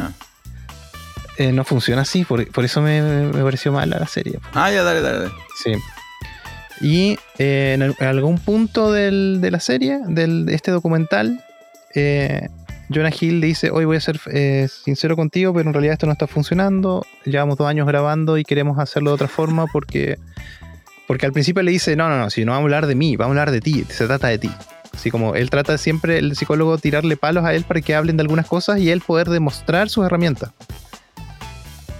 Eh, 1.37 1.51
no 1.51 1.65
funciona 1.65 2.03
así, 2.03 2.23
por, 2.23 2.47
por 2.51 2.63
eso 2.63 2.81
me, 2.81 3.01
me 3.01 3.43
pareció 3.43 3.71
mala 3.73 3.99
la 3.99 4.07
serie. 4.07 4.39
Ah, 4.53 4.71
ya, 4.71 4.83
dale, 4.83 5.01
dale. 5.01 5.17
dale. 5.19 5.31
Sí. 5.61 5.73
Y 6.81 7.17
eh, 7.37 7.73
en, 7.75 7.81
al- 7.83 7.95
en 7.99 8.07
algún 8.07 8.37
punto 8.37 8.91
de 8.91 9.49
la 9.51 9.59
serie, 9.59 9.99
del, 10.07 10.45
de 10.45 10.55
este 10.55 10.71
documental, 10.71 11.43
eh, 11.93 12.49
Jonah 12.93 13.11
Hill 13.19 13.41
dice, 13.41 13.71
hoy 13.71 13.85
voy 13.85 13.97
a 13.97 14.01
ser 14.01 14.19
eh, 14.31 14.67
sincero 14.83 15.15
contigo, 15.15 15.53
pero 15.53 15.67
en 15.69 15.73
realidad 15.73 15.93
esto 15.93 16.05
no 16.05 16.11
está 16.11 16.27
funcionando. 16.27 17.05
Llevamos 17.23 17.57
dos 17.57 17.67
años 17.67 17.87
grabando 17.87 18.37
y 18.37 18.43
queremos 18.43 18.77
hacerlo 18.77 19.11
de 19.11 19.15
otra 19.15 19.27
forma 19.27 19.65
porque, 19.67 20.19
porque 21.07 21.25
al 21.25 21.31
principio 21.33 21.63
le 21.63 21.71
dice, 21.71 21.95
no, 21.95 22.09
no, 22.09 22.19
no, 22.19 22.29
si 22.29 22.45
no 22.45 22.51
vamos 22.51 22.63
a 22.63 22.65
hablar 22.65 22.87
de 22.87 22.95
mí, 22.95 23.15
vamos 23.15 23.35
a 23.35 23.41
hablar 23.41 23.51
de 23.51 23.61
ti, 23.61 23.85
se 23.89 24.05
trata 24.05 24.27
de 24.27 24.37
ti. 24.37 24.51
Así 24.93 25.11
como 25.11 25.35
él 25.35 25.49
trata 25.49 25.77
siempre, 25.77 26.19
el 26.19 26.35
psicólogo, 26.35 26.77
tirarle 26.77 27.17
palos 27.17 27.43
a 27.43 27.53
él 27.53 27.63
para 27.63 27.81
que 27.81 27.95
hablen 27.95 28.17
de 28.17 28.21
algunas 28.21 28.45
cosas 28.47 28.79
y 28.79 28.91
él 28.91 29.01
poder 29.01 29.29
demostrar 29.29 29.89
sus 29.89 30.05
herramientas. 30.05 30.51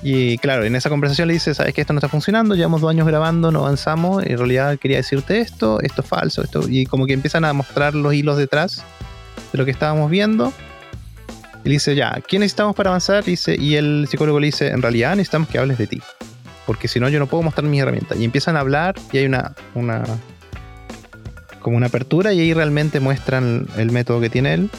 Y 0.08 0.38
claro, 0.38 0.64
en 0.66 0.76
esa 0.76 0.92
conversación 0.92 1.28
le 1.28 1.34
dice, 1.34 1.56
sabes 1.56 1.74
que 1.74 1.82
esto 1.82 1.92
no 1.92 1.98
está 1.98 2.08
funcionando, 2.08 2.54
llevamos 2.54 2.80
dos 2.80 2.92
años 2.92 3.08
grabando, 3.08 3.52
no 3.52 3.62
avanzamos, 3.62 4.24
en 4.24 4.38
realidad 4.38 4.78
quería 4.78 4.98
decirte 4.98 5.40
esto, 5.40 5.82
esto 5.82 6.04
es 6.04 6.08
falso, 6.08 6.44
esto, 6.44 6.62
y 6.70 6.86
como 6.86 7.08
que 7.08 7.14
empiezan 7.14 7.44
a 7.44 7.54
mostrar 7.54 7.96
los 7.96 8.14
hilos 8.14 8.38
detrás 8.38 8.84
de 9.52 9.58
lo 9.58 9.66
que 9.66 9.72
estábamos 9.72 10.12
viendo. 10.12 10.54
Y 11.64 11.70
le 11.70 11.74
dice, 11.74 11.96
ya, 11.96 12.22
¿qué 12.28 12.38
necesitamos 12.38 12.76
para 12.76 12.92
avanzar? 12.92 13.24
Y, 13.26 13.32
dice, 13.32 13.56
y 13.60 13.78
el 13.78 14.06
psicólogo 14.08 14.40
le 14.40 14.46
dice, 14.46 14.68
en 14.68 14.84
realidad 14.84 15.16
necesitamos 15.16 15.50
que 15.50 15.58
hables 15.58 15.80
de 15.80 15.88
ti, 15.88 16.00
porque 16.68 16.88
si 16.88 17.00
no 17.00 17.10
yo 17.10 17.18
no 17.18 17.26
puedo 17.26 17.42
mostrar 17.42 17.66
mis 17.66 17.82
herramientas. 17.82 18.20
Y 18.20 18.26
empiezan 18.26 18.58
a 18.58 18.60
hablar 18.60 18.94
y 19.12 19.18
hay 19.18 19.26
una, 19.26 19.56
una 19.74 20.04
como 21.62 21.78
una 21.78 21.88
apertura 21.88 22.32
y 22.32 22.42
ahí 22.42 22.54
realmente 22.54 23.00
muestran 23.00 23.66
el 23.76 23.90
método 23.90 24.22
que 24.22 24.30
tiene 24.30 24.54
él. 24.54 24.70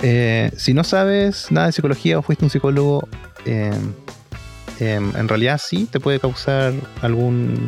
Eh, 0.00 0.50
si 0.56 0.72
no 0.72 0.82
sabes 0.82 1.52
nada 1.52 1.66
de 1.66 1.72
psicología 1.72 2.18
o 2.18 2.22
fuiste 2.22 2.46
un 2.46 2.50
psicólogo, 2.50 3.06
eh, 3.44 3.72
eh, 4.80 4.94
en 4.94 5.28
realidad 5.28 5.60
sí 5.62 5.86
te 5.90 6.00
puede 6.00 6.18
causar 6.18 6.72
algún 7.02 7.66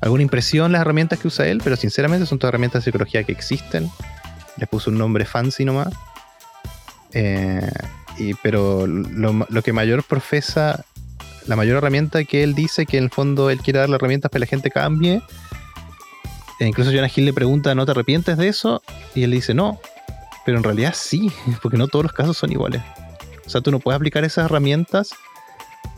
alguna 0.00 0.22
impresión 0.22 0.72
las 0.72 0.82
herramientas 0.82 1.18
que 1.18 1.28
usa 1.28 1.46
él, 1.46 1.60
pero 1.62 1.76
sinceramente 1.76 2.26
son 2.26 2.38
todas 2.38 2.50
herramientas 2.50 2.82
de 2.82 2.90
psicología 2.90 3.24
que 3.24 3.32
existen. 3.32 3.90
Les 4.56 4.68
puso 4.68 4.90
un 4.90 4.98
nombre 4.98 5.24
fancy 5.24 5.64
nomás. 5.64 5.92
Eh, 7.12 7.70
y, 8.18 8.34
pero 8.34 8.86
lo, 8.86 9.62
que 9.62 9.72
mayor 9.72 10.04
profesa, 10.04 10.84
la 11.46 11.56
mayor 11.56 11.78
herramienta 11.78 12.24
que 12.24 12.42
él 12.42 12.54
dice 12.54 12.86
que 12.86 12.98
en 12.98 13.04
el 13.04 13.10
fondo 13.10 13.50
él 13.50 13.60
quiere 13.60 13.80
darle 13.80 13.96
herramientas 13.96 14.30
para 14.30 14.40
que 14.40 14.46
la 14.46 14.50
gente 14.50 14.70
cambie. 14.70 15.22
E 16.58 16.66
incluso 16.66 16.90
Jonah 16.90 17.10
Hill 17.14 17.26
le 17.26 17.32
pregunta, 17.32 17.74
¿no 17.74 17.84
te 17.84 17.92
arrepientes 17.92 18.36
de 18.36 18.48
eso? 18.48 18.82
Y 19.14 19.24
él 19.24 19.30
dice, 19.30 19.54
no. 19.54 19.78
Pero 20.44 20.58
en 20.58 20.64
realidad 20.64 20.94
sí, 20.96 21.30
porque 21.62 21.76
no 21.76 21.88
todos 21.88 22.04
los 22.04 22.12
casos 22.12 22.36
son 22.36 22.52
iguales. 22.52 22.82
O 23.46 23.50
sea, 23.50 23.60
tú 23.60 23.70
no 23.70 23.78
puedes 23.78 23.96
aplicar 23.96 24.24
esas 24.24 24.46
herramientas 24.46 25.14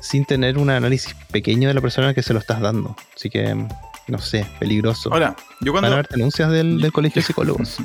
sin 0.01 0.25
tener 0.25 0.59
un 0.59 0.71
análisis 0.71 1.15
pequeño 1.33 1.69
de 1.69 1.75
la 1.75 1.81
persona 1.81 2.15
que 2.15 2.23
se 2.23 2.33
lo 2.33 2.39
estás 2.39 2.61
dando. 2.61 2.95
Así 3.17 3.31
que, 3.31 3.55
no 4.07 4.19
sé, 4.19 4.47
peligroso. 4.61 5.13
Ahora, 5.13 5.35
yo 5.61 5.73
Van 5.73 5.85
a 5.85 5.89
cuando, 5.89 5.95
haber 5.95 6.09
denuncias 6.09 6.51
del, 6.51 6.81
del 6.81 6.93
colegio 6.93 7.21
de 7.23 7.27
psicólogos. 7.27 7.79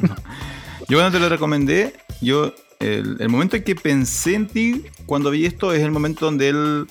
yo 0.89 0.97
cuando 0.97 1.11
te 1.11 1.19
lo 1.19 1.29
recomendé, 1.29 1.93
yo 2.21 2.53
el, 2.79 3.17
el 3.19 3.29
momento 3.29 3.55
en 3.55 3.63
que 3.63 3.75
pensé 3.75 4.35
en 4.35 4.47
ti 4.47 4.83
cuando 5.05 5.31
vi 5.31 5.45
esto 5.45 5.71
es 5.73 5.81
el 5.81 5.91
momento 5.91 6.25
donde 6.25 6.49
él, 6.49 6.87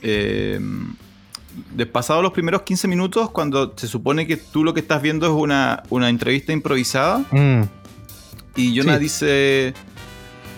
eh, 0.00 0.58
de 1.74 1.86
pasado 1.86 2.22
los 2.22 2.32
primeros 2.32 2.62
15 2.62 2.88
minutos, 2.88 3.30
cuando 3.30 3.74
se 3.76 3.86
supone 3.86 4.26
que 4.26 4.38
tú 4.38 4.64
lo 4.64 4.72
que 4.72 4.80
estás 4.80 5.02
viendo 5.02 5.26
es 5.26 5.32
una, 5.32 5.82
una 5.90 6.08
entrevista 6.08 6.52
improvisada, 6.52 7.18
Mm, 7.30 7.62
y 8.56 8.76
Jonah 8.76 8.96
Sí. 8.96 9.02
dice, 9.02 9.74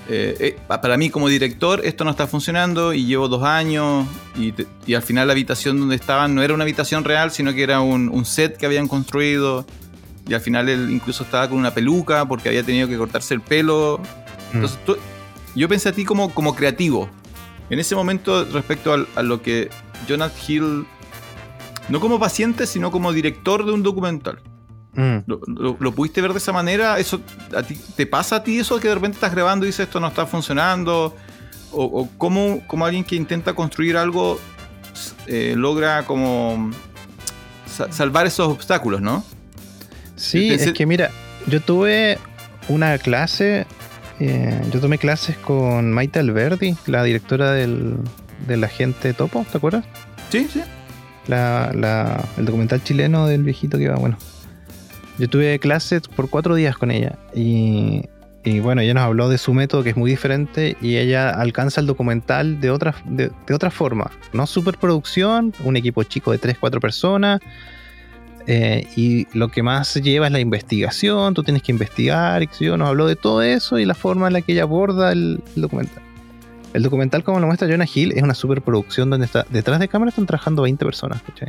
eh, 0.09 0.37
eh, 0.39 0.57
para 0.67 0.97
mí 0.99 1.09
como 1.09 1.29
director 1.29 1.81
esto 1.85 2.05
no 2.05 2.11
está 2.11 2.27
funcionando 2.27 2.93
y 2.93 3.07
llevo 3.07 3.27
dos 3.29 3.43
años 3.43 4.07
y, 4.37 4.53
te- 4.53 4.67
y 4.87 4.95
al 4.95 5.03
final 5.03 5.27
la 5.29 5.33
habitación 5.33 5.81
donde 5.81 5.97
estaban 5.97 6.35
no 6.35 6.43
era 6.43 6.53
una 6.53 6.65
habitación 6.65 7.05
real, 7.05 7.31
sino 7.31 7.55
que 7.55 7.63
era 7.63 7.81
un, 7.81 8.09
un 8.11 8.25
set 8.27 8.57
que 8.59 8.67
habían 8.67 8.87
construido 8.87 9.65
y 10.29 10.35
al 10.35 10.41
final 10.43 10.69
él 10.69 10.91
incluso 10.91 11.25
estaba 11.25 11.49
con 11.49 11.59
una 11.59 11.73
peluca 11.73 12.27
porque 12.27 12.49
había 12.51 12.63
tenido 12.63 12.87
que 12.89 12.97
cortarse 12.99 13.33
el 13.35 13.41
pelo. 13.41 13.99
mm. 14.53 14.57
Entonces 14.57 14.79
tú- 14.85 14.97
yo 15.55 15.69
pensé 15.69 15.89
a 15.89 15.93
ti 15.93 16.05
como, 16.05 16.35
como 16.35 16.55
creativo. 16.55 17.09
En 17.71 17.79
ese 17.79 17.95
momento 17.95 18.45
respecto 18.45 18.93
al- 18.93 19.07
a 19.17 19.23
lo 19.23 19.41
que 19.41 19.71
Jonah 20.09 20.31
Hill, 20.47 20.85
no 21.89 22.01
como 22.01 22.19
paciente, 22.19 22.67
sino 22.67 22.91
como 22.91 23.13
director 23.13 23.65
de 23.65 23.73
un 23.73 23.83
documental. 23.83 24.41
Mm. 24.97 25.19
¿Lo, 25.27 25.41
lo- 25.47 25.77
lo 25.81 25.93
pudiste 25.93 26.21
ver 26.21 26.33
de 26.33 26.39
esa 26.39 26.53
manera? 26.53 26.99
¿Eso 26.99 27.21
a 27.57 27.63
ti, 27.63 27.77
¿Te 27.97 28.07
pasa 28.07 28.37
a 28.37 28.43
ti 28.45 28.59
eso 28.59 28.79
que 28.81 28.89
de 28.89 28.95
repente 28.95 29.17
estás 29.17 29.33
grabando 29.35 29.65
y 29.67 29.69
dices 29.69 29.87
esto 29.87 29.99
no 30.01 30.09
está 30.09 30.27
funcionando? 30.27 31.15
¿O, 31.73 31.85
o 31.85 32.09
cómo, 32.19 32.61
cómo 32.69 32.87
alguien 32.87 33.03
que 33.05 33.17
intenta 33.17 33.53
construir 33.55 33.97
algo 33.97 34.39
eh, 35.27 35.55
logra 35.57 36.05
como 36.05 36.71
sa- 37.67 37.91
salvar 37.91 38.27
esos 38.27 38.49
obstáculos, 38.49 39.01
no? 39.03 39.25
Sí, 40.17 40.51
Pensé- 40.51 40.67
es 40.69 40.73
que 40.75 40.87
mira, 40.87 41.11
yo 41.49 41.61
tuve 41.61 42.19
una 42.69 42.97
clase, 42.99 43.67
eh, 44.21 44.63
yo 44.73 44.81
tomé 44.81 44.99
clases 44.99 45.37
con 45.37 45.91
Maite 45.91 46.21
Alberdi, 46.21 46.77
la 46.87 47.03
directora 47.03 47.51
del, 47.51 47.97
del 48.47 48.63
agente 48.63 49.13
Topo, 49.13 49.45
¿te 49.51 49.59
acuerdas? 49.59 49.85
Sí, 50.31 50.47
sí. 50.53 50.63
La, 51.27 51.73
la- 51.75 52.23
el 52.37 52.45
documental 52.45 52.85
chileno 52.85 53.27
del 53.27 53.43
viejito 53.43 53.79
que 53.79 53.89
va, 53.89 53.97
bueno. 53.97 54.17
Yo 55.19 55.29
tuve 55.29 55.59
clases 55.59 56.03
por 56.09 56.29
cuatro 56.29 56.55
días 56.55 56.77
con 56.77 56.91
ella 56.91 57.17
y, 57.35 58.03
bueno, 58.61 58.81
ella 58.81 58.95
nos 58.95 59.05
habló 59.05 59.29
de 59.29 59.39
su 59.39 59.55
método 59.55 59.83
que 59.83 59.91
es 59.91 59.97
muy 59.97 60.11
diferente 60.11 60.77
y 60.81 60.97
ella 60.97 61.31
alcanza 61.31 61.81
el 61.81 61.87
documental 61.87 62.61
de 62.61 62.71
otra, 62.71 62.95
de, 63.07 63.31
otra 63.53 63.71
forma. 63.71 64.11
No 64.33 64.47
superproducción, 64.47 65.55
un 65.63 65.77
equipo 65.77 66.03
chico 66.03 66.33
de 66.33 66.39
tres, 66.39 66.59
cuatro 66.59 66.81
personas 66.81 67.41
eh, 68.47 68.87
y 68.97 69.27
lo 69.37 69.49
que 69.49 69.63
más 69.63 69.95
lleva 69.95 70.27
es 70.27 70.33
la 70.33 70.41
investigación, 70.41 71.33
tú 71.33 71.43
tienes 71.43 71.63
que 71.63 71.73
investigar, 71.73 72.43
y 72.43 72.49
yo, 72.61 72.77
nos 72.77 72.89
habló 72.89 73.07
de 73.07 73.17
todo 73.17 73.41
eso 73.43 73.79
y 73.79 73.87
la 73.87 73.95
forma 73.95 74.27
en 74.27 74.35
la 74.35 74.43
que 74.43 74.53
ella 74.53 74.65
aborda 74.65 75.13
el, 75.13 75.43
el 75.55 75.63
documental. 75.63 76.03
El 76.75 76.83
documental, 76.83 77.23
como 77.23 77.39
lo 77.39 77.47
muestra 77.47 77.69
Jonah 77.69 77.87
Hill, 77.93 78.13
es 78.13 78.23
una 78.23 78.35
superproducción 78.35 79.09
donde 79.09 79.27
está 79.27 79.47
detrás 79.49 79.79
de 79.79 79.87
cámara 79.87 80.09
están 80.09 80.27
trabajando 80.27 80.63
20 80.63 80.85
personas, 80.85 81.23
¿cachai? 81.23 81.49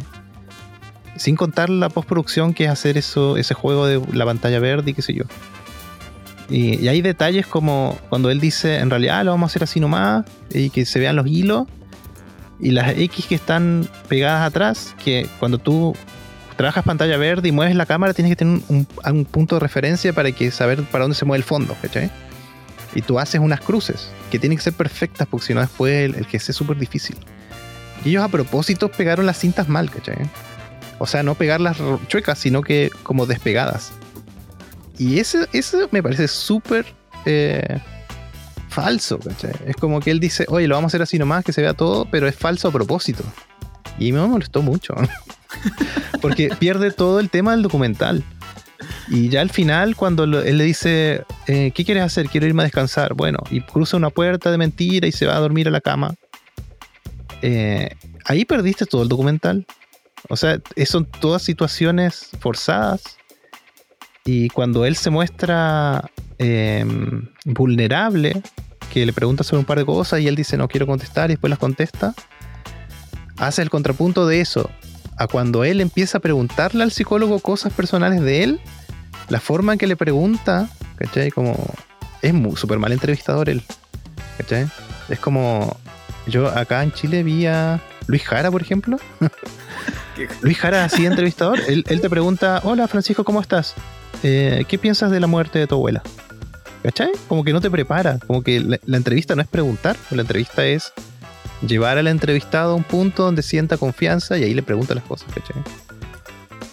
Sin 1.18 1.36
contar 1.36 1.70
la 1.70 1.90
postproducción 1.90 2.54
que 2.54 2.66
es 2.66 2.70
hacer 2.70 2.98
eso, 2.98 3.38
ese 3.38 3.54
juego 3.54 3.88
de 3.88 4.02
la 4.14 4.26
pantalla 4.26 4.60
verde 4.60 4.92
y 4.92 4.94
qué 4.94 5.02
sé 5.02 5.14
yo. 5.14 5.24
Y, 6.50 6.88
hay 6.88 7.02
detalles 7.02 7.48
como 7.48 7.98
cuando 8.10 8.30
él 8.30 8.40
dice, 8.40 8.78
en 8.78 8.90
realidad 8.90 9.20
"Ah, 9.20 9.24
lo 9.24 9.32
vamos 9.32 9.48
a 9.48 9.50
hacer 9.52 9.64
así 9.64 9.80
nomás, 9.80 10.26
y 10.54 10.70
que 10.70 10.86
se 10.86 11.00
vean 11.00 11.16
los 11.16 11.26
hilos, 11.28 11.68
y 12.60 12.72
las 12.72 12.90
X 12.98 13.26
que 13.28 13.36
están 13.36 13.88
pegadas 14.08 14.46
atrás, 14.48 14.96
que 15.04 15.28
cuando 15.40 15.58
tú 15.58 15.96
trabajas 16.56 16.84
pantalla 16.86 17.18
verde 17.18 17.50
y 17.50 17.52
mueves 17.52 17.76
la 17.76 17.86
cámara, 17.86 18.14
tienes 18.14 18.32
que 18.32 18.36
tener 18.38 18.62
un, 18.70 18.88
un- 19.04 19.14
un 19.16 19.26
punto 19.26 19.56
de 19.56 19.60
referencia 19.62 20.14
para 20.14 20.32
que 20.32 20.52
saber 20.52 20.84
para 20.84 21.04
dónde 21.04 21.16
se 21.18 21.26
mueve 21.26 21.40
el 21.40 21.44
fondo, 21.44 21.76
¿cachai? 21.82 22.12
Y 22.94 23.02
tú 23.02 23.20
haces 23.20 23.42
unas 23.42 23.60
cruces 23.60 24.10
que 24.32 24.40
tienen 24.40 24.58
que 24.58 24.64
ser 24.64 24.74
perfectas 24.74 25.28
porque 25.30 25.48
si 25.48 25.54
no 25.54 25.60
después 25.62 25.94
el, 25.94 26.16
el 26.16 26.28
que 26.28 26.38
es 26.38 26.44
súper 26.46 26.78
difícil. 26.78 27.18
Y 28.06 28.10
ellos 28.10 28.24
a 28.24 28.30
propósito 28.30 28.90
pegaron 28.90 29.26
las 29.26 29.38
cintas 29.40 29.68
mal, 29.68 29.90
¿cachai? 29.90 30.16
O 31.00 31.08
sea, 31.08 31.24
no 31.24 31.36
pegarlas 31.36 31.78
chuecas, 32.08 32.40
sino 32.40 32.62
que 32.62 32.90
como 33.04 33.26
despegadas. 33.26 33.92
Y 34.98 35.20
ese, 35.20 35.48
ese 35.52 35.88
me 35.92 36.02
parece 36.02 36.28
súper 36.28 36.86
eh, 37.26 37.80
falso. 38.70 39.20
Es 39.66 39.76
como 39.76 40.00
que 40.00 40.12
él 40.12 40.20
dice, 40.20 40.46
oye, 40.50 40.68
lo 40.68 40.76
vamos 40.76 40.90
a 40.90 40.92
hacer 40.92 41.02
así 41.02 41.20
nomás, 41.20 41.44
que 41.44 41.54
se 41.54 41.62
vea 41.62 41.74
todo, 41.74 42.06
pero 42.10 42.28
es 42.28 42.36
falso 42.36 42.70
a 42.70 42.72
propósito. 42.72 43.24
Y 44.00 44.12
me 44.12 44.26
molestó 44.26 44.62
mucho. 44.62 44.96
Porque 46.22 46.50
pierde 46.60 46.92
todo 46.92 47.20
el 47.20 47.30
tema 47.30 47.52
del 47.52 47.62
documental. 47.62 48.24
Y 49.08 49.30
ya 49.30 49.42
al 49.42 49.50
final, 49.50 49.96
cuando 49.96 50.24
él 50.24 50.58
le 50.58 50.64
dice, 50.64 51.24
eh, 51.48 51.72
¿qué 51.74 51.86
quieres 51.86 52.04
hacer? 52.04 52.28
Quiero 52.28 52.48
irme 52.48 52.64
a 52.64 52.66
descansar. 52.66 53.14
Bueno, 53.14 53.40
y 53.50 53.62
cruza 53.62 53.98
una 53.98 54.10
puerta 54.10 54.52
de 54.52 54.58
mentira 54.58 55.08
y 55.08 55.12
se 55.12 55.26
va 55.26 55.36
a 55.36 55.40
dormir 55.40 55.68
a 55.68 55.72
la 55.72 55.82
cama. 55.82 56.16
eh, 57.42 57.90
ahí 58.26 58.46
perdiste 58.46 58.86
todo 58.86 59.04
el 59.04 59.10
documental. 59.10 59.66
O 60.30 60.36
sea, 60.36 60.60
son 60.86 61.06
todas 61.06 61.42
situaciones 61.42 62.30
forzadas. 62.40 63.18
Y 64.26 64.50
cuando 64.50 64.86
él 64.86 64.96
se 64.96 65.10
muestra 65.10 66.10
em, 66.38 67.28
vulnerable, 67.46 68.42
que 68.92 69.06
le 69.06 69.14
pregunta 69.14 69.44
sobre 69.44 69.60
un 69.60 69.66
par 69.66 69.78
de 69.78 69.86
cosas 69.86 70.20
y 70.22 70.28
él 70.28 70.36
dice 70.36 70.58
no 70.58 70.68
quiero 70.68 70.88
contestar 70.88 71.30
y 71.30 71.34
después 71.34 71.50
las 71.50 71.60
contesta, 71.60 72.14
hace 73.38 73.62
el 73.62 73.70
contrapunto 73.70 74.26
de 74.28 74.42
eso 74.42 74.70
a 75.18 75.28
cuando 75.28 75.64
él 75.64 75.82
empieza 75.82 76.18
a 76.18 76.22
preguntarle 76.22 76.84
al 76.84 76.92
psicólogo 76.92 77.40
cosas 77.40 77.74
personales 77.74 78.22
de 78.22 78.44
él, 78.44 78.60
la 79.30 79.40
forma 79.40 79.74
en 79.74 79.80
que 79.80 79.88
le 79.88 79.96
pregunta, 79.96 80.70
¿cachai? 80.98 81.32
Como 81.32 81.56
es 82.22 82.34
súper 82.60 82.80
mal 82.80 82.92
entrevistador 82.92 83.50
él, 83.50 83.64
¿cachai? 84.38 84.68
Es 85.10 85.20
como 85.20 85.78
yo 86.28 86.48
acá 86.48 86.84
en 86.84 86.92
Chile 86.92 87.24
vi 87.24 87.46
a 87.46 87.82
Luis 88.08 88.24
Jara, 88.24 88.52
por 88.52 88.62
ejemplo. 88.62 88.98
Luis 90.42 90.58
Jara, 90.62 90.86
así 90.86 91.06
entrevistador, 91.06 91.60
él, 91.68 91.84
te 91.84 92.10
pregunta, 92.10 92.62
hola 92.64 92.88
Francisco, 92.88 93.24
¿cómo 93.24 93.42
estás? 93.42 93.74
Eh, 94.24 94.66
¿Qué 94.68 94.78
piensas 94.78 95.12
de 95.12 95.20
la 95.20 95.28
muerte 95.28 95.60
de 95.60 95.68
tu 95.68 95.76
abuela? 95.76 96.02
¿Cachai? 96.84 97.12
Como 97.28 97.44
que 97.44 97.52
no 97.52 97.62
te 97.62 97.72
prepara, 97.72 98.20
como 98.28 98.44
que 98.44 98.60
la, 98.60 98.98
entrevista 98.98 99.36
no 99.36 99.42
es 99.42 99.48
preguntar, 99.48 99.98
la 100.12 100.22
entrevista 100.22 100.66
es 100.66 100.94
llevar 101.68 101.98
al 101.98 102.08
entrevistado 102.08 102.74
a 102.74 102.76
un 102.76 102.84
punto 102.84 103.24
donde 103.24 103.42
sienta 103.42 103.78
confianza 103.78 104.38
y 104.38 104.44
ahí 104.44 104.54
le 104.54 104.62
pregunta 104.64 104.94
las 104.94 105.04
cosas, 105.04 105.28
¿cachai? 105.34 105.62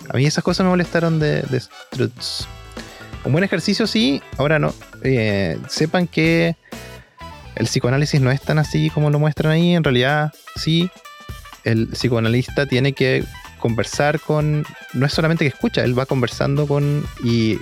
A 0.09 0.17
mí 0.17 0.27
esas 0.27 0.45
cosas 0.45 0.65
me 0.65 0.71
molestaron 0.71 1.19
de, 1.19 1.43
de 1.43 1.61
Struts. 1.61 2.47
Un 3.25 3.33
buen 3.33 3.45
ejercicio 3.45 3.87
sí, 3.87 4.23
ahora 4.37 4.59
no. 4.59 4.75
Eh, 5.03 5.59
sepan 5.69 6.07
que 6.07 6.57
el 7.55 7.67
psicoanálisis 7.67 8.21
no 8.21 8.31
es 8.31 8.41
tan 8.43 8.59
así 8.59 8.91
como 8.91 9.11
lo 9.11 9.19
muestran 9.19 9.53
ahí, 9.53 9.75
en 9.75 9.85
realidad 9.85 10.33
sí, 10.57 10.91
el 11.65 11.89
psicoanalista 11.89 12.67
tiene 12.67 12.93
que 12.93 13.25
conversar 13.59 14.21
con, 14.21 14.65
no 14.93 15.07
es 15.07 15.13
solamente 15.13 15.45
que 15.45 15.49
escucha, 15.49 15.85
él 15.85 15.99
va 15.99 16.07
conversando 16.07 16.67
con 16.67 17.05
y 17.23 17.59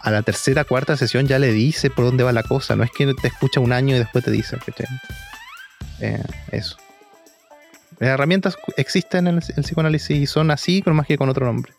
a 0.00 0.10
la 0.10 0.22
tercera, 0.22 0.64
cuarta 0.64 0.96
sesión 0.96 1.26
ya 1.26 1.38
le 1.38 1.52
dice 1.52 1.90
por 1.90 2.04
dónde 2.04 2.24
va 2.24 2.32
la 2.32 2.44
cosa, 2.44 2.76
no 2.76 2.84
es 2.84 2.90
que 2.90 3.12
te 3.14 3.28
escucha 3.28 3.60
un 3.60 3.72
año 3.72 3.96
y 3.96 3.98
después 3.98 4.24
te 4.24 4.30
dice, 4.30 4.56
eh, 6.00 6.22
eso. 6.52 6.76
Las 7.98 8.10
herramientas 8.10 8.56
existen 8.76 9.26
en 9.26 9.36
el, 9.36 9.62
psicoanálisis 9.64 10.16
y 10.16 10.26
son 10.26 10.52
así, 10.52 10.82
pero 10.84 10.94
más 10.94 11.06
que 11.06 11.18
con 11.18 11.28
otro 11.28 11.46
nombre. 11.46 11.72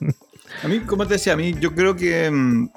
a 0.62 0.68
mí, 0.68 0.80
como 0.80 1.06
te 1.06 1.14
decía, 1.14 1.34
a 1.34 1.36
mí 1.36 1.54
yo 1.60 1.74
creo 1.74 1.94
que 1.94 2.28
mm, 2.28 2.68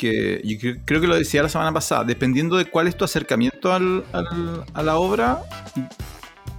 que 0.00 0.40
yo 0.42 0.56
creo 0.86 1.02
que 1.02 1.06
lo 1.06 1.14
decía 1.14 1.42
la 1.42 1.50
semana 1.50 1.74
pasada, 1.74 2.04
dependiendo 2.04 2.56
de 2.56 2.64
cuál 2.64 2.88
es 2.88 2.96
tu 2.96 3.04
acercamiento 3.04 3.70
a 3.70 3.78
la 4.82 4.96
obra, 4.96 5.42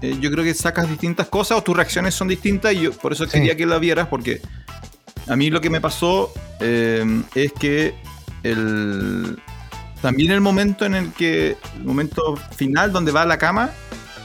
eh, 0.01 0.17
yo 0.19 0.31
creo 0.31 0.43
que 0.43 0.53
sacas 0.53 0.89
distintas 0.89 1.27
cosas 1.27 1.57
o 1.57 1.63
tus 1.63 1.75
reacciones 1.75 2.15
son 2.15 2.27
distintas 2.27 2.73
y 2.73 2.81
yo 2.81 2.91
por 2.91 3.13
eso 3.13 3.27
quería 3.27 3.55
que 3.55 3.65
la 3.65 3.77
vieras 3.77 4.07
porque 4.07 4.41
a 5.27 5.35
mí 5.35 5.49
lo 5.49 5.61
que 5.61 5.69
me 5.69 5.79
pasó 5.79 6.33
eh, 6.59 7.23
es 7.35 7.53
que 7.53 7.93
el, 8.43 9.37
también 10.01 10.31
el 10.31 10.41
momento 10.41 10.85
en 10.85 10.95
el 10.95 11.13
que, 11.13 11.57
el 11.77 11.83
momento 11.83 12.35
final 12.55 12.91
donde 12.91 13.11
va 13.11 13.21
a 13.21 13.25
la 13.25 13.37
cama, 13.37 13.69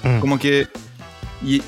mm. 0.03 0.21
como 0.21 0.39
que 0.39 0.69
y, 1.43 1.63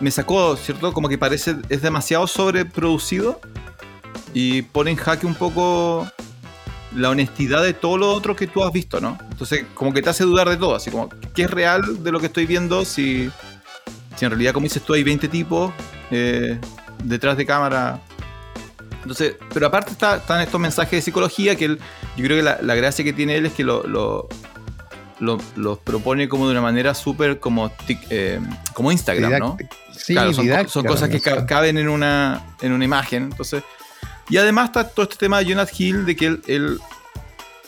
me 0.00 0.10
sacó, 0.10 0.56
¿cierto? 0.56 0.92
Como 0.92 1.08
que 1.08 1.18
parece, 1.18 1.56
es 1.68 1.82
demasiado 1.82 2.26
sobreproducido 2.26 3.40
y 4.32 4.62
pone 4.62 4.92
en 4.92 4.96
jaque 4.96 5.26
un 5.26 5.34
poco 5.34 6.10
la 6.94 7.10
honestidad 7.10 7.62
de 7.62 7.72
todo 7.72 7.96
lo 7.98 8.12
otro 8.12 8.36
que 8.36 8.46
tú 8.46 8.62
has 8.62 8.72
visto, 8.72 9.00
¿no? 9.00 9.18
Entonces, 9.30 9.64
como 9.74 9.92
que 9.92 10.02
te 10.02 10.10
hace 10.10 10.24
dudar 10.24 10.48
de 10.48 10.56
todo, 10.56 10.74
así 10.74 10.90
como, 10.90 11.08
¿qué 11.34 11.42
es 11.42 11.50
real 11.50 12.02
de 12.02 12.12
lo 12.12 12.20
que 12.20 12.26
estoy 12.26 12.46
viendo? 12.46 12.84
Si, 12.84 13.30
si 14.16 14.24
en 14.24 14.30
realidad, 14.30 14.52
como 14.52 14.64
dices 14.64 14.82
tú, 14.82 14.94
hay 14.94 15.02
20 15.02 15.28
tipos 15.28 15.72
eh, 16.10 16.58
detrás 17.02 17.36
de 17.36 17.46
cámara. 17.46 18.00
Entonces, 19.02 19.36
pero 19.52 19.66
aparte 19.66 19.92
están 19.92 20.40
estos 20.40 20.60
mensajes 20.60 20.92
de 20.92 21.02
psicología 21.02 21.56
que 21.56 21.64
él, 21.64 21.80
yo 22.16 22.24
creo 22.24 22.36
que 22.36 22.42
la, 22.42 22.74
gracia 22.74 23.04
que 23.04 23.12
tiene 23.12 23.36
él 23.36 23.46
es 23.46 23.52
que 23.52 23.64
lo, 23.64 23.84
lo, 23.84 24.28
los 25.18 25.78
propone 25.78 26.28
como 26.28 26.46
de 26.46 26.52
una 26.52 26.60
manera 26.60 26.94
súper 26.94 27.40
como, 27.40 27.72
eh, 28.10 28.38
como 28.74 28.92
Instagram, 28.92 29.38
¿no? 29.38 29.56
Sí, 29.96 30.14
claro, 30.14 30.32
son, 30.32 30.68
son 30.68 30.84
cosas 30.84 31.08
que 31.08 31.20
caben 31.20 31.78
en 31.78 31.88
una, 31.88 32.54
en 32.60 32.72
una 32.72 32.84
imagen. 32.84 33.24
Entonces, 33.24 33.64
y 34.28 34.36
además 34.36 34.66
está 34.66 34.88
todo 34.88 35.04
este 35.04 35.16
tema 35.16 35.38
de 35.38 35.46
Jonathan 35.46 35.74
Hill, 35.76 36.06
de 36.06 36.16
que 36.16 36.26
él, 36.26 36.80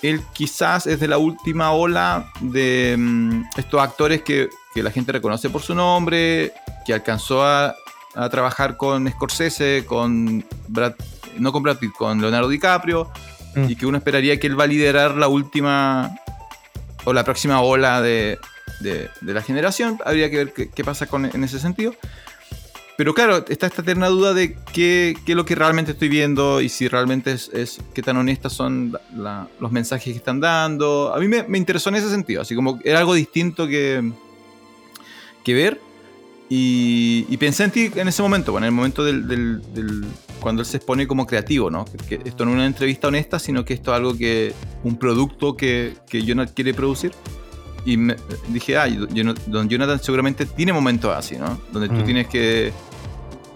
él, 0.02 0.22
quizás 0.32 0.86
es 0.86 1.00
de 1.00 1.08
la 1.08 1.18
última 1.18 1.72
ola 1.72 2.30
de 2.40 2.96
mm, 2.98 3.44
estos 3.56 3.80
actores 3.80 4.22
que, 4.22 4.48
la 4.76 4.90
gente 4.90 5.12
reconoce 5.12 5.50
por 5.50 5.62
su 5.62 5.74
nombre, 5.74 6.52
que 6.84 6.92
alcanzó 6.92 7.44
a, 7.44 7.74
trabajar 8.30 8.76
con 8.76 9.10
Scorsese, 9.10 9.84
con 9.86 10.44
Brad, 10.68 10.94
no 11.36 11.52
con 11.52 11.64
Brad 11.64 11.78
Pitt, 11.78 11.92
con 11.92 12.20
Leonardo 12.20 12.48
DiCaprio, 12.48 13.10
mm. 13.56 13.70
y 13.70 13.76
que 13.76 13.86
uno 13.86 13.98
esperaría 13.98 14.38
que 14.38 14.46
él 14.46 14.58
va 14.58 14.64
a 14.64 14.68
liderar 14.68 15.16
la 15.16 15.28
última 15.28 16.14
o 17.04 17.12
la 17.12 17.24
próxima 17.24 17.60
ola 17.60 18.00
de, 18.00 18.38
la 19.20 19.42
generación. 19.42 20.00
Habría 20.04 20.30
que 20.30 20.36
ver 20.36 20.52
qué, 20.52 20.84
pasa 20.84 21.06
con, 21.06 21.24
en 21.26 21.44
ese 21.44 21.58
sentido. 21.58 21.94
Pero 22.96 23.12
claro, 23.12 23.44
está 23.48 23.66
esta 23.66 23.82
eterna 23.82 24.08
duda 24.08 24.34
de 24.34 24.56
qué, 24.72 25.16
es 25.26 25.34
lo 25.34 25.44
que 25.44 25.56
realmente 25.56 25.92
estoy 25.92 26.08
viendo 26.08 26.60
y 26.60 26.68
si 26.68 26.86
realmente 26.86 27.32
es, 27.32 27.80
qué 27.92 28.02
tan 28.02 28.16
honestas 28.16 28.52
son 28.52 28.96
los 29.58 29.72
mensajes 29.72 30.12
que 30.12 30.18
están 30.18 30.38
dando. 30.38 31.12
A 31.12 31.18
mí 31.18 31.26
me, 31.26 31.58
interesó 31.58 31.88
en 31.90 31.96
ese 31.96 32.08
sentido, 32.08 32.42
así 32.42 32.54
como 32.54 32.78
era 32.84 33.00
algo 33.00 33.14
distinto 33.14 33.66
que, 33.66 34.12
que 35.42 35.54
ver. 35.54 35.80
Y, 36.48 37.36
pensé 37.38 37.64
en 37.64 37.70
ti 37.72 37.90
en 37.96 38.06
ese 38.06 38.22
momento, 38.22 38.52
bueno, 38.52 38.66
en 38.66 38.72
el 38.72 38.76
momento 38.76 39.02
del, 39.02 39.60
cuando 40.40 40.62
él 40.62 40.66
se 40.66 40.76
expone 40.76 41.08
como 41.08 41.26
creativo, 41.26 41.68
¿no? 41.70 41.84
Que, 42.08 42.20
esto 42.24 42.44
no 42.44 42.52
es 42.52 42.54
una 42.54 42.66
entrevista 42.66 43.08
honesta, 43.08 43.40
sino 43.40 43.64
que 43.64 43.74
esto 43.74 43.90
es 43.90 43.96
algo 43.96 44.16
que, 44.16 44.52
un 44.84 44.96
producto 44.98 45.56
que, 45.56 45.94
que 46.08 46.22
Jonathan 46.22 46.54
quiere 46.54 46.74
producir. 46.74 47.10
Y 47.84 47.96
me, 47.96 48.16
dije, 48.48 48.76
ah, 48.76 48.86
Don 49.46 49.68
Jonathan 49.68 50.02
seguramente 50.02 50.46
tiene 50.46 50.72
momentos 50.72 51.14
así, 51.14 51.36
¿no? 51.36 51.60
Donde 51.72 51.88
tú 51.88 51.96
mm. 51.96 52.04
tienes 52.04 52.26
que, 52.28 52.72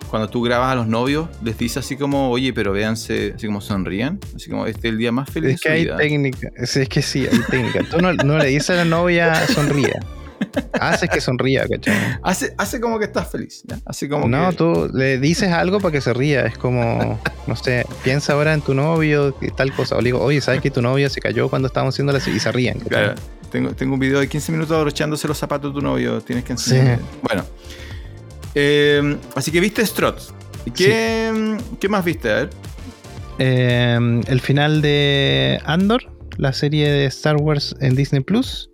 cuando 0.09 0.29
tú 0.29 0.43
grabas 0.43 0.73
a 0.73 0.75
los 0.75 0.87
novios, 0.87 1.29
les 1.43 1.57
dices 1.57 1.79
así 1.79 1.97
como, 1.97 2.31
oye, 2.31 2.53
pero 2.53 2.73
véanse, 2.73 3.35
así 3.37 3.47
como 3.47 3.61
sonrían, 3.61 4.19
así 4.35 4.51
como, 4.51 4.67
este 4.67 4.89
es 4.89 4.93
el 4.93 4.99
día 4.99 5.13
más 5.13 5.31
feliz. 5.31 5.55
Es 5.55 5.61
que 5.61 5.69
hay 5.69 5.87
técnica, 5.97 6.51
es, 6.57 6.89
que 6.89 7.03
sí, 7.03 7.27
hay 7.31 7.41
técnica. 7.51 7.85
Tú 7.91 7.99
no, 8.01 8.39
le 8.39 8.47
dices 8.47 8.71
a 8.71 8.75
la 8.75 8.85
novia, 8.85 9.47
sonría. 9.49 10.01
Haces 10.81 11.11
que 11.11 11.21
sonría, 11.21 11.67
¿cachai? 11.69 11.95
Hace, 12.23 12.55
hace 12.59 12.81
como 12.81 12.99
que 12.99 13.07
estás 13.07 13.31
feliz, 13.31 13.65
¿ya? 13.67 14.09
Como 14.09 14.29
No, 14.29 14.53
tú 14.53 14.89
le 14.95 15.19
dices 15.19 15.51
algo 15.51 15.81
para 15.81 15.93
que 15.93 16.01
se 16.01 16.15
ría. 16.15 16.47
Es 16.47 16.57
como, 16.57 17.21
no 17.47 17.57
sé, 17.57 17.85
piensa 18.05 18.35
ahora 18.35 18.55
en 18.55 18.61
tu 18.61 18.73
novio 18.73 19.37
y 19.41 19.51
tal 19.51 19.73
cosa. 19.73 19.97
O 19.97 20.01
le 20.01 20.07
digo, 20.07 20.21
oye, 20.21 20.41
¿sabes 20.41 20.61
que 20.61 20.71
tu 20.71 20.81
novia 20.81 21.11
se 21.11 21.21
cayó 21.21 21.49
cuando 21.49 21.67
estábamos 21.67 21.95
haciendo 21.95 22.13
la... 22.13 22.19
y 22.19 22.39
se 22.39 22.53
ríen? 22.53 22.79
Claro. 22.79 23.15
Tengo, 23.51 23.71
tengo 23.71 23.95
un 23.95 24.01
video 24.01 24.21
de 24.21 24.29
15 24.29 24.53
minutos 24.53 24.77
abrochándose 24.77 25.27
los 25.29 25.39
zapatos 25.39 25.75
de 25.75 25.81
tu 25.81 25.85
novio. 25.85 26.21
Tienes 26.21 26.45
que 26.45 26.53
enseñar. 26.53 27.01
Bueno. 27.23 27.45
Eh, 28.55 29.17
así 29.35 29.51
que 29.51 29.61
viste 29.61 29.85
Strut. 29.85 30.17
¿Qué, 30.75 31.57
¿Qué 31.81 31.89
más 31.89 32.05
viste? 32.05 32.31
A 32.31 32.35
ver. 32.35 32.51
Eh, 33.39 34.21
el 34.27 34.41
final 34.41 34.83
de 34.83 35.61
Andor, 35.65 36.11
la 36.37 36.53
serie 36.53 36.91
de 36.91 37.07
Star 37.07 37.37
Wars 37.37 37.77
en 37.81 37.95
Disney 37.95 38.23
Plus. 38.23 38.71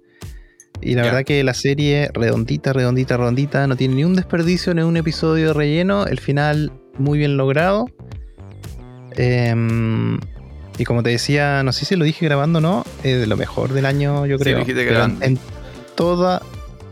Y 0.81 0.95
la 0.95 1.03
verdad 1.03 1.25
que 1.25 1.43
la 1.45 1.55
serie 1.55 2.11
redondita, 2.13 2.73
redondita, 2.73 3.17
redondita, 3.17 3.67
no 3.67 3.77
tiene 3.77 3.95
ni 3.95 4.05
un 4.05 4.17
desperdicio, 4.17 4.75
ni 4.75 4.83
un 4.83 4.97
episodio 4.97 5.49
de 5.49 5.53
relleno. 5.55 6.07
El 6.07 6.21
final 6.21 6.73
muy 6.99 7.19
bien 7.19 7.37
logrado. 7.37 7.87
Eh, 9.17 9.55
y 10.79 10.85
como 10.85 11.03
te 11.03 11.11
decía, 11.11 11.63
no 11.63 11.73
sé 11.73 11.85
si 11.85 11.97
lo 11.97 12.05
dije 12.05 12.25
grabando 12.25 12.59
o 12.59 12.63
no, 12.63 12.85
es 13.03 13.21
de 13.21 13.27
lo 13.27 13.37
mejor 13.37 13.73
del 13.73 13.87
año, 13.87 14.27
yo 14.27 14.39
creo. 14.39 14.65
en 15.21 15.39
toda, 15.95 16.43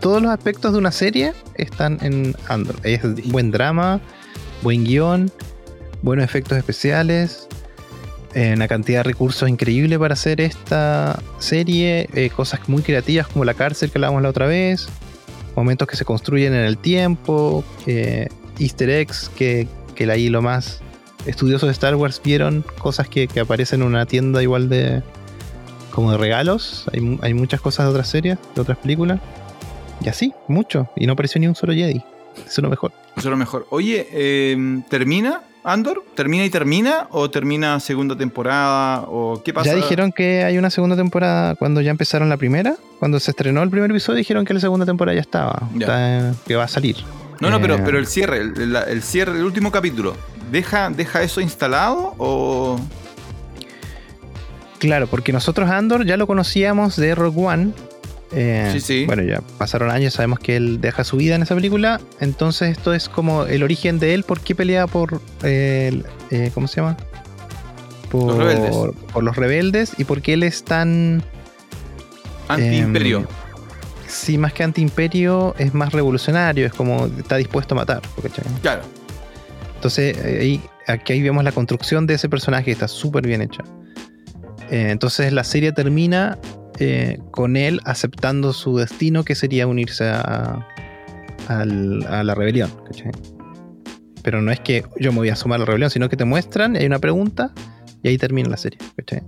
todos 0.00 0.22
los 0.22 0.30
aspectos 0.30 0.72
de 0.72 0.78
una 0.78 0.92
serie 0.92 1.32
están 1.54 1.98
en 2.02 2.36
Android. 2.48 2.78
Es 2.84 3.02
buen 3.30 3.50
drama, 3.50 4.00
buen 4.62 4.84
guion, 4.84 5.32
buenos 6.02 6.24
efectos 6.24 6.58
especiales, 6.58 7.48
eh, 8.34 8.52
una 8.54 8.68
cantidad 8.68 9.00
de 9.00 9.04
recursos 9.04 9.48
increíble 9.48 9.98
para 9.98 10.14
hacer 10.14 10.40
esta 10.40 11.20
serie, 11.38 12.08
eh, 12.14 12.30
cosas 12.30 12.68
muy 12.68 12.82
creativas 12.82 13.26
como 13.26 13.44
la 13.44 13.54
cárcel 13.54 13.90
que 13.90 13.98
hablábamos 13.98 14.22
la 14.22 14.28
otra 14.28 14.46
vez, 14.46 14.88
momentos 15.56 15.88
que 15.88 15.96
se 15.96 16.04
construyen 16.04 16.54
en 16.54 16.64
el 16.64 16.78
tiempo, 16.78 17.64
eh, 17.86 18.28
easter 18.58 18.90
eggs 18.90 19.28
que, 19.36 19.66
que 19.96 20.10
ahí 20.10 20.28
lo 20.28 20.40
más 20.40 20.80
estudiosos 21.26 21.68
de 21.68 21.72
Star 21.72 21.94
Wars 21.96 22.20
vieron 22.22 22.64
cosas 22.78 23.08
que, 23.08 23.28
aparecen 23.40 23.82
en 23.82 23.86
una 23.88 24.06
tienda 24.06 24.42
igual 24.42 24.68
de. 24.68 25.02
como 25.90 26.12
de 26.12 26.18
regalos. 26.18 26.86
Hay, 27.22 27.34
muchas 27.34 27.60
cosas 27.60 27.86
de 27.86 27.90
otras 27.90 28.08
series, 28.08 28.38
de 28.54 28.60
otras 28.60 28.78
películas. 28.78 29.20
Y 30.04 30.08
así, 30.08 30.32
mucho. 30.48 30.88
Y 30.96 31.06
no 31.06 31.12
apareció 31.12 31.40
ni 31.40 31.46
un 31.46 31.54
solo 31.54 31.72
Jedi. 31.72 32.02
Eso 32.36 32.46
es 32.46 32.58
lo 32.58 32.70
mejor. 32.70 32.92
Eso 33.16 33.28
es 33.28 33.30
lo 33.30 33.36
mejor. 33.36 33.66
Oye, 33.70 34.08
em, 34.52 34.82
¿termina 34.82 35.42
Andor? 35.64 36.02
¿Termina 36.16 36.44
y 36.44 36.50
termina? 36.50 37.06
¿O 37.10 37.30
termina 37.30 37.78
segunda 37.78 38.16
temporada? 38.16 39.02
¿O 39.02 39.42
qué 39.44 39.52
pasa? 39.52 39.70
Ya 39.70 39.76
dijeron 39.76 40.10
que 40.10 40.42
hay 40.42 40.58
una 40.58 40.70
segunda 40.70 40.96
temporada 40.96 41.54
cuando 41.54 41.80
ya 41.80 41.92
empezaron 41.92 42.28
la 42.28 42.36
primera. 42.36 42.74
Cuando 42.98 43.20
se 43.20 43.30
estrenó 43.30 43.62
el 43.62 43.70
primer 43.70 43.90
episodio, 43.90 44.16
dijeron 44.16 44.44
que 44.44 44.54
la 44.54 44.60
segunda 44.60 44.86
temporada 44.86 45.14
ya 45.14 45.20
estaba. 45.20 45.68
Ya. 45.76 45.86
está- 45.86 46.34
que 46.46 46.56
va 46.56 46.64
a 46.64 46.68
salir. 46.68 46.96
No, 47.40 47.50
no, 47.50 47.60
pero, 47.60 47.76
Eh, 47.76 47.82
pero 47.84 47.98
el 47.98 48.06
cierre, 48.06 48.38
el, 48.38 48.76
el 48.76 49.02
cierre, 49.02 49.36
el 49.36 49.44
último 49.44 49.70
capítulo, 49.70 50.16
¿deja, 50.52 50.90
¿deja 50.90 51.22
eso 51.22 51.40
instalado 51.40 52.14
o...? 52.18 52.78
Claro, 54.78 55.06
porque 55.06 55.32
nosotros 55.32 55.70
Andor 55.70 56.04
ya 56.04 56.16
lo 56.16 56.26
conocíamos 56.26 56.96
de 56.96 57.14
Rogue 57.14 57.40
One. 57.44 57.70
Eh, 58.32 58.70
Sí, 58.72 58.80
sí. 58.80 59.04
Bueno, 59.06 59.22
ya 59.22 59.40
pasaron 59.58 59.90
años, 59.90 60.14
sabemos 60.14 60.38
que 60.40 60.56
él 60.56 60.80
deja 60.80 61.04
su 61.04 61.16
vida 61.16 61.34
en 61.36 61.42
esa 61.42 61.54
película. 61.54 62.00
Entonces, 62.20 62.70
esto 62.76 62.92
es 62.92 63.08
como 63.08 63.44
el 63.44 63.62
origen 63.62 63.98
de 63.98 64.14
él, 64.14 64.24
por 64.24 64.40
qué 64.40 64.54
pelea 64.54 64.86
por. 64.86 65.20
eh, 65.42 66.02
eh, 66.30 66.50
¿Cómo 66.52 66.66
se 66.66 66.80
llama? 66.80 66.96
Por 68.10 68.24
Los 68.26 68.38
rebeldes. 68.38 68.76
por 69.12 69.22
los 69.22 69.36
rebeldes 69.36 69.92
y 69.98 70.04
por 70.04 70.20
qué 70.20 70.32
él 70.34 70.42
es 70.42 70.64
tan. 70.64 71.22
Anti-imperio. 72.48 73.18
Em, 73.18 73.26
Sí, 74.08 74.36
más 74.36 74.52
que 74.52 74.62
anti-imperio, 74.62 75.54
es 75.56 75.72
más 75.72 75.92
revolucionario, 75.92 76.66
es 76.66 76.74
como 76.74 77.06
está 77.06 77.36
dispuesto 77.36 77.74
a 77.74 77.78
matar. 77.78 78.02
¿cachai? 78.22 78.44
claro. 78.60 78.82
Entonces, 79.82 80.16
eh, 80.18 80.38
ahí, 80.40 80.60
aquí 80.86 81.12
ahí 81.12 81.22
vemos 81.22 81.42
la 81.42 81.50
construcción 81.50 82.06
de 82.06 82.14
ese 82.14 82.28
personaje 82.28 82.70
está 82.70 82.86
súper 82.86 83.26
bien 83.26 83.42
hecha. 83.42 83.64
Eh, 84.70 84.90
entonces, 84.90 85.32
la 85.32 85.42
serie 85.42 85.72
termina 85.72 86.38
eh, 86.78 87.18
con 87.32 87.56
él 87.56 87.80
aceptando 87.84 88.52
su 88.52 88.76
destino, 88.76 89.24
que 89.24 89.34
sería 89.34 89.66
unirse 89.66 90.04
a 90.08 90.64
la 91.48 92.34
rebelión. 92.36 92.70
¿cachai? 92.86 93.10
Pero 94.22 94.40
no 94.40 94.52
es 94.52 94.60
que 94.60 94.84
yo 95.00 95.10
me 95.10 95.18
voy 95.18 95.30
a 95.30 95.34
sumar 95.34 95.56
a 95.56 95.58
la 95.58 95.64
rebelión, 95.64 95.90
sino 95.90 96.08
que 96.08 96.16
te 96.16 96.24
muestran, 96.24 96.76
hay 96.76 96.86
una 96.86 97.00
pregunta 97.00 97.50
y 98.04 98.08
ahí 98.10 98.18
termina 98.18 98.48
la 98.48 98.58
serie. 98.58 98.78
¿cachai? 98.96 99.24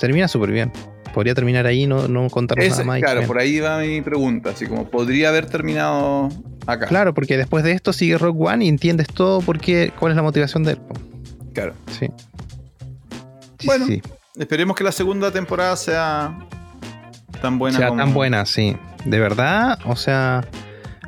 Termina 0.00 0.26
súper 0.26 0.52
bien. 0.52 0.72
Podría 1.18 1.34
terminar 1.34 1.66
ahí, 1.66 1.84
no, 1.84 2.06
no 2.06 2.30
contarnos 2.30 2.64
Ese- 2.64 2.76
nada 2.76 2.84
más. 2.84 3.00
claro, 3.00 3.26
por 3.26 3.40
ahí 3.40 3.58
va 3.58 3.80
mi 3.80 4.00
pregunta, 4.02 4.50
así 4.50 4.68
como 4.68 4.88
podría 4.88 5.30
haber 5.30 5.46
terminado 5.46 6.28
acá. 6.64 6.86
Claro, 6.86 7.12
porque 7.12 7.36
después 7.36 7.64
de 7.64 7.72
esto 7.72 7.92
sigue 7.92 8.16
Rock 8.18 8.40
One 8.40 8.64
y 8.64 8.68
entiendes 8.68 9.08
todo 9.08 9.40
por 9.40 9.58
qué, 9.58 9.92
cuál 9.98 10.12
es 10.12 10.16
la 10.16 10.22
motivación 10.22 10.62
de 10.62 10.74
él. 10.74 10.78
Claro. 11.54 11.74
Sí. 11.90 12.06
Bueno, 13.64 13.86
sí. 13.86 14.00
Esperemos 14.38 14.76
que 14.76 14.84
la 14.84 14.92
segunda 14.92 15.32
temporada 15.32 15.74
sea 15.74 16.38
tan 17.42 17.58
buena 17.58 17.78
sea 17.78 17.88
como... 17.88 18.00
tan 18.00 18.14
buena, 18.14 18.46
sí. 18.46 18.76
De 19.04 19.18
verdad, 19.18 19.76
o 19.86 19.96
sea, 19.96 20.46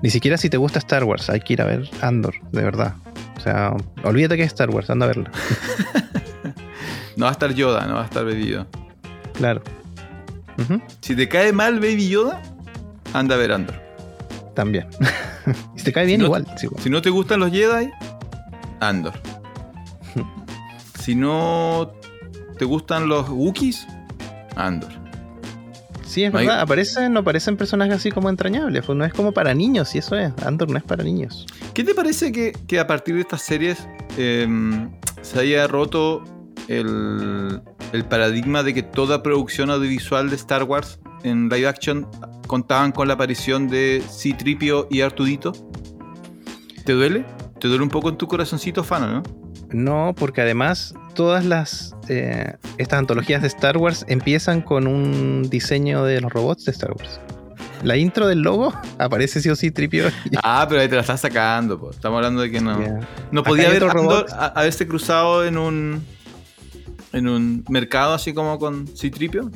ni 0.02 0.10
siquiera 0.10 0.38
si 0.38 0.50
te 0.50 0.56
gusta 0.56 0.80
Star 0.80 1.04
Wars, 1.04 1.30
hay 1.30 1.38
que 1.38 1.52
ir 1.52 1.62
a 1.62 1.66
ver 1.66 1.88
Andor, 2.00 2.34
de 2.50 2.64
verdad. 2.64 2.94
O 3.36 3.40
sea, 3.40 3.76
olvídate 4.02 4.36
que 4.36 4.42
es 4.42 4.48
Star 4.48 4.70
Wars, 4.70 4.90
anda 4.90 5.04
a 5.04 5.06
verla. 5.06 5.30
No 7.16 7.26
va 7.26 7.30
a 7.30 7.32
estar 7.32 7.52
Yoda, 7.52 7.86
no 7.86 7.94
va 7.94 8.02
a 8.02 8.04
estar 8.06 8.24
Baby 8.24 8.48
Yoda. 8.48 8.66
Si 11.00 11.16
te 11.16 11.28
cae 11.28 11.52
mal 11.52 11.80
Baby 11.80 12.08
Yoda, 12.08 12.42
anda 13.12 13.34
a 13.34 13.38
ver 13.38 13.52
Andor. 13.52 13.74
También. 14.54 14.86
si 15.76 15.84
te 15.84 15.92
cae 15.92 16.06
bien, 16.06 16.18
Si 16.18 16.22
no- 16.22 16.26
igual. 16.26 16.46
sí, 16.56 16.66
igual. 16.66 16.82
Si 16.82 16.90
no 16.90 17.02
te 17.02 17.10
gustan 17.10 17.40
los 17.40 17.50
Jedi, 17.50 17.90
Andor. 18.80 19.14
si 21.00 21.14
no 21.14 21.92
te 22.58 22.64
gustan 22.64 23.08
los 23.08 23.28
Wookiees, 23.28 23.86
Andor. 24.56 24.90
Sí, 26.04 26.24
es 26.24 26.32
no 26.32 26.38
hay- 26.40 26.46
verdad. 26.46 26.62
Aparecen, 26.62 27.12
no 27.12 27.20
aparecen 27.20 27.56
personajes 27.56 27.94
así 27.94 28.10
como 28.10 28.28
entrañables. 28.28 28.84
Pues 28.84 28.98
no 28.98 29.04
es 29.04 29.12
como 29.14 29.32
para 29.32 29.54
niños, 29.54 29.94
y 29.94 29.98
eso 29.98 30.16
es. 30.18 30.32
Andor 30.44 30.68
no 30.70 30.76
es 30.78 30.82
para 30.84 31.04
niños. 31.04 31.46
¿Qué 31.72 31.84
te 31.84 31.94
parece 31.94 32.32
que, 32.32 32.52
que 32.66 32.80
a 32.80 32.86
partir 32.86 33.14
de 33.14 33.20
estas 33.20 33.42
series 33.42 33.86
em, 34.18 34.90
se 35.22 35.38
haya 35.40 35.66
roto 35.68 36.24
el, 36.66 37.62
el 37.92 38.04
paradigma 38.04 38.62
de 38.62 38.74
que 38.74 38.82
toda 38.82 39.22
producción 39.22 39.70
audiovisual 39.70 40.30
de 40.30 40.36
Star 40.36 40.64
Wars 40.64 40.98
en 41.22 41.48
live 41.48 41.66
action 41.66 42.06
contaban 42.46 42.92
con 42.92 43.08
la 43.08 43.14
aparición 43.14 43.68
de 43.68 44.02
C-Tripio 44.08 44.88
y 44.90 45.00
Artudito? 45.00 45.52
¿Te 46.84 46.92
duele? 46.92 47.24
¿Te 47.60 47.68
duele 47.68 47.82
un 47.82 47.90
poco 47.90 48.08
en 48.08 48.16
tu 48.16 48.26
corazoncito 48.26 48.82
fan, 48.82 49.02
o 49.02 49.06
no? 49.06 49.22
No, 49.70 50.14
porque 50.16 50.40
además 50.40 50.94
todas 51.14 51.44
las 51.44 51.94
eh, 52.08 52.54
estas 52.78 52.98
antologías 52.98 53.42
de 53.42 53.48
Star 53.48 53.76
Wars 53.76 54.04
empiezan 54.08 54.62
con 54.62 54.86
un 54.86 55.48
diseño 55.48 56.04
de 56.04 56.20
los 56.20 56.32
robots 56.32 56.64
de 56.64 56.72
Star 56.72 56.92
Wars. 56.92 57.20
La 57.82 57.96
intro 57.96 58.26
del 58.26 58.40
logo 58.40 58.72
aparece 58.98 59.40
sí 59.40 59.48
o 59.48 59.56
sí 59.56 59.70
tripio. 59.70 60.10
Ah, 60.42 60.66
pero 60.68 60.80
ahí 60.80 60.88
te 60.88 60.94
la 60.94 61.02
estás 61.02 61.20
sacando, 61.20 61.78
po. 61.78 61.90
estamos 61.90 62.16
hablando 62.16 62.42
de 62.42 62.50
que 62.50 62.60
no. 62.60 62.78
No 63.30 63.42
podía 63.42 63.68
haber 63.68 63.84
Andor 63.84 64.26
haberse 64.54 64.86
cruzado 64.86 65.44
en 65.44 65.58
un 65.58 66.04
en 67.12 67.28
un 67.28 67.64
mercado 67.68 68.14
así 68.14 68.32
como 68.32 68.58
con 68.58 68.86
C-Tripio. 68.86 69.50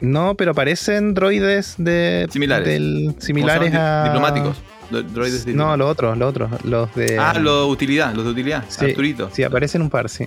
No, 0.00 0.34
pero 0.36 0.52
aparecen 0.52 1.14
droides 1.14 1.74
de 1.78 2.26
Similares. 2.30 2.66
del- 2.66 3.14
similares 3.18 3.74
a 3.74 4.04
diplomáticos. 4.04 4.56
Droides 4.90 5.46
No, 5.46 5.76
los 5.76 5.90
otros, 5.90 6.16
los 6.16 6.28
otros, 6.30 6.50
los 6.64 6.94
de 6.94 7.18
Ah, 7.18 7.34
los 7.38 7.66
de 7.66 7.72
utilidad, 7.72 8.14
los 8.14 8.24
de 8.24 8.30
utilidad. 8.30 8.64
sí, 8.68 8.84
Arturito. 8.84 9.30
Sí, 9.32 9.42
aparecen 9.42 9.82
un 9.82 9.90
par, 9.90 10.08
sí. 10.08 10.26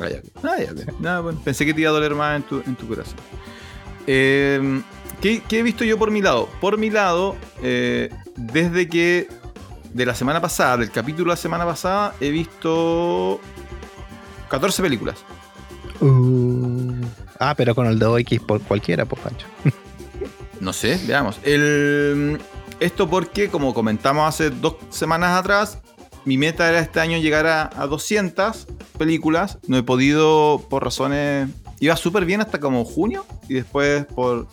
Ah, 0.00 0.08
ya. 0.08 0.20
Ah, 0.42 0.56
ya, 1.00 1.20
bueno, 1.20 1.40
pensé 1.44 1.64
que 1.66 1.74
te 1.74 1.80
iba 1.82 1.90
a 1.90 1.92
doler 1.94 2.14
más 2.14 2.36
en 2.36 2.42
tu, 2.42 2.62
en 2.66 2.76
tu 2.76 2.86
corazón. 2.86 3.14
Eh, 4.06 4.80
¿qué, 5.20 5.42
qué 5.48 5.58
he 5.58 5.62
visto 5.62 5.84
yo 5.84 5.98
por 5.98 6.10
mi 6.10 6.22
lado? 6.22 6.48
Por 6.60 6.78
mi 6.78 6.90
lado, 6.90 7.36
eh, 7.62 8.10
desde 8.36 8.88
que 8.88 9.28
de 9.92 10.06
la 10.06 10.14
semana 10.14 10.40
pasada, 10.40 10.76
del 10.78 10.90
capítulo 10.90 11.24
de 11.24 11.30
la 11.32 11.36
semana 11.36 11.64
pasada, 11.64 12.14
he 12.20 12.30
visto 12.30 13.40
14 14.48 14.82
películas. 14.82 15.16
Uh. 16.00 16.94
Ah, 17.38 17.54
pero 17.56 17.74
con 17.74 17.86
el 17.86 17.98
de 17.98 18.20
X 18.20 18.40
por 18.40 18.60
cualquiera, 18.62 19.04
pues 19.04 19.22
Pancho. 19.22 19.46
No 20.58 20.72
sé, 20.72 20.98
veamos. 21.06 21.38
El, 21.42 22.40
esto 22.80 23.10
porque, 23.10 23.50
como 23.50 23.74
comentamos 23.74 24.26
hace 24.26 24.48
dos 24.48 24.76
semanas 24.88 25.38
atrás, 25.38 25.78
mi 26.24 26.38
meta 26.38 26.68
era 26.68 26.80
este 26.80 26.98
año 26.98 27.18
llegar 27.18 27.46
a, 27.46 27.70
a 27.76 27.86
200 27.86 28.66
películas. 28.98 29.58
No 29.66 29.76
he 29.76 29.82
podido 29.82 30.64
por 30.70 30.82
razones... 30.82 31.48
Iba 31.78 31.94
súper 31.96 32.24
bien 32.24 32.40
hasta 32.40 32.58
como 32.58 32.86
junio 32.86 33.26
y 33.50 33.54
después 33.54 34.06
por, 34.06 34.48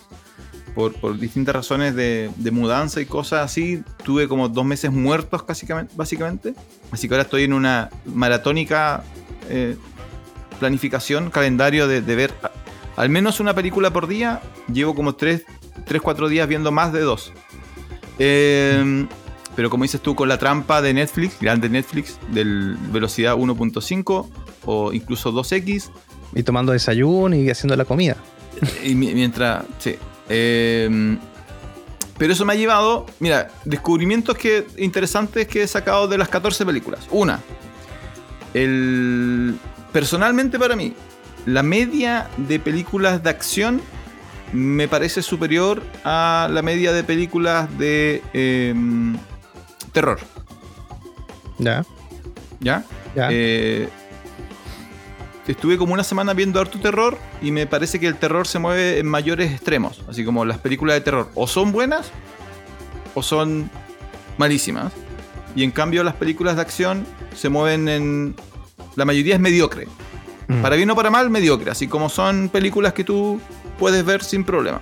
por, 0.75 0.93
por 0.93 1.17
distintas 1.17 1.55
razones 1.55 1.95
de, 1.95 2.29
de 2.35 2.51
mudanza 2.51 2.99
y 2.99 3.05
cosas 3.05 3.45
así, 3.45 3.81
tuve 4.03 4.27
como 4.27 4.49
dos 4.49 4.65
meses 4.65 4.91
muertos 4.91 5.45
básicamente. 5.95 6.53
Así 6.91 7.07
que 7.07 7.13
ahora 7.13 7.23
estoy 7.23 7.43
en 7.43 7.53
una 7.53 7.89
maratónica 8.05 9.05
eh, 9.49 9.77
planificación, 10.59 11.29
calendario 11.29 11.87
de, 11.87 12.01
de 12.01 12.15
ver 12.15 12.33
al 12.95 13.09
menos 13.09 13.39
una 13.39 13.53
película 13.53 13.91
por 13.91 14.07
día. 14.07 14.41
Llevo 14.71 14.95
como 14.95 15.15
3, 15.15 15.43
4 16.01 16.27
días 16.29 16.47
viendo 16.47 16.71
más 16.71 16.93
de 16.93 17.01
dos. 17.01 17.33
Eh, 18.19 19.05
pero 19.55 19.69
como 19.69 19.83
dices 19.83 20.01
tú, 20.01 20.15
con 20.15 20.27
la 20.29 20.37
trampa 20.37 20.81
de 20.81 20.93
Netflix, 20.93 21.37
grande 21.39 21.69
Netflix, 21.69 22.17
del 22.31 22.75
velocidad 22.91 23.35
1.5 23.35 24.29
o 24.65 24.93
incluso 24.93 25.31
2X, 25.31 25.89
Y 26.35 26.43
tomando 26.43 26.71
desayuno 26.71 27.35
y 27.35 27.49
haciendo 27.49 27.75
la 27.75 27.85
comida. 27.85 28.15
y 28.83 28.95
mi- 28.95 29.13
mientras. 29.13 29.65
Sí. 29.79 29.95
Eh, 30.29 31.17
pero 32.17 32.33
eso 32.33 32.45
me 32.45 32.53
ha 32.53 32.55
llevado. 32.55 33.05
Mira, 33.19 33.49
descubrimientos 33.65 34.37
que, 34.37 34.65
interesantes 34.77 35.47
que 35.47 35.63
he 35.63 35.67
sacado 35.67 36.07
de 36.07 36.17
las 36.17 36.29
14 36.29 36.65
películas. 36.65 37.01
Una. 37.11 37.39
El, 38.53 39.55
personalmente 39.93 40.59
para 40.59 40.75
mí, 40.75 40.93
la 41.45 41.63
media 41.63 42.27
de 42.35 42.59
películas 42.59 43.23
de 43.23 43.29
acción 43.29 43.81
me 44.51 44.87
parece 44.87 45.21
superior 45.21 45.81
a 46.03 46.49
la 46.51 46.61
media 46.61 46.91
de 46.91 47.03
películas 47.03 47.75
de 47.77 48.21
eh, 48.33 48.75
terror. 49.91 50.19
Ya, 51.57 51.85
¿Ya? 52.59 52.83
ya. 53.15 53.29
Eh, 53.31 53.87
estuve 55.47 55.77
como 55.77 55.93
una 55.93 56.03
semana 56.03 56.33
viendo 56.33 56.59
harto 56.59 56.79
terror 56.79 57.17
y 57.41 57.51
me 57.51 57.67
parece 57.67 57.99
que 57.99 58.07
el 58.07 58.15
terror 58.15 58.47
se 58.47 58.59
mueve 58.59 58.99
en 58.99 59.07
mayores 59.07 59.51
extremos. 59.51 60.01
Así 60.07 60.23
como 60.25 60.45
las 60.45 60.57
películas 60.59 60.95
de 60.95 61.01
terror 61.01 61.29
o 61.35 61.47
son 61.47 61.71
buenas 61.71 62.11
o 63.13 63.23
son 63.23 63.69
malísimas. 64.37 64.93
Y 65.55 65.63
en 65.63 65.71
cambio 65.71 66.03
las 66.03 66.15
películas 66.15 66.55
de 66.55 66.61
acción 66.61 67.05
se 67.35 67.49
mueven 67.49 67.87
en... 67.87 68.35
La 68.95 69.05
mayoría 69.05 69.35
es 69.35 69.39
mediocre. 69.39 69.87
Mm. 70.47 70.61
Para 70.61 70.75
bien 70.75 70.89
o 70.89 70.95
para 70.95 71.09
mal, 71.09 71.29
mediocre. 71.29 71.71
Así 71.71 71.87
como 71.87 72.09
son 72.09 72.49
películas 72.49 72.93
que 72.93 73.03
tú 73.03 73.39
puedes 73.79 74.03
ver 74.05 74.23
sin 74.23 74.43
problema. 74.43 74.81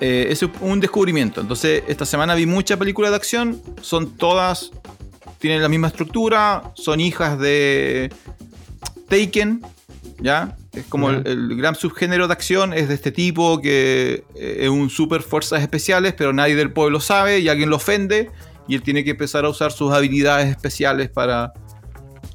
Eh, 0.00 0.28
es 0.30 0.44
un 0.60 0.80
descubrimiento. 0.80 1.40
Entonces, 1.40 1.82
esta 1.88 2.04
semana 2.04 2.34
vi 2.34 2.46
muchas 2.46 2.78
películas 2.78 3.10
de 3.10 3.16
acción. 3.16 3.62
Son 3.80 4.16
todas. 4.16 4.70
Tienen 5.38 5.62
la 5.62 5.68
misma 5.68 5.88
estructura. 5.88 6.72
Son 6.74 7.00
hijas 7.00 7.38
de 7.38 8.12
Taken. 9.08 9.62
¿Ya? 10.20 10.56
Es 10.72 10.84
como 10.86 11.10
el, 11.10 11.26
el 11.26 11.56
gran 11.56 11.74
subgénero 11.74 12.26
de 12.26 12.32
acción. 12.32 12.72
Es 12.72 12.88
de 12.88 12.94
este 12.94 13.12
tipo 13.12 13.60
que 13.60 14.24
eh, 14.34 14.58
es 14.60 14.68
un 14.68 14.90
super 14.90 15.22
fuerzas 15.22 15.62
especiales, 15.62 16.14
pero 16.14 16.32
nadie 16.32 16.54
del 16.54 16.72
pueblo 16.72 17.00
sabe 17.00 17.40
y 17.40 17.48
alguien 17.48 17.70
lo 17.70 17.76
ofende. 17.76 18.30
Y 18.68 18.74
él 18.74 18.82
tiene 18.82 19.04
que 19.04 19.10
empezar 19.10 19.44
a 19.44 19.48
usar 19.48 19.72
sus 19.72 19.92
habilidades 19.92 20.48
especiales 20.48 21.08
para, 21.08 21.52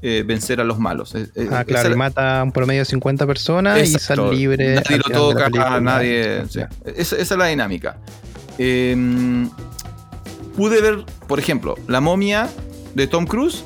eh, 0.01 0.23
vencer 0.25 0.59
a 0.59 0.63
los 0.63 0.79
malos. 0.79 1.13
Eh, 1.15 1.27
Ah, 1.35 1.41
esa 1.41 1.63
claro, 1.65 1.81
es 1.81 1.85
y 1.87 1.89
la- 1.91 1.95
mata 1.97 2.43
un 2.43 2.51
promedio 2.51 2.81
de 2.81 2.85
50 2.85 3.25
personas 3.27 3.87
y 3.87 3.93
sale 3.99 4.31
libre. 4.33 4.75
Nadie 4.75 4.97
lo 4.97 5.03
toca, 5.03 5.45
película. 5.45 5.79
nadie. 5.81 6.41
Esa, 6.41 6.69
esa 6.95 7.15
es 7.17 7.31
la 7.37 7.45
dinámica. 7.47 7.97
Eh, 8.57 8.95
pude 10.55 10.81
ver, 10.81 11.05
por 11.27 11.39
ejemplo, 11.39 11.75
la 11.87 12.01
momia 12.01 12.49
de 12.95 13.07
Tom 13.07 13.25
Cruise. 13.25 13.63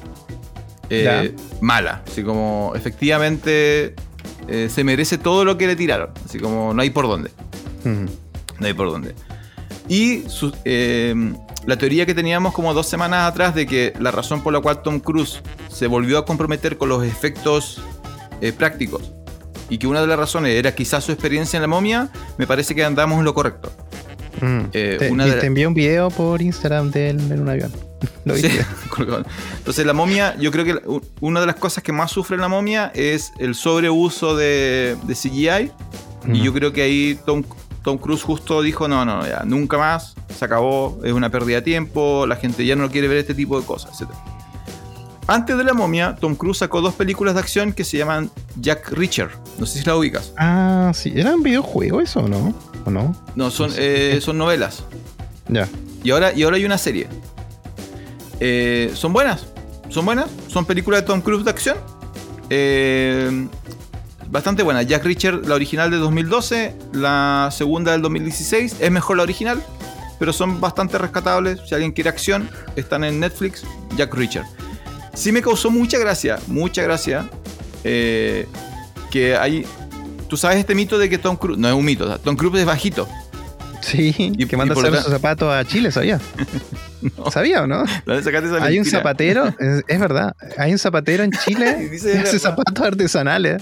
eh, 0.90 1.34
mala. 1.62 2.04
Así 2.08 2.22
como 2.22 2.74
efectivamente 2.76 3.96
eh, 4.48 4.70
se 4.72 4.84
merece 4.84 5.18
todo 5.18 5.44
lo 5.44 5.58
que 5.58 5.66
le 5.66 5.76
tiraron. 5.76 6.10
Así 6.24 6.38
como 6.38 6.74
no 6.76 6.82
hay 6.84 6.92
por 6.92 7.08
dónde. 7.08 7.32
No 7.84 8.68
hay 8.68 8.74
por 8.74 8.92
dónde. 8.92 9.16
Y 9.90 10.24
su- 10.28 10.54
eh, 10.64 11.16
la 11.66 11.78
teoría 11.78 12.06
que 12.06 12.14
teníamos 12.14 12.54
como 12.54 12.74
dos 12.74 12.88
semanas 12.88 13.30
atrás 13.32 13.56
de 13.56 13.66
que 13.66 13.94
la 14.00 14.12
razón 14.12 14.42
por 14.44 14.54
la 14.54 14.60
cual 14.60 14.82
Tom 14.82 15.00
Cruise 15.00 15.42
se 15.70 15.88
volvió 15.88 16.18
a 16.20 16.26
comprometer 16.26 16.78
con 16.78 16.90
los 16.90 17.04
efectos 17.06 17.82
eh, 18.42 18.52
prácticos 18.54 19.12
y 19.70 19.78
que 19.80 19.88
una 19.88 20.02
de 20.02 20.08
las 20.08 20.18
razones 20.20 20.56
era 20.56 20.76
quizás 20.76 21.04
su 21.04 21.12
experiencia 21.12 21.58
en 21.58 21.62
la 21.64 21.68
momia, 21.68 22.10
me 22.38 22.46
parece 22.46 22.76
que 22.76 22.84
andamos 22.84 23.18
en 23.20 23.26
lo 23.26 23.34
correcto. 23.34 23.72
Mm. 24.42 24.60
Eh, 24.74 24.96
te, 25.00 25.10
una 25.12 25.26
y 25.26 25.32
de- 25.32 25.38
te 25.40 25.48
envié 25.48 25.66
un 25.66 25.74
video 25.74 26.10
por 26.12 26.42
Instagram 26.42 26.92
de 26.92 27.10
él 27.12 27.20
en 27.32 27.40
un 27.42 27.50
avión. 27.50 27.72
Lo 28.26 28.36
Sí. 28.36 28.48
Entonces 29.58 29.86
la 29.86 29.94
momia, 29.94 30.36
yo 30.38 30.52
creo 30.52 30.66
que 30.66 30.76
una 31.22 31.40
de 31.40 31.46
las 31.48 31.56
cosas 31.56 31.84
que 31.84 31.92
más 31.92 32.12
sufre 32.12 32.38
la 32.38 32.48
momia 32.48 32.92
es 32.94 33.32
el 33.40 33.56
sobreuso 33.56 34.36
de, 34.36 34.96
de 35.04 35.14
CGI. 35.16 35.72
Y 36.28 36.40
Mm. 36.40 36.44
yo 36.44 36.54
creo 36.54 36.74
que 36.74 36.82
ahí 36.82 37.20
Tom, 37.26 37.44
Tom 37.86 38.00
Cruise 38.00 38.24
justo 38.24 38.64
dijo, 38.64 38.88
no, 38.88 39.06
no, 39.06 39.28
ya, 39.28 39.44
nunca 39.46 39.78
más, 39.78 40.16
se 40.36 40.44
acabó, 40.44 41.00
es 41.04 41.14
una 41.14 41.30
pérdida 41.30 41.58
de 41.58 41.62
tiempo, 41.62 42.26
la 42.26 42.36
gente 42.36 42.66
ya 42.66 42.76
no 42.76 42.90
quiere 42.90 43.08
ver 43.08 43.20
este 43.20 43.36
tipo 43.36 43.60
de 43.60 43.66
cosas, 43.66 44.02
etc. 44.02 44.10
Antes 45.28 45.56
de 45.56 45.64
la 45.64 45.76
momia, 45.76 46.16
Tom 46.20 46.34
Cruise 46.34 46.58
sacó 46.58 46.82
dos 46.82 46.96
películas 46.96 47.36
de 47.36 47.42
acción 47.42 47.74
que 47.74 47.84
se 47.84 48.00
llaman 48.00 48.32
Jack 48.60 48.92
Reacher. 48.92 49.30
No 49.60 49.68
sé 49.68 49.80
si 49.80 49.86
la 49.86 49.96
ubicas. 49.96 50.34
Ah, 50.36 50.94
sí. 50.96 51.14
¿Era 51.16 51.36
un 51.36 51.44
videojuego 51.44 52.02
eso 52.02 52.22
o 52.22 52.28
no? 52.28 52.56
¿O 52.86 52.90
no? 52.90 53.16
No, 53.36 53.52
son, 53.52 53.72
eh, 53.78 54.18
son 54.20 54.40
novelas. 54.40 54.84
Ya. 55.48 55.70
Y 56.04 56.10
ahora, 56.10 56.34
y 56.34 56.42
ahora 56.42 56.58
hay 56.58 56.66
una 56.66 56.80
serie. 56.80 57.08
Eh, 58.40 58.92
son 58.96 59.14
buenas. 59.14 59.46
Son 59.90 60.06
buenas. 60.06 60.26
Son 60.48 60.66
películas 60.66 61.02
de 61.02 61.08
Tom 61.08 61.22
Cruise 61.22 61.44
de 61.46 61.52
acción. 61.52 61.78
Eh, 62.50 63.48
bastante 64.30 64.64
buenas. 64.64 64.88
Jack 64.88 65.04
Reacher, 65.04 65.46
la 65.48 65.56
original 65.56 65.92
de 65.92 65.98
2012. 65.98 66.76
La 66.94 67.50
segunda 67.52 67.92
del 67.92 68.02
2016. 68.02 68.78
Es 68.80 68.92
mejor 68.92 69.18
la 69.18 69.24
original. 69.24 69.62
Pero 70.20 70.32
son 70.34 70.62
bastante 70.62 70.98
rescatables. 70.98 71.60
Si 71.68 71.74
alguien 71.76 71.92
quiere 71.92 72.10
acción, 72.10 72.50
están 72.76 73.04
en 73.04 73.20
Netflix. 73.20 73.64
Jack 73.98 74.14
Reacher. 74.14 74.44
Sí 75.14 75.32
me 75.32 75.42
causó 75.42 75.70
mucha 75.72 75.98
gracia. 75.98 76.40
Mucha 76.48 76.82
gracia. 76.84 77.30
eh, 77.84 78.48
que 79.12 79.36
hay. 79.36 79.66
Tú 80.28 80.38
sabes 80.38 80.58
este 80.58 80.74
mito 80.76 80.98
de 80.98 81.10
que 81.10 81.18
Tom 81.18 81.36
Cruise. 81.38 81.58
No 81.60 81.68
es 81.68 81.74
un 81.74 81.86
mito. 81.86 82.18
Tom 82.20 82.36
Cruise 82.36 82.60
es 82.60 82.66
bajito. 82.66 83.08
Sí, 83.82 84.16
Y- 84.18 84.48
que 84.48 84.58
manda 84.58 84.74
a 84.74 84.78
hacer 84.80 84.96
sus 85.04 85.12
zapatos 85.12 85.54
a 85.54 85.64
Chile, 85.64 85.92
¿sabía? 85.92 86.20
No. 87.20 87.30
¿Sabía 87.30 87.62
o 87.62 87.68
no? 87.68 87.84
¿Dónde 88.08 88.24
sacaste 88.24 88.48
esa 88.48 88.64
Hay 88.66 88.80
un 88.80 88.86
zapatero, 88.86 89.54
es, 89.60 89.84
es 89.88 90.00
verdad, 90.00 90.36
hay 90.58 90.72
un 90.72 90.80
zapatero 90.80 91.24
en 91.24 91.30
Chile 91.46 91.88
que 92.02 92.18
hace 92.18 92.40
zapatos 92.40 92.84
artesanales 92.84 93.62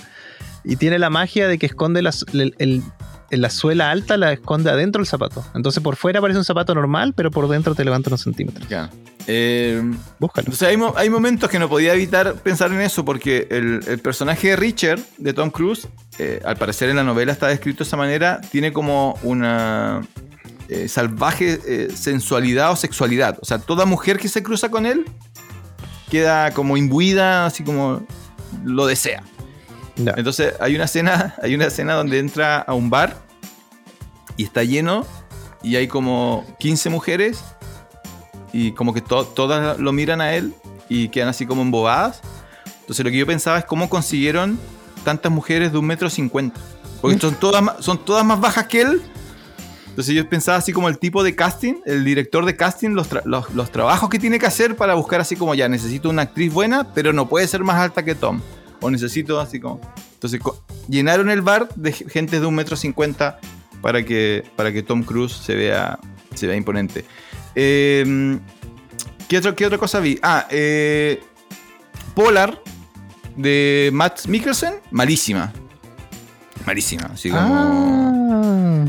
y 0.63 0.75
tiene 0.77 0.99
la 0.99 1.09
magia 1.09 1.47
de 1.47 1.57
que 1.57 1.65
esconde 1.65 2.01
la, 2.01 2.11
el- 2.33 2.55
el- 2.59 2.83
la 3.31 3.49
suela 3.49 3.89
alta, 3.89 4.15
la 4.15 4.31
esconde 4.31 4.69
adentro 4.69 4.99
del 4.99 5.07
zapato. 5.07 5.43
Entonces 5.55 5.81
por 5.81 5.95
fuera 5.95 6.21
parece 6.21 6.37
un 6.37 6.45
zapato 6.45 6.75
normal, 6.75 7.13
pero 7.15 7.31
por 7.31 7.47
dentro 7.47 7.73
te 7.73 7.83
levanta 7.83 8.09
unos 8.11 8.21
centímetros. 8.21 8.67
Ya. 8.69 8.91
Eh, 9.25 9.81
Búscalo. 10.19 10.51
o 10.51 10.53
sea, 10.53 10.67
hay, 10.69 10.77
mo- 10.77 10.93
hay 10.97 11.09
momentos 11.09 11.49
que 11.49 11.57
no 11.57 11.67
podía 11.69 11.93
evitar 11.93 12.35
pensar 12.35 12.71
en 12.71 12.81
eso 12.81 13.03
porque 13.05 13.47
el, 13.49 13.79
el 13.87 13.99
personaje 13.99 14.49
de 14.49 14.55
Richard, 14.57 14.99
de 15.17 15.33
Tom 15.33 15.49
Cruise, 15.49 15.87
eh, 16.19 16.41
al 16.45 16.57
parecer 16.57 16.89
en 16.89 16.97
la 16.97 17.03
novela 17.03 17.31
está 17.31 17.47
descrito 17.47 17.79
de 17.83 17.87
esa 17.87 17.97
manera, 17.97 18.39
tiene 18.51 18.71
como 18.73 19.17
una 19.23 20.01
eh, 20.69 20.87
salvaje 20.87 21.59
eh, 21.65 21.87
sensualidad 21.95 22.71
o 22.71 22.75
sexualidad. 22.75 23.39
O 23.41 23.45
sea, 23.45 23.57
toda 23.59 23.85
mujer 23.85 24.17
que 24.19 24.27
se 24.27 24.43
cruza 24.43 24.69
con 24.69 24.85
él 24.85 25.05
queda 26.11 26.51
como 26.51 26.77
imbuida, 26.77 27.45
así 27.47 27.63
como 27.63 28.05
lo 28.63 28.85
desea. 28.85 29.23
Ya. 29.95 30.13
Entonces 30.17 30.53
hay 30.59 30.75
una 30.75 30.85
escena, 30.85 31.35
hay 31.41 31.55
una 31.55 31.65
escena 31.65 31.93
donde 31.93 32.19
entra 32.19 32.59
a 32.59 32.73
un 32.73 32.89
bar 32.89 33.15
y 34.37 34.43
está 34.43 34.63
lleno 34.63 35.05
y 35.61 35.75
hay 35.75 35.87
como 35.87 36.45
15 36.59 36.89
mujeres 36.89 37.43
y 38.51 38.71
como 38.73 38.93
que 38.93 39.01
to- 39.01 39.25
todas 39.25 39.79
lo 39.79 39.91
miran 39.93 40.21
a 40.21 40.33
él 40.33 40.53
y 40.89 41.09
quedan 41.09 41.29
así 41.29 41.45
como 41.45 41.61
embobadas. 41.61 42.21
Entonces 42.81 43.05
lo 43.05 43.11
que 43.11 43.17
yo 43.17 43.25
pensaba 43.25 43.57
es 43.59 43.65
cómo 43.65 43.89
consiguieron 43.89 44.59
tantas 45.03 45.31
mujeres 45.31 45.71
de 45.71 45.77
un 45.77 45.85
metro 45.85 46.09
cincuenta. 46.09 46.59
Porque 47.01 47.19
son 47.19 47.35
todas, 47.35 47.63
son 47.79 47.97
todas 48.03 48.25
más 48.25 48.39
bajas 48.39 48.67
que 48.67 48.81
él. 48.81 49.01
Entonces 49.89 50.15
yo 50.15 50.27
pensaba 50.27 50.57
así 50.57 50.73
como 50.73 50.87
el 50.87 50.97
tipo 50.97 51.23
de 51.23 51.35
casting, 51.35 51.75
el 51.85 52.03
director 52.03 52.45
de 52.45 52.55
casting, 52.55 52.89
los, 52.91 53.09
tra- 53.11 53.21
los, 53.25 53.53
los 53.53 53.71
trabajos 53.71 54.09
que 54.09 54.17
tiene 54.19 54.39
que 54.39 54.45
hacer 54.47 54.75
para 54.75 54.95
buscar 54.95 55.21
así 55.21 55.35
como 55.35 55.53
ya, 55.53 55.69
necesito 55.69 56.09
una 56.09 56.23
actriz 56.23 56.51
buena, 56.51 56.93
pero 56.93 57.13
no 57.13 57.27
puede 57.29 57.47
ser 57.47 57.63
más 57.63 57.75
alta 57.77 58.03
que 58.03 58.15
Tom. 58.15 58.41
O 58.83 58.91
necesito 58.91 59.39
así 59.39 59.59
como... 59.59 59.79
Entonces 60.13 60.39
llenaron 60.87 61.29
el 61.29 61.41
bar 61.41 61.69
de 61.75 61.91
gente 61.93 62.39
de 62.39 62.45
un 62.45 62.55
metro 62.55 62.75
cincuenta 62.75 63.39
para 63.81 64.03
que, 64.05 64.43
para 64.55 64.71
que 64.71 64.83
Tom 64.83 65.03
Cruise 65.03 65.33
se 65.33 65.55
vea, 65.55 65.99
se 66.35 66.47
vea 66.47 66.55
imponente. 66.55 67.03
Eh, 67.55 68.37
¿qué, 69.27 69.37
otro- 69.37 69.55
¿Qué 69.55 69.65
otra 69.65 69.77
cosa 69.77 69.99
vi? 69.99 70.19
Ah, 70.21 70.47
eh, 70.49 71.21
Polar 72.15 72.61
de 73.35 73.89
Matt 73.93 74.27
Mikkelsen, 74.27 74.75
malísima. 74.91 75.51
Malísima, 76.65 77.09
así 77.13 77.29
como... 77.29 77.41
Ah, 77.41 78.85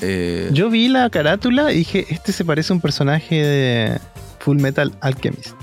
eh, 0.00 0.50
yo 0.52 0.68
vi 0.70 0.88
la 0.88 1.08
carátula 1.10 1.72
y 1.72 1.78
dije, 1.78 2.06
este 2.10 2.32
se 2.32 2.44
parece 2.44 2.72
a 2.72 2.76
un 2.76 2.80
personaje 2.80 3.34
de 3.36 4.00
Full 4.40 4.58
Metal 4.58 4.92
Alchemist. 5.00 5.54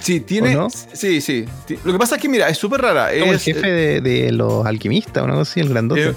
Sí, 0.00 0.20
tiene... 0.20 0.56
Sí, 0.92 1.20
sí. 1.20 1.44
Lo 1.84 1.92
que 1.92 1.98
pasa 1.98 2.16
es 2.16 2.22
que, 2.22 2.28
mira, 2.28 2.48
es 2.48 2.58
súper 2.58 2.82
rara. 2.82 3.10
Como 3.18 3.32
el 3.32 3.36
Es, 3.36 3.44
jefe 3.44 3.70
de, 3.70 4.00
de 4.00 4.32
los 4.32 4.66
alquimistas 4.66 5.22
o 5.22 5.26
algo 5.26 5.40
así, 5.40 5.60
el 5.60 5.68
grandote. 5.68 6.10
es, 6.10 6.16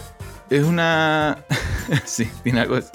es 0.49 0.63
una... 0.63 1.43
sí, 2.05 2.27
tiene 2.43 2.61
algo 2.61 2.77
eso. 2.77 2.91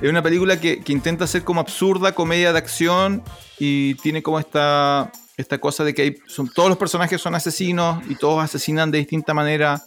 Es 0.00 0.10
una 0.10 0.22
película 0.22 0.60
que, 0.60 0.80
que 0.80 0.92
intenta 0.92 1.26
ser 1.26 1.42
como 1.42 1.60
absurda, 1.60 2.12
comedia 2.12 2.52
de 2.52 2.58
acción 2.58 3.22
y 3.58 3.94
tiene 3.94 4.22
como 4.22 4.38
esta, 4.38 5.10
esta 5.36 5.58
cosa 5.58 5.84
de 5.84 5.94
que 5.94 6.02
hay, 6.02 6.16
son, 6.26 6.48
todos 6.48 6.68
los 6.68 6.76
personajes 6.76 7.20
son 7.20 7.34
asesinos 7.34 8.02
y 8.08 8.14
todos 8.16 8.44
asesinan 8.44 8.90
de 8.90 8.98
distinta 8.98 9.32
manera, 9.32 9.82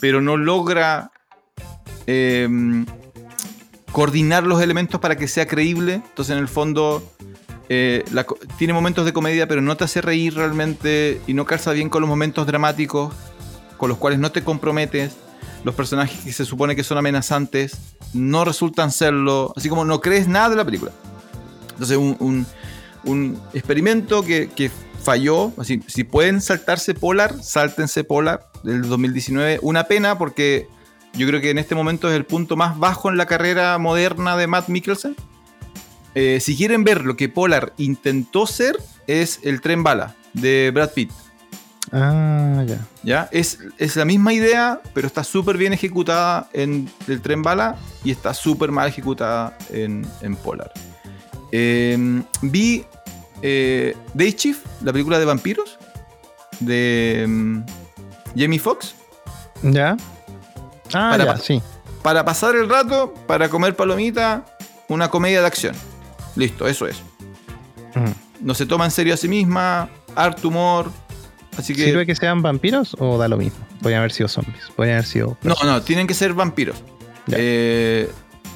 pero 0.00 0.22
no 0.22 0.38
logra 0.38 1.10
eh, 2.06 2.48
coordinar 3.92 4.44
los 4.44 4.62
elementos 4.62 5.00
para 5.00 5.16
que 5.16 5.28
sea 5.28 5.46
creíble. 5.46 5.94
Entonces, 5.94 6.32
en 6.32 6.38
el 6.38 6.48
fondo, 6.48 7.02
eh, 7.68 8.04
la 8.12 8.26
tiene 8.58 8.72
momentos 8.72 9.04
de 9.04 9.12
comedia, 9.12 9.46
pero 9.48 9.60
no 9.60 9.76
te 9.76 9.84
hace 9.84 10.00
reír 10.00 10.34
realmente 10.34 11.20
y 11.26 11.34
no 11.34 11.46
calza 11.46 11.72
bien 11.72 11.88
con 11.88 12.00
los 12.02 12.08
momentos 12.08 12.46
dramáticos, 12.46 13.14
con 13.76 13.88
los 13.88 13.98
cuales 13.98 14.18
no 14.18 14.32
te 14.32 14.42
comprometes. 14.42 15.16
Los 15.64 15.74
personajes 15.74 16.20
que 16.20 16.32
se 16.32 16.44
supone 16.44 16.76
que 16.76 16.84
son 16.84 16.98
amenazantes 16.98 17.78
no 18.12 18.44
resultan 18.44 18.92
serlo, 18.92 19.52
así 19.56 19.70
como 19.70 19.84
no 19.86 20.00
crees 20.00 20.28
nada 20.28 20.50
de 20.50 20.56
la 20.56 20.64
película. 20.64 20.92
Entonces, 21.70 21.96
un, 21.96 22.46
un- 23.04 23.40
experimento 23.52 24.22
que, 24.22 24.70
falló. 25.02 25.52
Si 25.86 26.04
pueden 26.04 26.40
saltarse 26.40 26.94
Polar, 26.94 27.42
sáltense 27.42 28.04
Polar 28.04 28.48
del 28.62 28.82
2019. 28.88 29.58
Una 29.60 29.84
pena 29.84 30.16
porque 30.16 30.66
yo 31.12 31.26
creo 31.26 31.40
que 31.42 31.50
en 31.50 31.58
este 31.58 31.74
momento 31.74 32.08
es 32.10 32.16
el 32.16 32.24
punto 32.24 32.56
más 32.56 32.78
bajo 32.78 33.10
en 33.10 33.18
la 33.18 33.26
carrera 33.26 33.76
moderna 33.78 34.36
de 34.36 34.46
Matt 34.46 34.68
Mikkelsen. 34.68 35.14
Eh, 36.14 36.38
si 36.40 36.56
quieren 36.56 36.84
ver 36.84 37.04
lo 37.04 37.16
que 37.16 37.28
Polar 37.28 37.72
intentó 37.76 38.46
ser, 38.46 38.76
es 39.06 39.40
el 39.42 39.60
tren 39.60 39.82
bala 39.82 40.14
de 40.32 40.70
Brad 40.72 40.90
Pitt. 40.90 41.10
Ah, 41.92 42.64
ya. 42.66 42.78
¿Ya? 43.02 43.28
Es, 43.30 43.58
es 43.78 43.96
la 43.96 44.04
misma 44.04 44.32
idea, 44.32 44.80
pero 44.94 45.06
está 45.06 45.22
súper 45.22 45.56
bien 45.58 45.72
ejecutada 45.72 46.48
en 46.52 46.90
el 47.06 47.20
tren 47.20 47.42
bala 47.42 47.76
y 48.02 48.10
está 48.10 48.34
súper 48.34 48.70
mal 48.70 48.88
ejecutada 48.88 49.56
en, 49.70 50.06
en 50.20 50.36
Polar. 50.36 50.72
Eh, 51.52 52.22
vi 52.42 52.84
eh, 53.42 53.96
Day 54.14 54.32
Chief, 54.32 54.58
la 54.82 54.92
película 54.92 55.18
de 55.18 55.24
vampiros, 55.24 55.78
de 56.60 57.26
mm, 57.28 57.58
Jamie 58.36 58.58
Foxx, 58.58 58.94
¿Ya? 59.62 59.96
Ah, 60.92 61.10
Para 61.10 61.24
ya, 61.24 61.36
sí. 61.38 61.62
para 62.02 62.24
pasar 62.24 62.54
el 62.56 62.68
rato, 62.68 63.14
para 63.26 63.48
comer 63.48 63.74
palomita, 63.74 64.44
una 64.88 65.08
comedia 65.08 65.40
de 65.40 65.46
acción. 65.46 65.74
Listo, 66.36 66.66
eso 66.66 66.86
es. 66.86 67.00
No 68.40 68.54
se 68.54 68.66
toma 68.66 68.84
en 68.84 68.90
serio 68.90 69.14
a 69.14 69.16
sí 69.16 69.28
misma, 69.28 69.88
harto 70.14 70.48
humor. 70.48 70.90
Así 71.56 71.74
que. 71.74 71.84
¿Sirve 71.84 72.06
que 72.06 72.14
sean 72.16 72.42
vampiros 72.42 72.96
o 72.98 73.16
da 73.16 73.28
lo 73.28 73.36
mismo? 73.36 73.64
Podrían 73.80 74.00
haber 74.00 74.12
sido 74.12 74.28
zombies. 74.28 74.64
Podrían 74.74 74.96
haber 74.96 75.06
sido. 75.06 75.38
No, 75.42 75.54
no, 75.64 75.82
tienen 75.82 76.06
que 76.06 76.14
ser 76.14 76.34
vampiros. 76.34 76.76
Eh, 77.30 78.10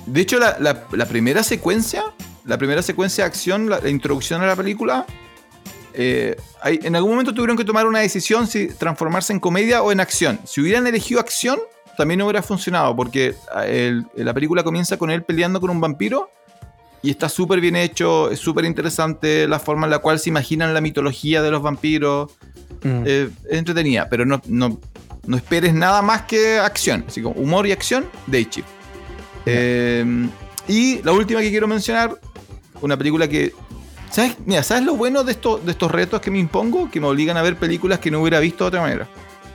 de 0.07 0.21
hecho, 0.21 0.39
la, 0.39 0.57
la- 0.59 0.85
la 0.93 1.07
primera 1.07 1.43
secuencia, 1.43 2.03
la 2.45 2.59
primera 2.59 2.83
secuencia 2.83 3.25
de 3.25 3.29
acción, 3.29 3.71
la, 3.71 3.79
la 3.81 3.89
introducción 3.89 4.43
a 4.43 4.47
la 4.47 4.57
película, 4.57 5.07
eh, 5.95 6.37
hay- 6.61 6.81
en 6.83 6.97
algún 6.97 7.13
momento 7.13 7.33
tuvieron 7.33 7.57
que 7.57 7.65
tomar 7.65 7.87
una 7.87 8.01
decisión 8.01 8.47
si 8.47 8.69
transformarse 8.69 9.33
en 9.33 9.41
comedia 9.41 9.83
o 9.83 9.93
en 9.93 10.01
acción. 10.01 10.41
Si 10.45 10.61
hubieran 10.61 10.87
elegido 10.87 11.21
acción, 11.21 11.59
también 11.97 12.19
no 12.19 12.25
hubiera 12.27 12.43
funcionado, 12.43 12.95
porque 12.97 13.35
el- 13.67 14.07
la 14.17 14.35
película 14.35 14.63
comienza 14.65 14.97
con 14.97 15.11
él 15.11 15.23
peleando 15.23 15.61
con 15.61 15.71
un 15.71 15.81
vampiro 15.81 16.31
y 17.03 17.11
está 17.11 17.29
súper 17.29 17.61
bien 17.61 17.77
hecho, 17.77 18.31
es 18.31 18.39
súper 18.41 18.65
interesante 18.65 19.47
la 19.47 19.59
forma 19.59 19.87
en 19.87 19.91
la 19.91 19.99
cual 20.01 20.19
se 20.19 20.31
imaginan 20.31 20.75
la 20.75 20.81
mitología 20.81 21.43
de 21.43 21.51
los 21.51 21.63
vampiros. 21.63 22.33
Mm. 22.83 23.03
Eh, 23.07 23.31
es 23.51 23.59
entretenida, 23.59 24.09
pero 24.09 24.25
no, 24.27 24.41
no, 24.47 24.81
no 25.27 25.37
esperes 25.37 25.75
nada 25.75 26.03
más 26.03 26.23
que 26.23 26.59
acción. 26.59 27.05
Así 27.07 27.23
como 27.23 27.35
humor 27.41 27.67
y 27.67 27.73
acción, 27.73 28.07
Day 28.27 28.45
Chip. 28.47 28.65
Eh, 29.47 30.29
y 30.67 31.03
la 31.03 31.13
última 31.13 31.41
que 31.41 31.51
quiero 31.51 31.67
mencionar, 31.69 32.19
una 32.81 32.97
película 32.97 33.29
que. 33.29 33.53
¿Sabes? 34.11 34.37
Mira, 34.47 34.63
¿sabes 34.63 34.85
lo 34.85 34.95
bueno 34.97 35.23
de, 35.23 35.33
esto- 35.33 35.59
de 35.59 35.71
estos 35.73 35.91
retos 35.91 36.21
que 36.21 36.31
me 36.31 36.39
impongo? 36.39 36.91
Que 36.91 36.99
me 37.01 37.07
obligan 37.07 37.37
a 37.37 37.43
ver 37.43 37.57
películas 37.57 37.99
que 37.99 38.11
no 38.11 38.21
hubiera 38.21 38.41
visto 38.41 38.65
de 38.65 38.69
otra 38.69 38.81
manera. 38.81 39.07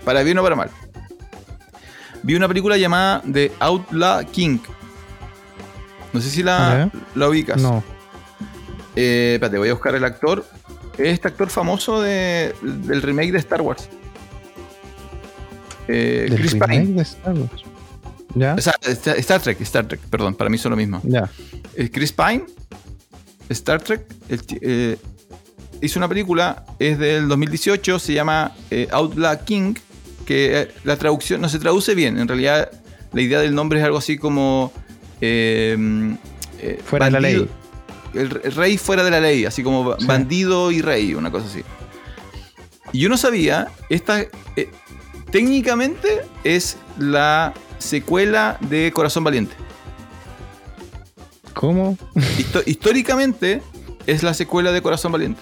Para 0.05 0.21
bien 0.23 0.37
o 0.37 0.43
para 0.43 0.55
mal. 0.55 0.69
Vi 2.21 2.35
una 2.35 2.47
película 2.47 2.77
llamada 2.77 3.21
The 3.31 3.51
Outlaw 3.59 4.25
King. 4.31 4.59
No 6.13 6.21
sé 6.21 6.29
si 6.29 6.43
la, 6.43 6.89
la 7.15 7.29
ubicas. 7.29 7.61
no. 7.61 7.83
Eh, 8.95 9.33
espérate, 9.35 9.57
voy 9.57 9.69
a 9.69 9.73
buscar 9.73 9.95
el 9.95 10.03
actor. 10.03 10.45
Es 10.97 11.07
este 11.07 11.27
actor 11.27 11.49
famoso 11.49 11.99
de- 12.01 12.53
del 12.61 13.01
remake 13.01 13.31
de 13.31 13.39
Star 13.39 13.61
Wars. 13.61 13.89
Eh, 15.87 16.27
Del 16.29 16.39
Chris 16.39 16.53
remake 16.53 16.71
Pine. 16.81 16.93
de 16.93 17.01
Star 17.01 17.33
Wars. 17.33 17.63
¿Ya? 18.35 18.55
O 18.55 18.61
sea, 18.61 18.73
Star 19.17 19.41
Trek, 19.41 19.61
Star 19.61 19.87
Trek, 19.87 19.99
perdón, 20.09 20.35
para 20.35 20.49
mí 20.49 20.57
son 20.57 20.71
lo 20.71 20.75
mismo. 20.77 21.01
Ya. 21.03 21.29
Eh, 21.75 21.89
Chris 21.91 22.11
Pine, 22.13 22.43
Star 23.49 23.81
Trek, 23.81 24.05
el 24.29 24.41
eh, 24.61 24.97
hizo 25.81 25.99
una 25.99 26.07
película, 26.07 26.65
es 26.79 26.97
del 26.97 27.27
2018, 27.27 27.99
se 27.99 28.13
llama 28.13 28.51
Outlaw 28.91 29.43
King, 29.45 29.75
que 30.25 30.69
la 30.83 30.95
traducción 30.97 31.41
no 31.41 31.49
se 31.49 31.59
traduce 31.59 31.93
bien. 31.95 32.17
En 32.17 32.27
realidad, 32.27 32.71
la 33.11 33.21
idea 33.21 33.39
del 33.39 33.53
nombre 33.53 33.79
es 33.79 33.85
algo 33.85 33.97
así 33.97 34.17
como. 34.17 34.71
Eh, 35.25 36.15
eh, 36.59 36.79
Fuera 36.85 37.05
de 37.05 37.11
la 37.11 37.19
ley. 37.21 37.47
El, 38.13 38.41
el 38.43 38.51
rey 38.53 38.77
fuera 38.77 39.03
de 39.03 39.09
la 39.11 39.19
ley, 39.19 39.45
así 39.45 39.63
como 39.63 39.97
Sí. 39.97 40.05
bandido 40.05 40.69
y 40.71 40.81
rey, 40.81 41.13
una 41.15 41.31
cosa 41.31 41.47
así. 41.47 41.63
Y 42.91 42.99
yo 42.99 43.09
no 43.09 43.17
sabía, 43.17 43.69
esta 43.89 44.19
eh, 44.21 44.69
técnicamente 45.31 46.21
es 46.43 46.77
la 46.99 47.53
secuela 47.79 48.57
de 48.69 48.91
Corazón 48.93 49.23
Valiente. 49.23 49.55
¿Cómo? 51.53 51.97
Histo- 52.37 52.63
históricamente 52.65 53.61
es 54.05 54.23
la 54.23 54.33
secuela 54.33 54.71
de 54.71 54.81
Corazón 54.81 55.11
Valiente. 55.11 55.41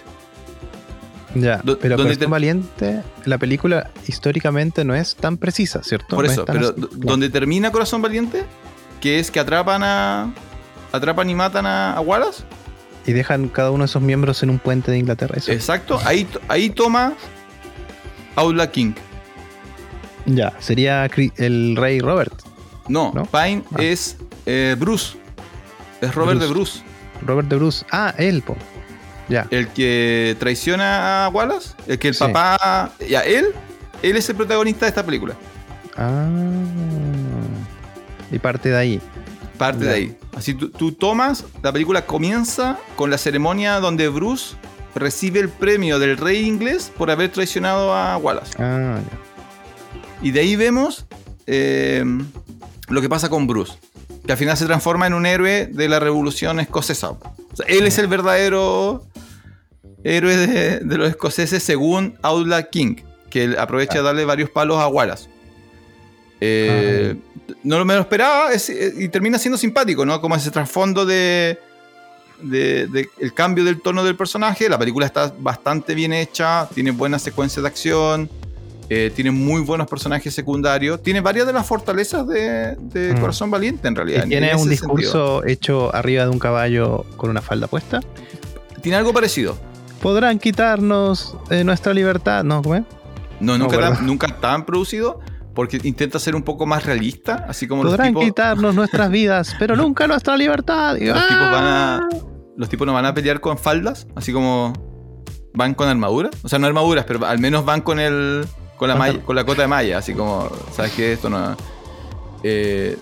Ya. 1.36 1.58
Do- 1.64 1.78
pero 1.80 1.96
donde 1.98 2.14
Corazón 2.14 2.20
te- 2.20 2.26
Valiente, 2.28 3.04
la 3.26 3.38
película 3.38 3.90
históricamente 4.08 4.84
no 4.84 4.94
es 4.96 5.16
tan 5.16 5.38
precisa, 5.38 5.82
¿cierto? 5.84 6.16
Por 6.16 6.26
No 6.26 6.32
eso, 6.32 6.46
pero 6.46 6.70
así. 6.70 6.74
donde 6.98 7.30
termina 7.30 7.72
Corazón 7.72 8.02
Valiente, 8.02 8.44
que 9.02 9.20
es 9.20 9.30
que 9.32 9.40
atrapan 9.40 9.84
a. 9.84 10.34
atrapan 10.94 11.30
y 11.30 11.36
matan 11.36 11.66
a, 11.66 11.94
a 11.94 12.02
Wallace. 12.02 12.44
Y 13.06 13.14
dejan 13.14 13.48
cada 13.50 13.72
uno 13.72 13.84
de 13.84 13.86
esos 13.88 14.02
miembros 14.02 14.44
en 14.44 14.52
un 14.52 14.60
puente 14.60 14.92
de 14.92 15.00
Inglaterra. 15.00 15.34
Eso. 15.36 15.52
Exacto, 15.52 16.00
ahí, 16.06 16.28
ahí 16.48 16.70
toma 16.70 17.14
Outlaw 18.36 18.70
King. 18.70 18.94
Ya. 20.28 20.54
Sería 20.60 21.10
el 21.38 21.76
rey 21.76 22.00
Robert. 22.00 22.34
No, 22.88 23.12
¿No? 23.16 23.26
Pine 23.26 23.64
Ah. 23.74 23.78
es 23.82 24.18
eh, 24.46 24.76
Bruce. 24.78 25.18
Es 26.00 26.14
Robert 26.14 26.38
Bruce. 26.40 26.48
de 26.48 26.54
Bruce. 26.54 26.82
Robert 27.26 27.48
de 27.50 27.56
Bruce. 27.56 27.86
Ah, 27.92 28.14
él, 28.18 28.42
po. 28.44 28.56
Ya. 29.30 29.48
El 29.50 29.68
que 29.70 30.36
traiciona 30.40 31.26
a 31.26 31.30
Wallace. 31.30 31.70
El 31.88 31.98
que 31.98 32.10
el 32.10 32.14
Sí. 32.14 32.20
papá. 32.20 32.92
Ya, 33.10 33.22
él. 33.22 33.48
Él 34.04 34.16
es 34.18 34.30
el 34.30 34.36
protagonista 34.36 34.86
de 34.86 34.90
esta 34.90 35.04
película. 35.06 35.34
Ah. 35.98 36.28
Y 38.32 38.40
parte 38.40 38.70
de 38.70 38.78
ahí. 38.78 39.02
Parte 39.58 39.86
de 39.86 39.94
ahí. 39.94 40.18
Así 40.36 40.54
tú, 40.54 40.70
tú 40.70 40.92
tomas, 40.94 41.46
la 41.62 41.72
película 41.72 42.06
comienza 42.06 42.80
con 42.96 43.12
la 43.12 43.18
ceremonia 43.18 43.80
donde 43.80 44.08
Bruce 44.08 44.56
recibe 44.96 45.40
el 45.40 45.50
premio 45.50 46.00
del 46.00 46.18
rey 46.18 46.46
inglés 46.46 46.92
por 46.98 47.12
haber 47.12 47.32
traicionado 47.32 47.94
a 47.94 48.18
Wallace. 48.18 48.54
Ah, 48.60 49.00
ya. 49.00 49.32
Y 50.22 50.32
de 50.32 50.40
ahí 50.42 50.56
vemos 50.56 51.06
eh, 51.48 52.04
lo 52.90 53.02
que 53.02 53.10
pasa 53.10 53.30
con 53.30 53.48
Bruce. 53.48 53.74
Que 54.26 54.34
al 54.34 54.38
final 54.38 54.56
se 54.56 54.66
transforma 54.66 55.08
en 55.08 55.14
un 55.14 55.26
héroe 55.26 55.68
de 55.68 55.90
la 55.90 56.00
revolución 56.00 56.60
escocesa. 56.60 57.12
O 57.12 57.56
sea, 57.56 57.66
él 57.68 57.88
es 57.88 57.98
el 57.98 58.08
verdadero 58.08 59.04
héroe 60.04 60.38
de, 60.38 60.80
de 60.80 60.98
los 60.98 61.10
escoceses 61.10 61.64
según 61.64 62.18
Outlaw 62.22 62.64
King. 62.72 62.98
Que 63.30 63.56
aprovecha 63.58 63.96
de 63.96 64.04
darle 64.04 64.26
varios 64.26 64.50
palos 64.50 64.78
a 64.78 64.88
Wallace. 64.88 65.30
Eh, 66.44 67.16
no 67.64 67.78
lo- 67.78 67.86
me 67.86 67.94
lo 67.94 68.02
esperaba 68.02 68.52
es- 68.52 68.70
eh, 68.70 68.94
y 68.98 69.08
termina 69.10 69.38
siendo 69.38 69.58
simpático, 69.58 70.06
¿no? 70.06 70.20
Como 70.20 70.36
ese 70.36 70.50
trasfondo 70.52 71.06
de, 71.06 71.60
de- 72.42 72.88
de 72.88 73.08
el 73.20 73.34
cambio 73.34 73.64
del 73.64 73.80
tono 73.82 74.04
del 74.04 74.16
personaje. 74.16 74.68
La 74.68 74.80
película 74.80 75.06
está 75.06 75.32
bastante 75.40 75.94
bien 75.94 76.14
hecha, 76.14 76.68
tiene 76.74 76.92
buenas 76.92 77.22
secuencias 77.22 77.62
de 77.62 77.68
acción, 77.68 78.30
eh, 78.90 79.12
tiene 79.16 79.30
muy 79.32 79.62
buenos 79.62 79.88
personajes 79.88 80.34
secundarios, 80.34 81.02
tiene 81.04 81.22
varias 81.22 81.46
de 81.48 81.54
las 81.54 81.66
fortalezas 81.68 82.28
de, 82.28 82.76
de 82.78 83.14
Mm. 83.14 83.20
Corazón 83.22 83.52
Valiente 83.52 83.88
en 83.88 83.96
realidad. 83.96 84.26
¿Y 84.26 84.30
tiene 84.30 84.50
en 84.50 84.56
un 84.56 84.62
sentido. 84.68 84.82
discurso 84.96 85.44
hecho 85.46 85.96
arriba 85.96 86.24
de 86.24 86.30
un 86.30 86.40
caballo 86.40 87.06
con 87.18 87.30
una 87.30 87.42
falda 87.42 87.68
puesta? 87.68 88.00
Tiene 88.82 88.98
algo 88.98 89.14
parecido. 89.14 89.58
¿Podrán 90.02 90.40
quitarnos 90.40 91.38
eh, 91.52 91.64
nuestra 91.64 91.94
libertad? 91.94 92.44
¿No? 92.44 92.64
¿Cómo 92.64 92.74
es? 92.76 92.84
No, 93.40 93.58
nunca, 93.60 93.76
¿verdad? 93.78 93.94
tan, 93.98 94.06
nunca 94.08 94.28
tan 94.40 94.66
producido. 94.66 95.20
Porque 95.54 95.80
intenta 95.84 96.18
ser 96.20 96.36
un 96.36 96.44
poco 96.44 96.66
más 96.66 96.86
realista, 96.86 97.46
así 97.50 97.68
como 97.68 97.84
los 97.84 97.98
tipos, 97.98 98.24
quitarnos 98.24 98.74
nuestras 98.74 99.10
vidas, 99.12 99.56
pero 99.60 99.76
nunca 99.76 100.08
nuestra 100.08 100.38
libertad. 100.38 100.96
Y- 100.96 101.06
los 101.08 101.28
tipos 101.28 101.52
van 101.52 101.64
a, 101.64 101.96
¡Ah! 101.98 102.10
los 102.58 102.70
tipos 102.70 102.86
no 102.88 102.94
van 102.94 103.06
a 103.06 103.14
pelear 103.14 103.40
con 103.42 103.58
faldas, 103.58 104.08
así 104.16 104.32
como 104.32 104.72
van 105.54 105.74
con 105.74 105.90
armadura. 105.90 106.30
O 106.44 106.48
sea, 106.50 106.58
no 106.60 106.68
armaduras, 106.68 107.04
pero 107.06 107.26
al 107.26 107.40
menos 107.40 107.66
van 107.66 107.82
con 107.82 108.00
el 108.00 108.46
con 108.78 108.88
la, 108.88 108.96
malla- 108.96 109.22
con 109.22 109.36
la 109.36 109.44
cota 109.46 109.62
de 109.64 109.68
malla, 109.68 109.98
así 110.00 110.14
como, 110.14 110.50
¿sabes 110.74 110.94
qué? 110.94 111.14
Esto 111.14 111.30
no... 111.30 111.56
Eh, 112.44 112.98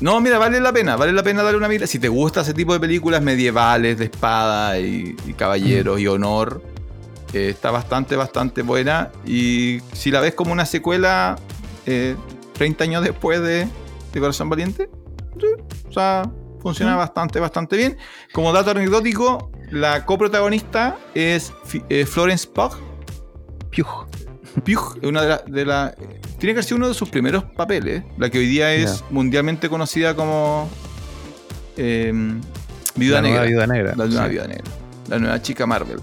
no, 0.00 0.20
mira, 0.20 0.38
vale 0.38 0.60
la 0.60 0.72
pena, 0.72 0.96
vale 0.96 1.12
la 1.12 1.22
pena 1.22 1.42
darle 1.42 1.58
una 1.58 1.68
mira. 1.68 1.86
Si 1.86 1.98
te 1.98 2.08
gusta 2.08 2.40
ese 2.40 2.54
tipo 2.54 2.72
de 2.72 2.80
películas 2.80 3.20
medievales, 3.22 3.98
de 3.98 4.04
espada 4.06 4.78
y, 4.78 5.14
y 5.26 5.32
caballeros 5.34 6.00
y 6.00 6.06
honor, 6.06 6.62
eh, 7.32 7.50
está 7.50 7.70
bastante, 7.70 8.16
bastante 8.16 8.62
buena. 8.62 9.10
Y 9.26 9.80
si 9.92 10.10
la 10.10 10.20
ves 10.20 10.34
como 10.34 10.52
una 10.52 10.64
secuela 10.66 11.36
eh, 11.86 12.16
30 12.54 12.84
años 12.84 13.04
después 13.04 13.40
de, 13.40 13.66
de 14.12 14.20
Corazón 14.20 14.48
Valiente, 14.48 14.88
o 15.88 15.92
sea, 15.92 16.30
funciona 16.60 16.96
bastante, 16.96 17.40
bastante 17.40 17.76
bien. 17.76 17.96
Como 18.32 18.52
dato 18.52 18.70
anecdótico, 18.70 19.50
la 19.70 20.06
coprotagonista 20.06 20.96
es 21.14 21.52
eh, 21.88 22.06
Florence 22.06 22.48
Pugh. 22.48 22.72
Pugh 24.64 24.98
es 25.02 25.08
una 25.08 25.22
de 25.22 25.28
las... 25.28 25.44
De 25.46 25.64
la, 25.64 25.94
tiene 26.38 26.54
que 26.54 26.62
ser 26.62 26.76
uno 26.76 26.88
de 26.88 26.94
sus 26.94 27.08
primeros 27.08 27.44
papeles. 27.44 28.04
La 28.18 28.30
que 28.30 28.38
hoy 28.38 28.46
día 28.46 28.72
es 28.74 29.02
mundialmente 29.10 29.68
conocida 29.68 30.14
como... 30.14 30.68
eh, 31.76 32.12
Viuda 32.96 33.20
La 33.20 33.28
nueva 33.28 33.40
Negra. 33.40 33.48
Viuda 33.48 33.66
Negra. 33.66 33.94
La 33.96 34.06
nueva 34.06 34.24
sí. 34.24 34.30
Viuda 34.30 34.46
Negra. 34.46 34.64
La 35.08 35.18
nueva 35.18 35.42
chica 35.42 35.66
Marvel. 35.66 36.00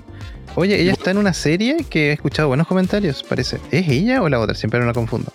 Oye, 0.55 0.79
ella 0.81 0.91
está 0.91 1.11
en 1.11 1.17
una 1.17 1.33
serie 1.33 1.85
que 1.89 2.09
he 2.09 2.13
escuchado 2.13 2.49
buenos 2.49 2.67
comentarios, 2.67 3.23
parece. 3.23 3.59
¿Es 3.71 3.87
ella 3.87 4.21
o 4.21 4.27
la 4.27 4.39
otra? 4.39 4.53
Siempre 4.53 4.79
me 4.81 4.85
la 4.85 4.93
confundo. 4.93 5.31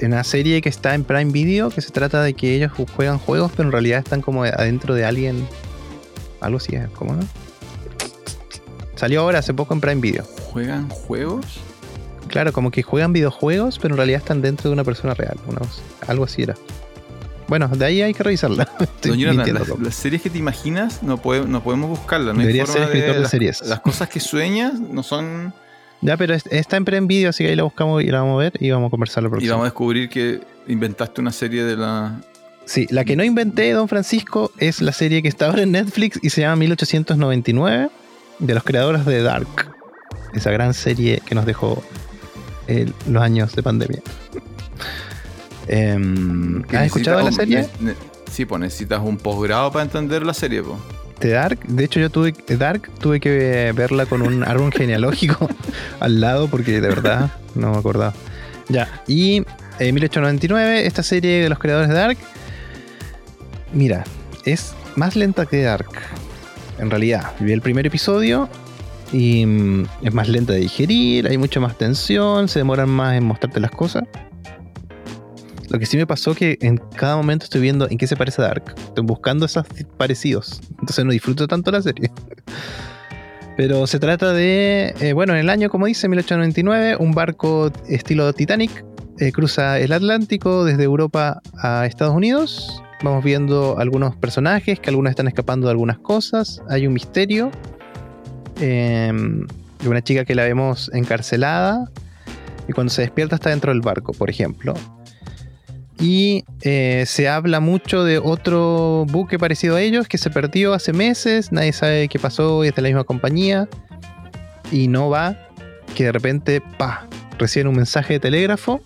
En 0.00 0.12
una 0.12 0.24
serie 0.24 0.60
que 0.60 0.68
está 0.68 0.94
en 0.94 1.04
Prime 1.04 1.32
Video 1.32 1.70
que 1.70 1.80
se 1.80 1.90
trata 1.90 2.22
de 2.22 2.34
que 2.34 2.54
ellos 2.54 2.70
ju- 2.72 2.86
juegan 2.94 3.18
juegos, 3.18 3.52
pero 3.56 3.68
en 3.68 3.72
realidad 3.72 3.98
están 4.00 4.20
como 4.20 4.44
adentro 4.44 4.94
de 4.94 5.04
alguien. 5.04 5.46
Algo 6.40 6.58
así, 6.58 6.76
¿eh? 6.76 6.86
¿cómo 6.94 7.14
no? 7.14 7.22
Salió 8.94 9.20
ahora 9.22 9.38
hace 9.40 9.54
poco 9.54 9.74
en 9.74 9.80
Prime 9.80 10.00
Video. 10.00 10.24
¿Juegan 10.52 10.88
juegos? 10.88 11.46
Claro, 12.28 12.52
como 12.52 12.70
que 12.70 12.82
juegan 12.82 13.12
videojuegos, 13.12 13.78
pero 13.78 13.94
en 13.94 13.98
realidad 13.98 14.18
están 14.20 14.42
dentro 14.42 14.68
de 14.68 14.74
una 14.74 14.84
persona 14.84 15.14
real. 15.14 15.38
una 15.46 15.60
algo 16.06 16.24
así 16.24 16.42
era. 16.42 16.54
Bueno, 17.48 17.68
de 17.68 17.84
ahí 17.84 18.02
hay 18.02 18.12
que 18.12 18.22
revisarla. 18.22 18.68
Jonathan, 19.02 19.36
mintiendo, 19.36 19.78
las, 19.80 19.94
series 19.94 20.20
que 20.20 20.30
te 20.30 20.38
imaginas 20.38 21.02
no, 21.02 21.18
puede- 21.18 21.46
no 21.46 21.62
podemos 21.62 21.88
buscarlas. 21.90 22.34
No 22.34 22.40
hay 22.40 22.46
Debería 22.48 22.66
forma 22.66 22.86
ser 22.86 22.88
escritor 22.96 23.14
de 23.16 23.20
las, 23.22 23.30
series. 23.30 23.62
Las 23.62 23.80
cosas 23.80 24.08
que 24.08 24.20
sueñas 24.20 24.78
no 24.80 25.02
son... 25.02 25.54
Ya, 26.02 26.16
pero 26.16 26.34
es- 26.34 26.46
está 26.46 26.76
en 26.76 26.84
Prime 26.84 27.06
Video, 27.06 27.30
así 27.30 27.42
que 27.44 27.50
ahí 27.50 27.56
la 27.56 27.62
buscamos 27.64 28.02
y 28.02 28.06
la 28.06 28.20
vamos 28.20 28.34
a 28.40 28.44
ver 28.44 28.52
y 28.60 28.70
vamos 28.70 28.88
a 28.88 28.90
conversar 28.90 29.22
la 29.22 29.28
Y 29.28 29.30
próxima. 29.30 29.52
vamos 29.52 29.64
a 29.64 29.68
descubrir 29.68 30.08
que 30.08 30.40
inventaste 30.68 31.20
una 31.20 31.32
serie 31.32 31.64
de 31.64 31.76
la... 31.76 32.20
Sí, 32.66 32.86
la 32.90 33.04
que 33.04 33.14
no 33.16 33.22
inventé, 33.24 33.70
Don 33.72 33.88
Francisco, 33.88 34.50
es 34.58 34.80
la 34.82 34.92
serie 34.92 35.22
que 35.22 35.28
está 35.28 35.46
ahora 35.46 35.62
en 35.62 35.72
Netflix 35.72 36.18
y 36.22 36.30
se 36.30 36.40
llama 36.42 36.56
1899, 36.56 37.88
de 38.40 38.54
los 38.54 38.64
creadores 38.64 39.04
de 39.06 39.22
Dark. 39.22 39.72
Esa 40.34 40.50
gran 40.50 40.74
serie 40.74 41.22
que 41.24 41.34
nos 41.34 41.46
dejó 41.46 41.82
los 43.08 43.22
años 43.22 43.54
de 43.54 43.62
pandemia. 43.62 44.02
Em, 45.68 46.62
¿Has 46.72 46.86
escuchado 46.86 47.22
la 47.22 47.32
serie? 47.32 47.68
un- 47.80 47.86
ne- 47.86 47.92
ne- 47.92 47.96
sí, 48.30 48.44
pues 48.44 48.60
necesitas 48.60 49.00
un 49.02 49.16
posgrado 49.16 49.72
para 49.72 49.84
entender 49.84 50.24
la 50.24 50.34
serie, 50.34 50.62
pues. 50.62 50.78
De 51.20 51.30
Dark. 51.30 51.60
De 51.66 51.84
hecho, 51.84 52.00
yo 52.00 52.10
tuve 52.10 52.34
Dark, 52.48 52.90
tuve 52.98 53.20
que 53.20 53.72
verla 53.74 54.06
con 54.06 54.22
un 54.22 54.44
árbol 54.44 54.72
genealógico 54.72 55.48
al 56.00 56.20
lado 56.20 56.48
porque 56.48 56.80
de 56.80 56.88
verdad 56.88 57.30
no 57.54 57.72
me 57.72 57.78
acordaba. 57.78 58.14
Ya, 58.68 59.02
y 59.06 59.44
en 59.78 59.94
1899, 59.94 60.86
esta 60.86 61.02
serie 61.02 61.42
de 61.42 61.48
los 61.48 61.58
creadores 61.58 61.88
de 61.88 61.94
Dark, 61.94 62.18
mira, 63.72 64.04
es 64.44 64.74
más 64.96 65.16
lenta 65.16 65.46
que 65.46 65.62
Dark. 65.62 65.90
En 66.78 66.90
realidad, 66.90 67.32
vi 67.40 67.52
el 67.52 67.62
primer 67.62 67.86
episodio 67.86 68.48
y 69.12 69.46
mm, 69.46 69.86
es 70.02 70.12
más 70.12 70.28
lenta 70.28 70.52
de 70.52 70.60
digerir, 70.60 71.28
hay 71.28 71.38
mucha 71.38 71.60
más 71.60 71.78
tensión, 71.78 72.48
se 72.48 72.58
demoran 72.58 72.88
más 72.88 73.16
en 73.16 73.24
mostrarte 73.24 73.60
las 73.60 73.70
cosas. 73.70 74.04
Lo 75.70 75.78
que 75.78 75.86
sí 75.86 75.96
me 75.96 76.06
pasó 76.06 76.34
que 76.34 76.58
en 76.60 76.78
cada 76.96 77.16
momento 77.16 77.44
estoy 77.44 77.60
viendo 77.60 77.88
en 77.90 77.98
qué 77.98 78.06
se 78.06 78.16
parece 78.16 78.42
a 78.42 78.46
Dark. 78.46 78.74
Estoy 78.76 79.04
buscando 79.04 79.46
esos 79.46 79.66
parecidos. 79.96 80.60
Entonces 80.80 81.04
no 81.04 81.12
disfruto 81.12 81.48
tanto 81.48 81.70
la 81.70 81.82
serie. 81.82 82.10
Pero 83.56 83.86
se 83.86 83.98
trata 83.98 84.32
de, 84.32 84.94
eh, 85.00 85.12
bueno, 85.14 85.32
en 85.32 85.40
el 85.40 85.48
año, 85.48 85.70
como 85.70 85.86
dice, 85.86 86.08
1899, 86.08 86.96
un 87.00 87.12
barco 87.12 87.72
estilo 87.88 88.30
Titanic 88.34 88.84
eh, 89.18 89.32
cruza 89.32 89.78
el 89.78 89.92
Atlántico 89.92 90.64
desde 90.64 90.84
Europa 90.84 91.40
a 91.56 91.86
Estados 91.86 92.14
Unidos. 92.14 92.82
Vamos 93.02 93.24
viendo 93.24 93.78
algunos 93.78 94.14
personajes, 94.14 94.78
que 94.78 94.90
algunos 94.90 95.10
están 95.10 95.26
escapando 95.26 95.68
de 95.68 95.70
algunas 95.70 95.98
cosas. 95.98 96.62
Hay 96.68 96.86
un 96.86 96.92
misterio. 96.92 97.50
Eh, 98.60 99.12
de 99.82 99.88
una 99.88 100.02
chica 100.02 100.24
que 100.24 100.34
la 100.34 100.44
vemos 100.44 100.90
encarcelada. 100.92 101.90
Y 102.68 102.72
cuando 102.72 102.92
se 102.92 103.02
despierta 103.02 103.36
está 103.36 103.50
dentro 103.50 103.72
del 103.72 103.80
barco, 103.80 104.12
por 104.12 104.30
ejemplo. 104.30 104.74
Y 105.98 106.44
eh, 106.60 107.04
se 107.06 107.28
habla 107.28 107.60
mucho 107.60 108.04
de 108.04 108.18
otro 108.18 109.06
buque 109.08 109.38
parecido 109.38 109.76
a 109.76 109.80
ellos 109.80 110.08
que 110.08 110.18
se 110.18 110.28
perdió 110.28 110.74
hace 110.74 110.92
meses, 110.92 111.52
nadie 111.52 111.72
sabe 111.72 112.08
qué 112.08 112.18
pasó 112.18 112.64
y 112.64 112.68
es 112.68 112.74
de 112.74 112.82
la 112.82 112.88
misma 112.88 113.04
compañía. 113.04 113.68
Y 114.70 114.88
no 114.88 115.08
va, 115.08 115.36
que 115.94 116.04
de 116.04 116.12
repente, 116.12 116.60
pa, 116.60 117.06
reciben 117.38 117.68
un 117.68 117.76
mensaje 117.76 118.14
de 118.14 118.20
telégrafo 118.20 118.80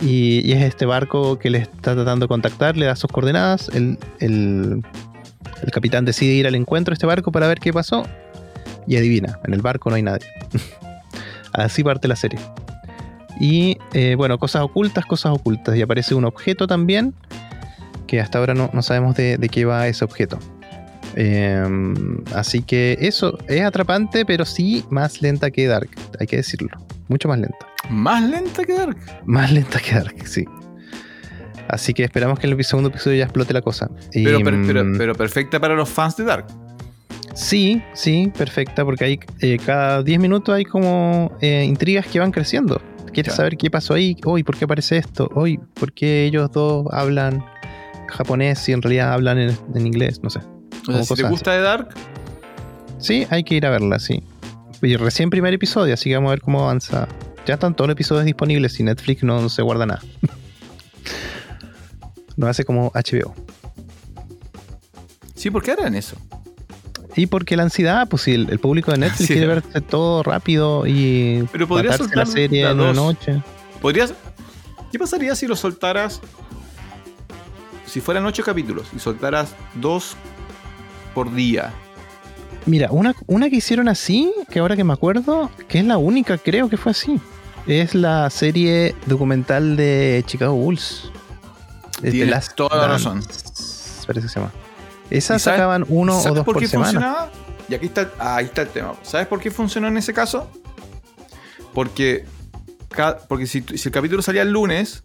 y, 0.00 0.52
es 0.52 0.62
este 0.62 0.84
barco 0.84 1.38
que 1.38 1.50
le 1.50 1.58
está 1.58 1.94
tratando 1.94 2.24
de 2.24 2.28
contactar, 2.28 2.76
le 2.76 2.86
da 2.86 2.96
sus 2.96 3.10
coordenadas. 3.10 3.70
El, 3.72 3.98
el, 4.20 4.82
capitán 5.72 6.04
decide 6.04 6.32
ir 6.32 6.46
al 6.46 6.54
encuentro 6.54 6.92
de 6.92 6.94
este 6.94 7.06
barco 7.06 7.32
para 7.32 7.48
ver 7.48 7.58
qué 7.58 7.72
pasó 7.72 8.04
y 8.86 8.96
adivina, 8.96 9.40
en 9.44 9.54
el 9.54 9.62
barco 9.62 9.90
no 9.90 9.96
hay 9.96 10.02
nadie. 10.02 10.26
Así 11.52 11.82
parte 11.82 12.08
la 12.08 12.16
serie. 12.16 12.38
Y 13.38 13.78
eh, 13.92 14.14
bueno, 14.16 14.38
cosas 14.38 14.62
ocultas, 14.62 15.04
cosas 15.04 15.32
ocultas. 15.32 15.76
Y 15.76 15.82
aparece 15.82 16.14
un 16.14 16.24
objeto 16.24 16.66
también, 16.66 17.14
que 18.06 18.20
hasta 18.20 18.38
ahora 18.38 18.54
no, 18.54 18.82
sabemos 18.82 19.16
de, 19.16 19.38
qué 19.50 19.64
va 19.64 19.88
ese 19.88 20.04
objeto. 20.04 20.38
Em, 21.14 22.18
así 22.34 22.62
que 22.62 22.98
eso 23.00 23.38
es 23.48 23.62
atrapante, 23.62 24.24
pero 24.26 24.44
sí 24.44 24.84
más 24.90 25.22
lenta 25.22 25.50
que 25.50 25.66
Dark, 25.66 25.90
hay 26.18 26.26
que 26.26 26.36
decirlo. 26.36 26.68
Mucho 27.08 27.28
más 27.28 27.38
lenta. 27.38 27.66
¿Más 27.88 28.22
lenta 28.22 28.64
que 28.64 28.74
Dark? 28.74 28.96
Más 29.24 29.52
lenta 29.52 29.78
que 29.80 29.94
Dark, 29.94 30.26
sí. 30.26 30.44
Así 31.68 31.94
que 31.94 32.04
esperamos 32.04 32.38
que 32.38 32.46
en 32.46 32.52
el 32.52 32.64
segundo 32.64 32.90
episodio 32.90 33.18
ya 33.18 33.24
explote 33.24 33.52
la 33.52 33.62
cosa. 33.62 33.90
Pero, 34.12 34.40
mm, 34.40 34.98
pero, 34.98 35.14
perfecta 35.14 35.58
para 35.58 35.74
los 35.74 35.88
fans 35.88 36.16
de 36.16 36.24
Dark. 36.24 36.46
Sí, 37.34 37.82
sí, 37.92 38.32
perfecta, 38.36 38.84
porque 38.84 39.04
hay, 39.04 39.20
eh, 39.40 39.58
cada 39.64 40.02
10 40.02 40.20
minutos 40.20 40.54
hay 40.54 40.64
como 40.64 41.36
eh, 41.40 41.64
intrigas 41.64 42.06
que 42.06 42.18
van 42.18 42.30
creciendo 42.30 42.80
quieres 43.16 43.34
saber 43.34 43.56
qué 43.56 43.70
pasó 43.70 43.94
ahí, 43.94 44.14
hoy, 44.24 44.42
¿por 44.42 44.58
qué 44.58 44.66
aparece 44.66 44.98
esto? 44.98 45.30
Hoy, 45.34 45.56
¿por 45.56 45.94
qué 45.94 46.26
ellos 46.26 46.52
dos 46.52 46.86
hablan 46.92 47.42
japonés 48.08 48.68
y 48.68 48.72
en 48.72 48.82
realidad 48.82 49.14
hablan 49.14 49.38
en, 49.38 49.86
inglés? 49.86 50.22
No 50.22 50.28
sé. 50.28 50.40
O 50.86 51.02
si 51.02 51.14
te 51.14 51.22
gusta 51.22 51.52
de 51.52 51.60
Dark. 51.60 51.94
Sí, 52.98 53.26
hay 53.30 53.42
que 53.42 53.54
ir 53.54 53.64
a 53.64 53.70
verla, 53.70 53.98
sí. 53.98 54.22
Y 54.82 54.96
recién 54.96 55.30
primer 55.30 55.54
episodio, 55.54 55.94
así 55.94 56.10
que 56.10 56.16
vamos 56.16 56.28
a 56.28 56.32
ver 56.32 56.42
cómo 56.42 56.64
avanza. 56.64 57.08
Ya 57.46 57.54
están 57.54 57.74
todos 57.74 57.88
los 57.88 57.94
episodios 57.94 58.26
disponibles 58.26 58.78
y 58.80 58.82
Netflix 58.82 59.22
no 59.22 59.48
se 59.48 59.62
guarda 59.62 59.86
nada. 59.86 60.02
no 62.36 62.48
hace 62.48 62.64
como 62.64 62.90
HBO. 62.90 63.34
Sí, 65.34 65.50
¿por 65.50 65.62
qué 65.62 65.72
harán 65.72 65.94
eso? 65.94 66.18
Y 67.16 67.26
porque 67.26 67.56
la 67.56 67.62
ansiedad, 67.62 68.06
pues 68.08 68.22
si 68.22 68.34
el, 68.34 68.58
público 68.58 68.92
de 68.92 68.98
Netflix 68.98 69.26
quiere 69.28 69.46
verse 69.46 69.80
todo 69.80 70.22
rápido 70.22 70.86
y 70.86 71.48
Pero 71.50 71.66
podrías 71.66 71.98
la 72.14 72.26
serie 72.26 72.68
en 72.68 72.78
una 72.78 72.92
noche. 72.92 73.42
¿Podrías? 73.80 74.12
¿Qué 74.92 74.98
pasaría 74.98 75.34
si 75.34 75.46
lo 75.46 75.56
soltaras? 75.56 76.20
Si 77.86 78.00
fueran 78.02 78.26
ocho 78.26 78.44
capítulos 78.44 78.88
y 78.94 78.98
soltaras 78.98 79.54
dos 79.74 80.14
por 81.14 81.34
día. 81.34 81.72
Mira, 82.66 82.88
una, 82.90 83.14
una 83.26 83.48
que 83.48 83.56
hicieron 83.56 83.88
así, 83.88 84.32
que 84.50 84.58
ahora 84.58 84.76
que 84.76 84.84
me 84.84 84.92
acuerdo, 84.92 85.50
que 85.68 85.78
es 85.78 85.84
la 85.86 85.96
única, 85.96 86.36
creo 86.36 86.68
que 86.68 86.76
fue 86.76 86.92
así. 86.92 87.18
Es 87.66 87.94
la 87.94 88.28
serie 88.28 88.94
documental 89.06 89.76
de 89.76 90.22
Chicago 90.26 90.54
Bulls. 90.54 91.10
Tienes 92.02 92.54
toda 92.54 92.76
la 92.76 92.88
razón. 92.88 93.22
Parece 94.06 94.26
que 94.26 94.32
se 94.32 94.40
llama. 94.40 94.52
Esas 95.10 95.42
sacaban 95.42 95.84
uno 95.88 96.18
o 96.18 96.34
dos 96.34 96.44
por, 96.44 96.58
qué 96.58 96.66
semana. 96.66 96.90
Funcionaba? 96.90 97.30
Y 97.68 97.74
aquí 97.74 97.86
está, 97.86 98.10
ahí 98.18 98.46
está 98.46 98.62
el 98.62 98.68
tema. 98.68 98.94
¿Sabes 99.02 99.26
por 99.26 99.40
qué 99.40 99.50
funcionó 99.50 99.88
en 99.88 99.96
ese 99.96 100.12
caso? 100.12 100.50
Porque, 101.72 102.24
porque 103.28 103.46
si, 103.46 103.64
el 103.68 103.90
capítulo 103.90 104.22
salía 104.22 104.42
el 104.42 104.50
lunes, 104.50 105.02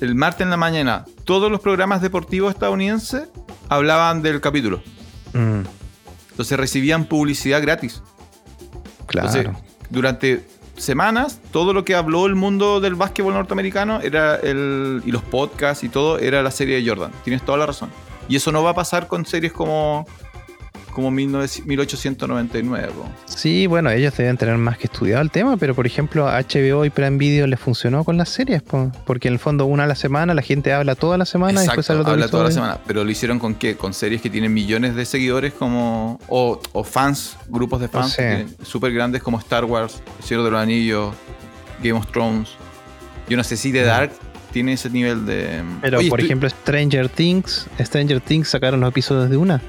el 0.00 0.14
martes 0.14 0.42
en 0.42 0.50
la 0.50 0.56
mañana, 0.56 1.04
todos 1.24 1.50
los 1.50 1.60
programas 1.60 2.02
deportivos 2.02 2.52
estadounidenses 2.52 3.28
hablaban 3.68 4.22
del 4.22 4.40
capítulo. 4.40 4.82
Mm. 5.32 5.62
Entonces 6.30 6.58
recibían 6.58 7.04
publicidad 7.06 7.60
gratis. 7.62 8.02
Claro. 9.06 9.54
durante 9.90 10.46
semanas, 10.78 11.38
todo 11.50 11.74
lo 11.74 11.84
que 11.84 11.94
habló 11.94 12.24
el 12.26 12.34
mundo 12.34 12.80
del 12.80 12.94
básquetbol 12.94 13.34
norteamericano 13.34 14.00
era 14.00 14.36
el, 14.36 15.02
y 15.04 15.10
los 15.10 15.22
podcasts 15.22 15.84
y 15.84 15.90
todo 15.90 16.18
era 16.18 16.42
la 16.42 16.50
serie 16.50 16.80
de 16.80 16.88
Jordan. 16.88 17.12
Tienes 17.24 17.44
toda 17.44 17.58
la 17.58 17.66
razón. 17.66 17.90
Y 18.28 18.36
eso 18.36 18.52
no 18.52 18.62
va 18.62 18.70
a 18.70 18.74
pasar 18.74 19.08
con 19.08 19.26
series 19.26 19.52
como, 19.52 20.06
como 20.92 21.10
1899. 21.10 22.92
Sí, 23.26 23.66
bueno, 23.66 23.90
ellos 23.90 24.16
deben 24.16 24.36
tener 24.36 24.56
más 24.58 24.78
que 24.78 24.86
estudiado 24.86 25.22
el 25.22 25.30
tema, 25.30 25.56
pero 25.56 25.74
por 25.74 25.86
ejemplo, 25.86 26.26
HBO 26.26 26.84
y 26.84 26.90
Prime 26.90 27.18
Video 27.18 27.46
les 27.46 27.58
funcionó 27.58 28.04
con 28.04 28.16
las 28.16 28.28
series, 28.28 28.62
porque 28.62 29.28
en 29.28 29.34
el 29.34 29.40
fondo 29.40 29.66
una 29.66 29.84
a 29.84 29.86
la 29.86 29.94
semana, 29.94 30.34
la 30.34 30.42
gente 30.42 30.72
habla 30.72 30.94
toda 30.94 31.18
la 31.18 31.24
semana 31.24 31.62
y 31.62 31.66
después 31.66 31.90
habla 31.90 32.04
toda 32.28 32.44
la 32.44 32.50
semana. 32.50 32.78
Pero 32.86 33.04
lo 33.04 33.10
hicieron 33.10 33.38
con 33.38 33.54
qué? 33.54 33.76
Con 33.76 33.94
series 33.94 34.22
que 34.22 34.30
tienen 34.30 34.52
millones 34.54 34.94
de 34.94 35.04
seguidores 35.04 35.52
como 35.52 36.18
o, 36.28 36.84
fans, 36.84 37.36
grupos 37.48 37.80
de 37.80 37.88
fans 37.88 38.16
súper 38.62 38.92
grandes 38.92 39.22
como 39.22 39.38
Star 39.38 39.64
Wars, 39.64 40.02
El 40.18 40.24
Cielo 40.24 40.44
de 40.44 40.50
los 40.52 40.60
Anillos, 40.60 41.14
Game 41.82 41.98
of 41.98 42.06
Thrones. 42.10 42.50
Yo 43.28 43.36
no 43.36 43.44
sé 43.44 43.56
si 43.56 43.72
The 43.72 43.82
Dark 43.82 44.12
tiene 44.52 44.74
ese 44.74 44.90
nivel 44.90 45.26
de. 45.26 45.62
Pero, 45.80 46.00
por 46.08 46.20
ejemplo, 46.20 46.48
Stranger 46.48 47.08
Things, 47.08 47.66
Stranger 47.80 48.20
Things 48.20 48.48
sacaron 48.48 48.80
los 48.80 48.90
episodios 48.90 49.30
de 49.30 49.36
una. 49.36 49.60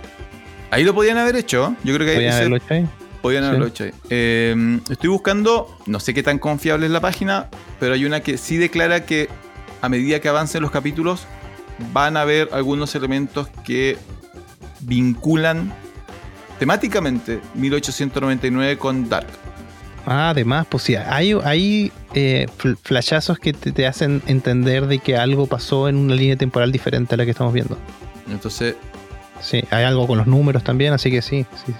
Ahí 0.71 0.83
lo 0.83 0.93
podían 0.93 1.17
haber 1.17 1.35
hecho. 1.35 1.75
Yo 1.83 1.93
creo 1.95 2.07
que 2.07 2.13
podían 2.15 2.33
haberlo 2.33 2.55
hecho 2.57 2.73
ahí. 2.73 2.87
Podían 3.21 3.43
haberlo 3.45 3.67
hecho 3.67 3.85
ahí. 3.85 3.91
Eh, 4.09 4.79
estoy 4.89 5.09
buscando, 5.09 5.77
no 5.85 5.99
sé 5.99 6.13
qué 6.13 6.23
tan 6.23 6.39
confiable 6.39 6.85
es 6.85 6.91
la 6.91 7.01
página, 7.01 7.47
pero 7.79 7.93
hay 7.93 8.05
una 8.05 8.19
que 8.19 8.37
sí 8.37 8.57
declara 8.57 9.05
que 9.05 9.29
a 9.83 9.89
medida 9.89 10.21
que 10.21 10.29
avancen 10.29 10.61
los 10.61 10.71
capítulos, 10.71 11.27
van 11.91 12.15
a 12.15 12.21
haber 12.21 12.47
algunos 12.53 12.95
elementos 12.95 13.49
que 13.65 13.97
vinculan 14.79 15.73
temáticamente 16.57 17.41
1899 17.55 18.77
con 18.77 19.09
Dark. 19.09 19.27
Ah, 20.05 20.29
además, 20.29 20.67
pues 20.69 20.83
sí, 20.83 20.95
hay, 20.95 21.33
hay 21.43 21.91
eh, 22.13 22.47
flashazos 22.81 23.39
que 23.39 23.53
te, 23.53 23.87
hacen 23.87 24.21
entender 24.27 24.87
de 24.87 24.99
que 24.99 25.15
algo 25.15 25.47
pasó 25.47 25.87
en 25.87 25.95
una 25.95 26.15
línea 26.15 26.35
temporal 26.35 26.71
diferente 26.71 27.15
a 27.15 27.17
la 27.17 27.25
que 27.25 27.31
estamos 27.31 27.53
viendo. 27.53 27.77
Entonces. 28.29 28.75
Sí, 29.41 29.63
hay 29.71 29.83
algo 29.83 30.07
con 30.07 30.17
los 30.17 30.27
números 30.27 30.63
también, 30.63 30.93
así 30.93 31.09
que 31.09 31.21
sí. 31.21 31.45
sí. 31.65 31.73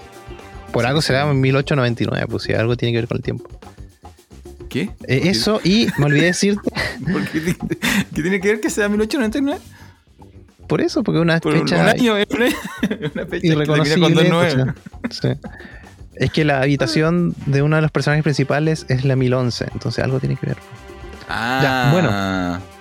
Por 0.72 0.86
algo 0.86 1.00
se 1.00 1.08
será 1.08 1.30
en 1.30 1.40
1899, 1.40 2.26
pues 2.28 2.42
sí, 2.42 2.52
algo 2.52 2.76
tiene 2.76 2.92
que 2.92 2.98
ver 2.98 3.08
con 3.08 3.18
el 3.18 3.22
tiempo. 3.22 3.48
¿Qué? 4.68 4.90
Eh, 5.06 5.22
eso, 5.24 5.60
y 5.62 5.88
me 5.98 6.06
olvidé 6.06 6.26
decirte. 6.26 6.70
¿Por 7.12 7.24
qué, 7.28 7.54
¿Qué 8.14 8.22
tiene 8.22 8.40
que 8.40 8.48
ver 8.48 8.60
que 8.60 8.70
sea 8.70 8.88
1899? 8.88 9.60
Por 10.66 10.80
eso, 10.80 11.02
porque 11.02 11.20
una 11.20 11.40
Por 11.40 11.58
fecha. 11.58 11.80
Un 11.80 11.88
año, 11.88 12.18
¿eh? 12.18 12.26
una 13.14 13.26
fecha 13.26 13.46
irreconocible. 13.46 14.30
Con 14.30 14.74
sí. 15.10 15.28
Es 16.16 16.30
que 16.30 16.44
la 16.44 16.60
habitación 16.60 17.34
de 17.46 17.62
uno 17.62 17.76
de 17.76 17.82
los 17.82 17.90
personajes 17.90 18.22
principales 18.22 18.86
es 18.88 19.04
la 19.04 19.16
1011, 19.16 19.66
entonces 19.72 20.04
algo 20.04 20.20
tiene 20.20 20.36
que 20.36 20.46
ver. 20.46 20.56
Ah. 21.28 21.90
bueno. 21.92 22.74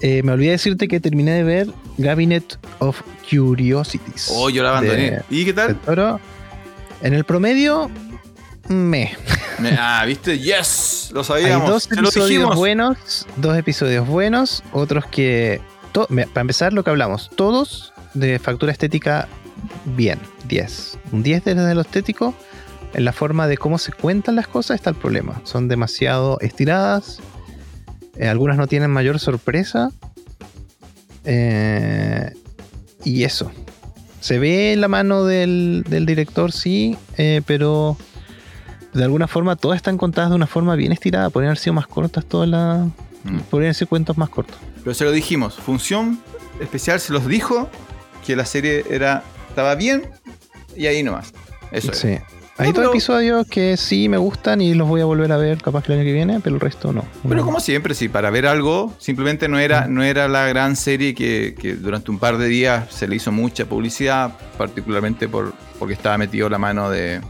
Eh, 0.00 0.22
me 0.22 0.32
olvidé 0.32 0.50
decirte 0.52 0.88
que 0.88 1.00
terminé 1.00 1.32
de 1.32 1.44
ver 1.44 1.68
Cabinet 2.02 2.58
of 2.78 3.00
Curiosities. 3.30 4.30
Oh, 4.34 4.50
yo 4.50 4.62
la 4.62 4.70
abandoné. 4.70 5.22
¿Y 5.30 5.44
qué 5.44 5.52
tal? 5.52 5.76
Pero 5.86 6.20
en 7.02 7.14
el 7.14 7.24
promedio, 7.24 7.90
me. 8.68 9.16
ah, 9.78 10.04
¿viste? 10.06 10.38
¡Yes! 10.38 11.10
Lo 11.12 11.24
sabíamos. 11.24 11.66
Hay 11.66 11.72
dos 11.72 11.90
episodios 11.90 12.54
buenos, 12.54 13.26
dos 13.36 13.56
episodios 13.56 14.06
buenos, 14.06 14.62
otros 14.72 15.06
que. 15.06 15.60
para 15.92 16.40
empezar, 16.40 16.72
lo 16.72 16.84
que 16.84 16.90
hablamos, 16.90 17.30
todos 17.34 17.92
de 18.14 18.38
factura 18.38 18.72
estética 18.72 19.28
bien, 19.96 20.18
10. 20.48 20.98
Un 21.12 21.22
10 21.22 21.44
desde 21.44 21.74
lo 21.74 21.80
estético. 21.82 22.34
En 22.94 23.04
la 23.04 23.12
forma 23.12 23.48
de 23.48 23.56
cómo 23.56 23.78
se 23.78 23.90
cuentan 23.92 24.36
las 24.36 24.46
cosas 24.46 24.76
está 24.76 24.90
el 24.90 24.96
problema. 24.96 25.40
Son 25.44 25.66
demasiado 25.68 26.38
estiradas. 26.40 27.20
eh, 28.16 28.28
algunas 28.28 28.56
no 28.56 28.66
tienen 28.66 28.90
mayor 28.90 29.18
sorpresa. 29.18 29.90
eh, 31.24 32.32
y 33.04 33.24
eso. 33.24 33.50
Se 34.20 34.38
ve 34.38 34.72
en 34.72 34.80
la 34.80 34.88
mano 34.88 35.24
del, 35.24 35.84
del 35.88 36.06
director, 36.06 36.52
sí, 36.52 36.96
eh, 37.18 37.42
pero 37.46 37.98
de 38.94 39.04
alguna 39.04 39.26
forma 39.26 39.56
todas 39.56 39.76
están 39.76 39.98
contadas 39.98 40.30
de 40.30 40.36
una 40.36 40.46
forma 40.46 40.74
bien 40.76 40.92
estirada. 40.92 41.28
Podrían 41.30 41.50
haber 41.50 41.58
sido 41.58 41.74
más 41.74 41.86
cortas 41.86 42.24
todas 42.24 42.48
las. 42.48 42.86
Mm. 43.24 43.38
Podrían 43.50 43.74
ser 43.74 43.88
cuentos 43.88 44.16
más 44.16 44.30
cortos. 44.30 44.56
Pero 44.82 44.94
se 44.94 45.04
lo 45.04 45.12
dijimos, 45.12 45.56
función 45.56 46.20
especial 46.60 47.00
se 47.00 47.12
los 47.12 47.26
dijo 47.26 47.68
que 48.24 48.36
la 48.36 48.44
serie 48.46 48.84
era 48.88 49.22
estaba 49.54 49.74
bien 49.76 50.02
y 50.76 50.86
ahí 50.86 51.02
nomás. 51.04 51.32
Eso 51.70 51.92
es. 51.92 51.98
Sí. 51.98 52.08
Hay 52.56 52.68
No, 52.68 52.72
dos 52.72 52.74
pero- 52.82 52.90
episodios 52.90 53.46
que 53.48 53.76
sí 53.76 54.08
me 54.08 54.16
gustan 54.16 54.60
y 54.60 54.74
los 54.74 54.86
voy 54.88 55.00
a 55.00 55.04
volver 55.04 55.30
a 55.32 55.36
ver 55.36 55.60
capaz 55.60 55.82
que 55.84 55.92
el 55.92 55.98
año 56.00 56.06
que 56.06 56.12
viene, 56.12 56.38
pero 56.40 56.54
el 56.56 56.60
resto 56.60 56.92
no. 56.92 57.04
Pero 57.24 57.36
No. 57.36 57.44
como 57.44 57.58
siempre, 57.60 57.94
sí, 57.94 58.08
para 58.08 58.30
ver 58.30 58.46
algo, 58.46 58.92
simplemente 58.98 59.48
no 59.48 59.58
era, 59.58 59.86
no 59.88 60.02
era 60.04 60.28
la 60.28 60.46
gran 60.46 60.76
serie 60.76 61.14
que, 61.16 61.56
que 61.58 61.74
durante 61.74 62.10
un 62.12 62.18
par 62.20 62.38
de 62.38 62.46
días 62.46 62.92
se 62.92 63.08
le 63.08 63.16
hizo 63.16 63.32
mucha 63.32 63.64
publicidad, 63.66 64.36
particularmente 64.56 65.28
por, 65.28 65.52
porque 65.80 65.94
estaba 65.94 66.16
metido 66.18 66.48
la 66.48 66.58
mano 66.58 66.90
de, 66.90 67.20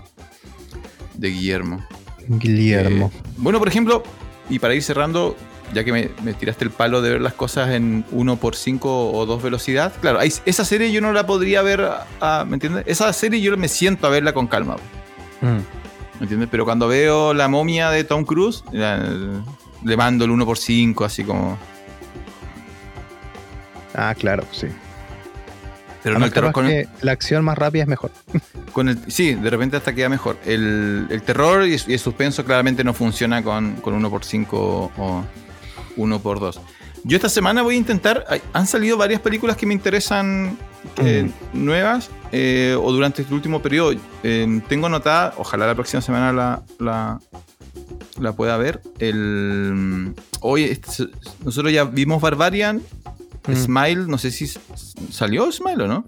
de 1.15 1.29
Guillermo. 1.31 1.83
Guillermo. 2.29 3.11
Eh, 3.15 3.21
bueno, 3.39 3.59
por 3.59 3.69
ejemplo, 3.69 4.03
y 4.51 4.59
para 4.59 4.75
ir 4.75 4.83
cerrando, 4.83 5.37
ya 5.73 5.83
que 5.85 5.93
me, 5.93 6.11
me 6.23 6.35
tiraste 6.35 6.65
el 6.65 6.71
palo 6.71 7.01
de 7.03 7.11
ver 7.11 7.21
las 7.21 7.33
cosas 7.35 7.71
en 7.71 8.05
1x5 8.13 8.79
o 8.83 9.27
2 9.27 9.43
velocidad, 9.43 9.93
claro, 10.01 10.19
hay- 10.21 10.33
esa 10.45 10.65
serie 10.65 10.93
yo 10.93 11.01
no 11.01 11.13
la 11.13 11.27
podría 11.27 11.63
ver, 11.63 11.89
a- 12.21 12.45
¿me 12.47 12.55
entiendes? 12.55 12.85
Esa 12.87 13.13
serie 13.13 13.41
yo 13.41 13.57
me 13.57 13.69
siento 13.69 14.07
a 14.07 14.11
verla 14.11 14.33
con 14.33 14.47
calma. 14.47 14.77
Mm. 15.41 15.47
¿Me 16.19 16.21
entiendes? 16.21 16.49
Pero 16.51 16.65
cuando 16.65 16.87
veo 16.89 17.35
la 17.35 17.49
momia 17.49 17.91
de 17.91 18.05
Tom 18.05 18.25
Cruise, 18.25 18.63
la- 18.73 19.03
le 19.85 19.97
mando 19.97 20.25
el 20.25 20.31
1x5, 20.31 21.05
así 21.05 21.25
como. 21.25 21.59
Ah, 23.95 24.15
claro, 24.19 24.45
sí. 24.51 24.67
Pero 26.03 26.19
no 26.19 26.27
el 26.27 26.33
terror 26.33 26.53
con 26.53 26.67
el, 26.67 26.87
la 27.01 27.13
acción 27.13 27.45
más 27.45 27.57
rápida 27.57 27.85
es 27.85 27.89
mejor. 27.89 28.11
con 28.73 28.89
el- 28.89 28.99
Sí, 29.11 29.35
de 29.35 29.51
repente 29.51 29.77
hasta 29.77 29.95
queda 29.95 30.09
mejor. 30.09 30.37
El, 30.45 31.07
el 31.11 31.23
terror 31.23 31.67
y, 31.67 31.77
y 31.87 31.93
el 31.95 31.99
suspenso 31.99 32.45
claramente 32.45 32.85
no 32.85 32.93
funciona 32.93 33.43
con, 33.43 33.75
con 33.77 33.95
1x5 34.03 34.47
o 34.53 35.25
1x2. 35.97 36.59
Yo 37.05 37.17
esta 37.17 37.29
semana 37.29 37.63
voy 37.63 37.75
a 37.75 37.79
intentar. 37.79 38.25
Han 38.53 38.67
salido 38.67 38.97
varias 38.97 39.21
películas 39.21 39.57
que 39.57 39.67
me 39.67 39.75
interesan 39.75 40.57
eh, 41.03 41.31
nuevas 41.53 42.11
eh, 42.33 42.77
o 42.81 42.93
durante 42.93 43.23
este 43.23 43.35
último 43.35 43.61
periodo. 43.61 43.95
Eh, 44.23 44.61
tengo 44.69 44.87
anotada, 44.87 45.35
ojalá 45.37 45.67
la 45.67 45.75
próxima 45.75 46.01
semana 46.01 46.33
la, 46.33 46.63
la, 46.79 47.21
la 48.19 48.33
pueda 48.33 48.57
ver. 48.57 48.81
El, 48.99 50.15
hoy 50.41 50.65
este- 50.65 51.09
nosotros 51.45 51.73
ya 51.73 51.85
vimos 51.85 52.23
Barbarian. 52.23 52.81
Mm. 53.47 53.55
Smile, 53.55 54.07
no 54.07 54.17
sé 54.17 54.31
si 54.31 54.51
salió 55.11 55.53
Smile 55.53 55.85
o 55.85 55.87
no. 55.87 56.07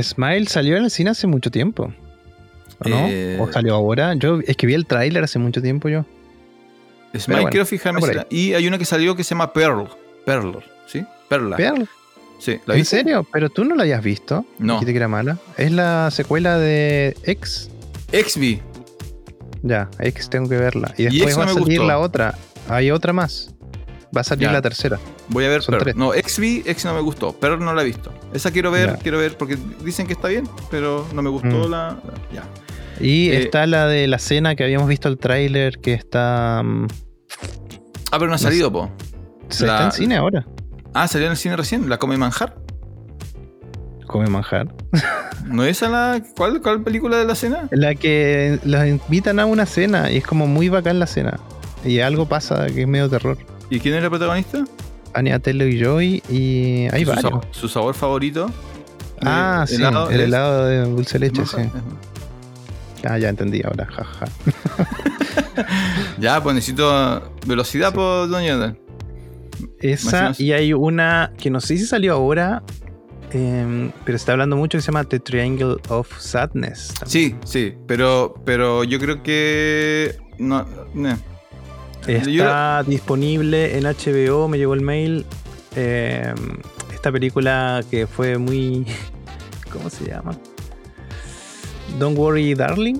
Smile 0.00 0.46
salió 0.46 0.76
en 0.76 0.84
el 0.84 0.90
cine 0.90 1.10
hace 1.10 1.26
mucho 1.26 1.50
tiempo. 1.50 1.92
¿O 2.84 2.88
no? 2.88 3.06
Eh, 3.08 3.38
¿O 3.40 3.50
salió 3.50 3.74
ahora? 3.74 4.14
Yo 4.14 4.38
es 4.46 4.56
que 4.56 4.66
vi 4.68 4.74
el 4.74 4.86
tráiler 4.86 5.24
hace 5.24 5.40
mucho 5.40 5.60
tiempo 5.60 5.88
yo. 5.88 6.06
Smile, 7.18 7.40
bueno, 7.40 7.50
quiero 7.50 7.66
fijarme. 7.66 8.00
está 8.00 8.12
si 8.12 8.18
por 8.18 8.26
la- 8.30 8.36
y 8.36 8.54
hay 8.54 8.66
una 8.66 8.78
que 8.78 8.84
salió 8.84 9.14
que 9.16 9.24
se 9.24 9.30
llama 9.30 9.52
Pearl. 9.52 9.88
Pearl, 10.24 10.58
¿sí? 10.86 11.04
Perla. 11.28 11.56
Pearl, 11.56 11.88
Sí, 12.38 12.58
¿la 12.66 12.74
¿En 12.74 12.80
viste? 12.80 12.96
serio? 12.96 13.24
¿Pero 13.32 13.50
tú 13.50 13.64
no 13.64 13.76
la 13.76 13.82
habías 13.84 14.02
visto? 14.02 14.44
No. 14.58 14.74
Dijiste 14.74 14.92
que 14.92 14.96
era 14.96 15.06
mala. 15.08 15.38
Es 15.56 15.70
la 15.70 16.10
secuela 16.10 16.58
de 16.58 17.16
X. 17.22 17.70
XV. 18.10 18.60
Ya, 19.62 19.88
X 20.00 20.28
tengo 20.28 20.48
que 20.48 20.56
verla. 20.56 20.92
Y 20.98 21.02
Y 21.02 21.04
después 21.04 21.22
X 21.34 21.38
va 21.38 21.44
no 21.44 21.50
a 21.50 21.54
salir 21.54 21.68
gustó. 21.78 21.84
la 21.86 21.98
otra. 22.00 22.34
Hay 22.68 22.90
otra 22.90 23.12
más. 23.12 23.54
Va 24.14 24.22
a 24.22 24.24
salir 24.24 24.48
Ya. 24.48 24.52
la 24.52 24.60
tercera. 24.60 24.98
Voy 25.28 25.44
a 25.44 25.48
ver 25.48 25.62
Son 25.62 25.72
Pearl. 25.74 25.84
tres. 25.84 25.96
No, 25.96 26.12
XV, 26.12 26.62
X 26.66 26.84
no 26.84 26.94
me 26.94 27.00
gustó. 27.00 27.32
Pearl 27.32 27.60
no 27.64 27.72
la 27.74 27.82
he 27.82 27.84
visto. 27.84 28.12
Esa 28.34 28.50
quiero 28.50 28.70
ver, 28.72 28.90
Ya. 28.90 28.96
quiero 28.98 29.18
ver, 29.18 29.36
porque 29.38 29.56
dicen 29.84 30.06
que 30.08 30.12
está 30.14 30.26
bien, 30.28 30.48
pero 30.70 31.06
no 31.14 31.22
me 31.22 31.30
gustó 31.30 31.48
Mm. 31.68 31.70
la, 31.70 31.88
la- 31.90 31.98
Ya. 32.34 32.42
Y 33.02 33.30
Eh, 33.30 33.42
está 33.42 33.66
la 33.66 33.86
de 33.86 34.06
la 34.06 34.18
cena 34.18 34.54
que 34.54 34.64
habíamos 34.64 34.88
visto 34.88 35.08
el 35.08 35.18
tráiler 35.18 35.78
que 35.78 35.92
está. 35.92 36.62
mm, 36.64 36.86
Ah, 38.12 38.18
pero 38.18 38.28
no 38.28 38.34
ha 38.34 38.38
sé. 38.38 38.44
salido, 38.44 38.72
po. 38.72 38.90
se 39.48 39.66
La- 39.66 39.74
está 39.74 39.84
en 39.86 39.92
cine 39.92 40.16
ahora. 40.16 40.46
Ah, 40.94 41.08
salió 41.08 41.26
en 41.26 41.32
el 41.32 41.36
cine 41.36 41.56
recién. 41.56 41.88
¿La 41.88 41.98
come 41.98 42.16
manjar? 42.16 42.54
Come 44.06 44.26
manjar. 44.28 44.68
¿No 45.46 45.64
es 45.64 45.78
esa 45.78 45.88
la. 45.88 46.22
¿Cuál, 46.36 46.60
cuál 46.62 46.82
película 46.82 47.16
de 47.18 47.24
la 47.24 47.34
cena? 47.34 47.68
La 47.70 47.94
que 47.94 48.58
los 48.64 48.86
invitan 48.86 49.40
a 49.40 49.46
una 49.46 49.66
cena 49.66 50.10
y 50.10 50.18
es 50.18 50.24
como 50.26 50.46
muy 50.46 50.68
bacán 50.68 50.98
la 50.98 51.06
cena. 51.06 51.38
Y 51.84 51.98
algo 52.00 52.26
pasa 52.26 52.66
que 52.66 52.82
es 52.82 52.88
medio 52.88 53.08
terror. 53.10 53.36
¿Y 53.70 53.80
quién 53.80 53.94
es 53.94 54.02
la 54.02 54.10
protagonista? 54.10 54.64
Anya 55.14 55.38
Taylor 55.38 55.68
y 55.68 55.78
Joy 55.82 56.22
y 56.30 56.86
hay 56.92 57.04
su, 57.04 57.08
varios. 57.10 57.22
sabor, 57.22 57.46
su 57.50 57.68
sabor 57.68 57.94
favorito. 57.94 58.50
Ah, 59.22 59.64
Eh, 59.64 59.68
sí, 59.68 59.74
helado 59.76 60.10
el 60.10 60.20
helado 60.20 60.66
de 60.66 60.78
dulce 60.84 61.18
leche, 61.18 61.44
sí. 61.46 61.56
Ah, 63.04 63.18
ya 63.18 63.28
entendí 63.28 63.62
ahora, 63.64 63.86
jaja. 63.86 64.26
Ya, 66.18 66.42
pues 66.42 66.54
necesito 66.54 67.32
velocidad, 67.46 67.88
Sí. 67.90 67.94
pues, 67.96 68.30
doña 68.30 68.48
Jonathan. 68.48 68.78
Esa, 69.80 70.32
y 70.38 70.52
hay 70.52 70.72
una 70.72 71.32
que 71.38 71.50
no 71.50 71.60
sé 71.60 71.76
si 71.76 71.84
salió 71.86 72.14
ahora, 72.14 72.62
em, 73.32 73.90
pero 74.04 74.16
se 74.18 74.22
está 74.22 74.32
hablando 74.32 74.56
mucho 74.56 74.78
que 74.78 74.82
se 74.82 74.86
llama 74.90 75.04
The 75.04 75.20
Triangle 75.20 75.76
of 75.88 76.08
Sadness. 76.18 76.94
Sí, 77.06 77.34
sí, 77.44 77.74
pero, 77.86 78.34
pero 78.44 78.84
yo 78.84 78.98
creo 78.98 79.22
que. 79.22 80.16
No, 80.38 80.66
no. 80.94 81.16
Está 82.06 82.82
disponible 82.84 83.76
en 83.78 83.84
HBO, 83.84 84.48
me 84.48 84.58
llegó 84.58 84.74
el 84.74 84.80
mail. 84.80 85.26
em, 85.76 86.34
esta 86.92 87.12
película 87.12 87.82
que 87.90 88.06
fue 88.06 88.38
muy. 88.38 88.86
¿Cómo 89.72 89.90
se 89.90 90.06
llama? 90.06 90.36
Don't 91.98 92.16
Worry 92.18 92.54
Darling. 92.54 92.98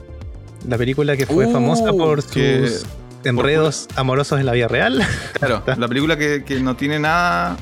La 0.69 0.79
película 0.79 1.17
que 1.17 1.27
fue 1.27 1.47
Uh, 1.47 1.53
famosa 1.53 1.93
por 1.93 2.25
que- 2.25 2.69
sus 2.69 2.87
enredos 3.25 3.89
amorosos 3.97 4.39
en 4.41 4.47
la 4.47 4.53
vida 4.53 4.69
real. 4.69 5.03
Claro, 5.35 5.63
la 5.77 5.89
película 5.89 6.17
que, 6.17 6.45
que 6.45 6.61
no 6.61 6.77
tiene 6.77 6.99
nada, 7.01 7.57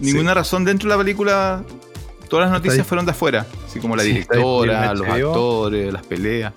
ninguna 0.00 0.34
razón 0.34 0.64
dentro 0.64 0.88
de 0.90 0.96
la 0.96 1.02
película. 1.02 1.62
Todas 2.28 2.46
las 2.46 2.52
noticias 2.52 2.78
Está- 2.78 2.88
fueron 2.88 3.06
de 3.06 3.12
afuera, 3.12 3.46
así 3.66 3.78
como 3.78 3.94
la 3.96 4.02
Sí, 4.02 4.08
directora, 4.08 4.92
los 4.94 5.08
actores, 5.08 5.92
las 5.92 6.02
peleas. 6.04 6.52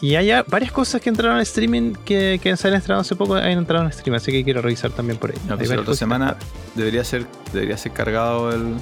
Y 0.00 0.16
hay 0.16 0.28
varias 0.48 0.72
cosas 0.72 1.00
que 1.00 1.08
entraron 1.08 1.36
al 1.36 1.42
streaming 1.42 1.92
que, 2.04 2.38
que 2.42 2.54
se 2.56 2.68
han 2.68 2.74
estrenado 2.74 3.00
hace 3.02 3.14
poco, 3.16 3.36
han 3.36 3.44
entrado 3.52 3.84
en 3.84 3.90
streaming, 3.90 4.16
así 4.16 4.32
que 4.32 4.42
quiero 4.44 4.60
revisar 4.60 4.90
también 4.90 5.18
por 5.18 5.30
ahí. 5.30 5.36
No, 5.48 5.56
pues 5.56 5.70
la 5.70 5.80
otra 5.80 5.94
semana 5.94 6.36
debería 6.74 7.04
ser, 7.04 7.26
debería 7.52 7.78
ser 7.78 7.92
cargado 7.92 8.52
el, 8.52 8.74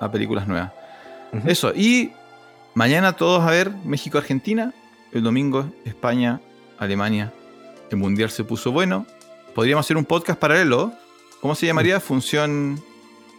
a 0.00 0.10
películas 0.10 0.48
nuevas. 0.48 0.72
Eso, 1.46 1.72
y 1.74 2.10
mañana 2.74 3.14
todos 3.14 3.42
a 3.42 3.50
ver 3.50 3.70
México-Argentina, 3.84 4.72
el 5.12 5.22
domingo 5.22 5.72
España, 5.84 6.40
Alemania. 6.78 7.32
El 7.90 7.98
mundial 7.98 8.30
se 8.30 8.44
puso 8.44 8.72
bueno. 8.72 9.06
Podríamos 9.54 9.86
hacer 9.86 9.96
un 9.96 10.04
podcast 10.04 10.38
paralelo. 10.38 10.92
¿Cómo 11.40 11.54
se 11.54 11.66
llamaría? 11.66 12.00
Función. 12.00 12.82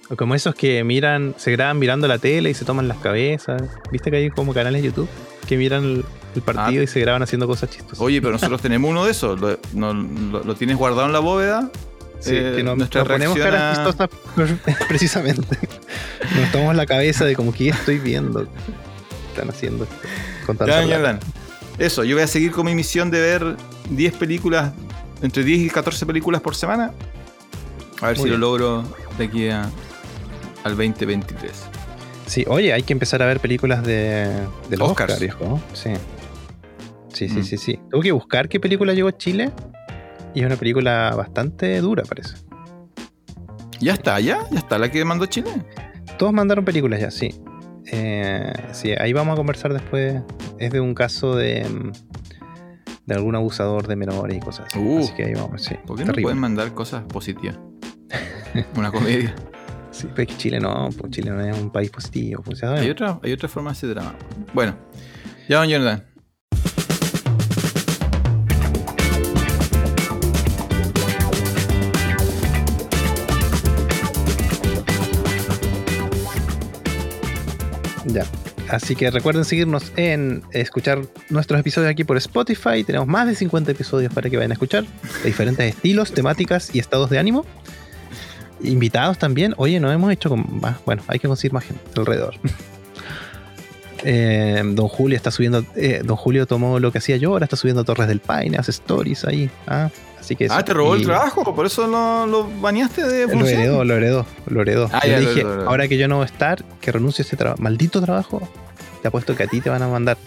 O 0.09 0.15
como 0.15 0.35
esos 0.35 0.53
que 0.55 0.83
miran, 0.83 1.33
se 1.37 1.51
graban 1.51 1.79
mirando 1.79 2.07
la 2.07 2.19
tele 2.19 2.51
y 2.51 2.53
se 2.53 2.63
toman 2.63 2.87
las 2.87 2.97
cabezas. 2.99 3.63
¿Viste 3.91 4.11
que 4.11 4.17
hay 4.17 4.29
como 4.29 4.53
canales 4.53 4.81
de 4.83 4.89
YouTube 4.89 5.09
que 5.47 5.57
miran 5.57 5.83
el, 5.83 6.05
el 6.35 6.41
partido 6.43 6.81
Ah. 6.81 6.83
y 6.83 6.87
se 6.87 6.99
graban 6.99 7.23
haciendo 7.23 7.47
cosas 7.47 7.71
chistosas? 7.71 7.99
Oye, 7.99 8.21
pero 8.21 8.33
nosotros 8.33 8.61
tenemos 8.61 8.89
uno 8.89 9.03
de 9.05 9.11
esos. 9.11 9.39
Lo, 9.41 9.57
no- 9.73 9.93
lo- 9.93 10.43
lo 10.43 10.55
tienes 10.55 10.77
guardado 10.77 11.07
en 11.07 11.13
la 11.13 11.19
bóveda. 11.19 11.71
Sí, 12.19 12.35
eh, 12.35 12.53
que 12.55 12.63
nos, 12.63 12.77
nuestra 12.77 13.01
nos 13.01 13.07
ponemos 13.09 13.37
caras 13.37 13.77
a- 13.79 13.83
chistosas 13.83 14.09
precisamente. 14.87 15.57
Nos 16.39 16.51
tomamos 16.51 16.75
la 16.75 16.85
cabeza 16.85 17.25
de 17.25 17.35
como 17.35 17.51
que 17.51 17.69
estoy 17.69 17.97
viendo. 17.97 18.47
Están 19.35 19.49
haciendo 19.49 19.83
esto. 19.83 19.95
Con 20.45 20.57
tanta 20.57 20.81
Ya, 20.85 20.97
ya. 21.01 21.19
Eso, 21.77 22.03
yo 22.05 22.15
voy 22.15 22.23
a 22.23 22.27
seguir 22.27 22.51
con 22.51 22.65
mi 22.65 22.73
misión 22.73 23.11
de 23.11 23.19
ver 23.19 23.57
10 23.89 24.13
películas, 24.13 24.71
entre 25.21 25.43
10 25.43 25.59
y 25.59 25.69
14 25.69 26.05
películas 26.05 26.41
por 26.41 26.55
semana. 26.55 26.93
A 28.01 28.07
ver 28.07 28.15
Muy 28.17 28.23
si 28.23 28.29
bien. 28.29 28.39
lo 28.39 28.47
logro 28.47 28.83
de 29.17 29.25
aquí 29.25 29.49
a- 29.49 29.69
al 30.63 30.77
2023. 30.77 31.51
Sí, 32.27 32.45
oye, 32.47 32.71
hay 32.73 32.83
que 32.83 32.93
empezar 32.93 33.21
a 33.21 33.25
ver 33.25 33.39
películas 33.41 33.83
de, 33.85 34.29
del 34.69 34.81
Oscars. 34.81 35.13
Oscar, 35.13 35.19
viejo. 35.19 35.61
Sí. 35.73 35.91
Sí, 37.13 37.29
sí, 37.29 37.39
Mm. 37.39 37.43
sí, 37.43 37.57
sí. 37.57 37.79
Tuve 37.91 38.03
que 38.03 38.11
buscar 38.13 38.47
qué 38.49 38.59
película 38.59 38.93
llegó 38.93 39.09
a 39.09 39.17
Chile. 39.17 39.51
Y 40.33 40.39
es 40.41 40.45
una 40.45 40.55
película 40.57 41.13
bastante 41.15 41.79
dura, 41.81 42.03
parece. 42.03 42.35
¿Ya 43.79 43.93
está, 43.93 44.19
ya? 44.19 44.39
¿Ya 44.51 44.59
está 44.59 44.77
la 44.77 44.89
que 44.91 45.03
mandó 45.05 45.25
Chile? 45.27 45.49
Todos 46.17 46.33
mandaron 46.33 46.65
películas 46.65 46.99
ya, 47.01 47.11
sí. 47.11 47.35
Eh, 47.91 48.53
sí, 48.71 48.93
ahí 48.99 49.13
vamos 49.13 49.33
a 49.33 49.35
conversar 49.37 49.73
después. 49.73 50.21
Es 50.59 50.71
de 50.71 50.79
un 50.79 50.93
caso 50.93 51.35
de, 51.35 51.65
mm, 51.67 51.91
de 53.05 53.15
algún 53.15 53.35
abusador 53.35 53.87
de 53.87 53.95
menores 53.95 54.37
y 54.37 54.39
cosas 54.39 54.67
así. 54.67 54.79
Uh. 54.79 54.99
así 54.99 55.13
que 55.13 55.25
ahí 55.25 55.33
vamos, 55.33 55.61
sí. 55.63 55.75
¿Por 55.85 55.97
qué 55.97 56.03
no 56.03 56.07
Terrible. 56.07 56.23
pueden 56.23 56.39
mandar 56.39 56.73
cosas 56.73 57.03
positivas? 57.03 57.57
Una 58.75 58.91
comedia. 58.91 59.35
Sí, 59.91 60.07
pues 60.13 60.27
que 60.27 60.35
Chile 60.35 60.59
no, 60.59 60.89
pues 60.97 61.09
Chile 61.13 61.31
no 61.31 61.39
es 61.39 61.57
un 61.57 61.69
país 61.69 61.89
positivo. 61.89 62.43
Pues 62.43 62.61
Hay 62.65 62.89
otra, 62.89 63.17
hay 63.23 63.31
otra 63.31 63.47
forma 63.47 63.69
de 63.71 63.77
ese 63.77 63.87
drama. 63.87 64.13
Bueno, 64.53 64.75
ya, 65.47 65.59
don 65.59 65.69
Jonathan. 65.69 66.03
Ya. 78.05 78.23
Así 78.69 78.95
que 78.95 79.09
recuerden 79.11 79.45
seguirnos 79.45 79.91
en 79.95 80.43
escuchar 80.51 81.01
nuestros 81.29 81.59
episodios 81.59 81.89
aquí 81.89 82.03
por 82.03 82.17
Spotify. 82.17 82.83
Tenemos 82.83 83.07
más 83.07 83.27
de 83.27 83.35
50 83.35 83.71
episodios 83.71 84.13
para 84.13 84.29
que 84.29 84.37
vayan 84.37 84.51
a 84.51 84.53
escuchar. 84.53 84.85
De 85.23 85.25
diferentes 85.25 85.65
estilos, 85.75 86.11
temáticas 86.11 86.73
y 86.73 86.79
estados 86.79 87.09
de 87.09 87.17
ánimo. 87.19 87.45
Invitados 88.61 89.17
también. 89.17 89.53
Oye, 89.57 89.79
no 89.79 89.91
hemos 89.91 90.11
hecho 90.11 90.29
con 90.29 90.59
más. 90.61 90.77
Bueno, 90.85 91.03
hay 91.07 91.19
que 91.19 91.27
conseguir 91.27 91.53
más 91.53 91.63
gente 91.65 91.81
alrededor. 91.95 92.35
Eh, 94.07 94.61
don 94.63 94.87
Julio 94.87 95.17
está 95.17 95.31
subiendo. 95.31 95.65
eh, 95.75 96.01
don 96.05 96.15
Julio 96.15 96.45
tomó 96.45 96.79
lo 96.79 96.91
que 96.91 96.99
hacía 96.99 97.17
yo, 97.17 97.31
ahora 97.31 97.45
está 97.45 97.55
subiendo 97.55 97.83
Torres 97.83 98.07
del 98.07 98.19
Paine, 98.19 98.55
hace 98.55 98.69
stories 98.69 99.25
ahí. 99.25 99.49
Ah, 99.65 99.89
así 100.25 100.35
que 100.35 100.45
eso. 100.45 100.53
Ah, 100.55 100.63
te 100.65 100.73
robó 100.73 100.95
el 100.95 101.01
Y- 101.01 101.05
trabajo, 101.05 101.55
por 101.55 101.65
eso 101.65 101.87
lo, 101.87 102.25
lo 102.27 102.49
baneaste 102.61 103.03
de 103.03 103.23
Lo 103.23 103.29
función. 103.29 103.59
heredó, 103.61 103.83
lo 103.85 103.95
heredó, 103.95 104.25
lo 104.47 104.61
heredó. 104.61 104.89
Ah, 104.91 105.05
Yo 105.05 105.13
lo 105.13 105.19
dije, 105.21 105.43
lo 105.43 105.53
heredó. 105.53 105.69
ahora 105.69 105.87
que 105.87 105.97
yo 105.97 106.07
no 106.07 106.15
voy 106.17 106.23
a 106.23 106.25
estar, 106.25 106.63
que 106.81 106.91
renuncie 106.91 107.23
a 107.23 107.25
ese 107.27 107.37
trabajo. 107.37 107.61
Maldito 107.61 108.01
trabajo. 108.01 108.47
Te 109.01 109.07
apuesto 109.07 109.35
que 109.35 109.43
a 109.43 109.47
ti 109.47 109.61
te 109.61 109.69
van 109.69 109.81
a 109.83 109.87
mandar. 109.87 110.17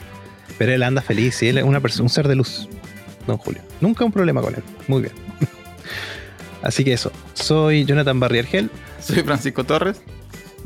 Pero 0.57 0.73
él 0.73 0.83
anda 0.83 1.03
feliz, 1.03 1.35
sí, 1.37 1.49
él 1.49 1.59
es 1.59 1.65
una 1.65 1.81
persona, 1.81 2.05
un 2.05 2.09
ser 2.11 2.27
de 2.29 2.35
luz. 2.37 2.69
Don 3.27 3.37
Julio. 3.37 3.61
Nunca 3.81 4.05
un 4.05 4.13
problema 4.13 4.41
con 4.41 4.55
él. 4.55 4.63
Muy 4.87 5.03
bien. 5.03 5.13
Así 6.63 6.85
que 6.85 6.93
eso. 6.93 7.13
Soy 7.35 7.85
Jonathan 7.85 8.19
Barriergel 8.19 8.71
Soy 9.01 9.23
Francisco 9.23 9.65
Torres. 9.65 10.01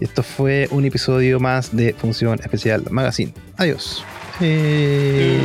y 0.01 0.05
esto 0.05 0.22
fue 0.22 0.68
un 0.70 0.85
episodio 0.85 1.41
más 1.41 1.74
de 1.76 1.93
Función 1.95 2.39
Especial 2.43 2.85
Magazine. 2.91 3.35
Adiós. 3.57 4.05
Eh, 4.41 5.39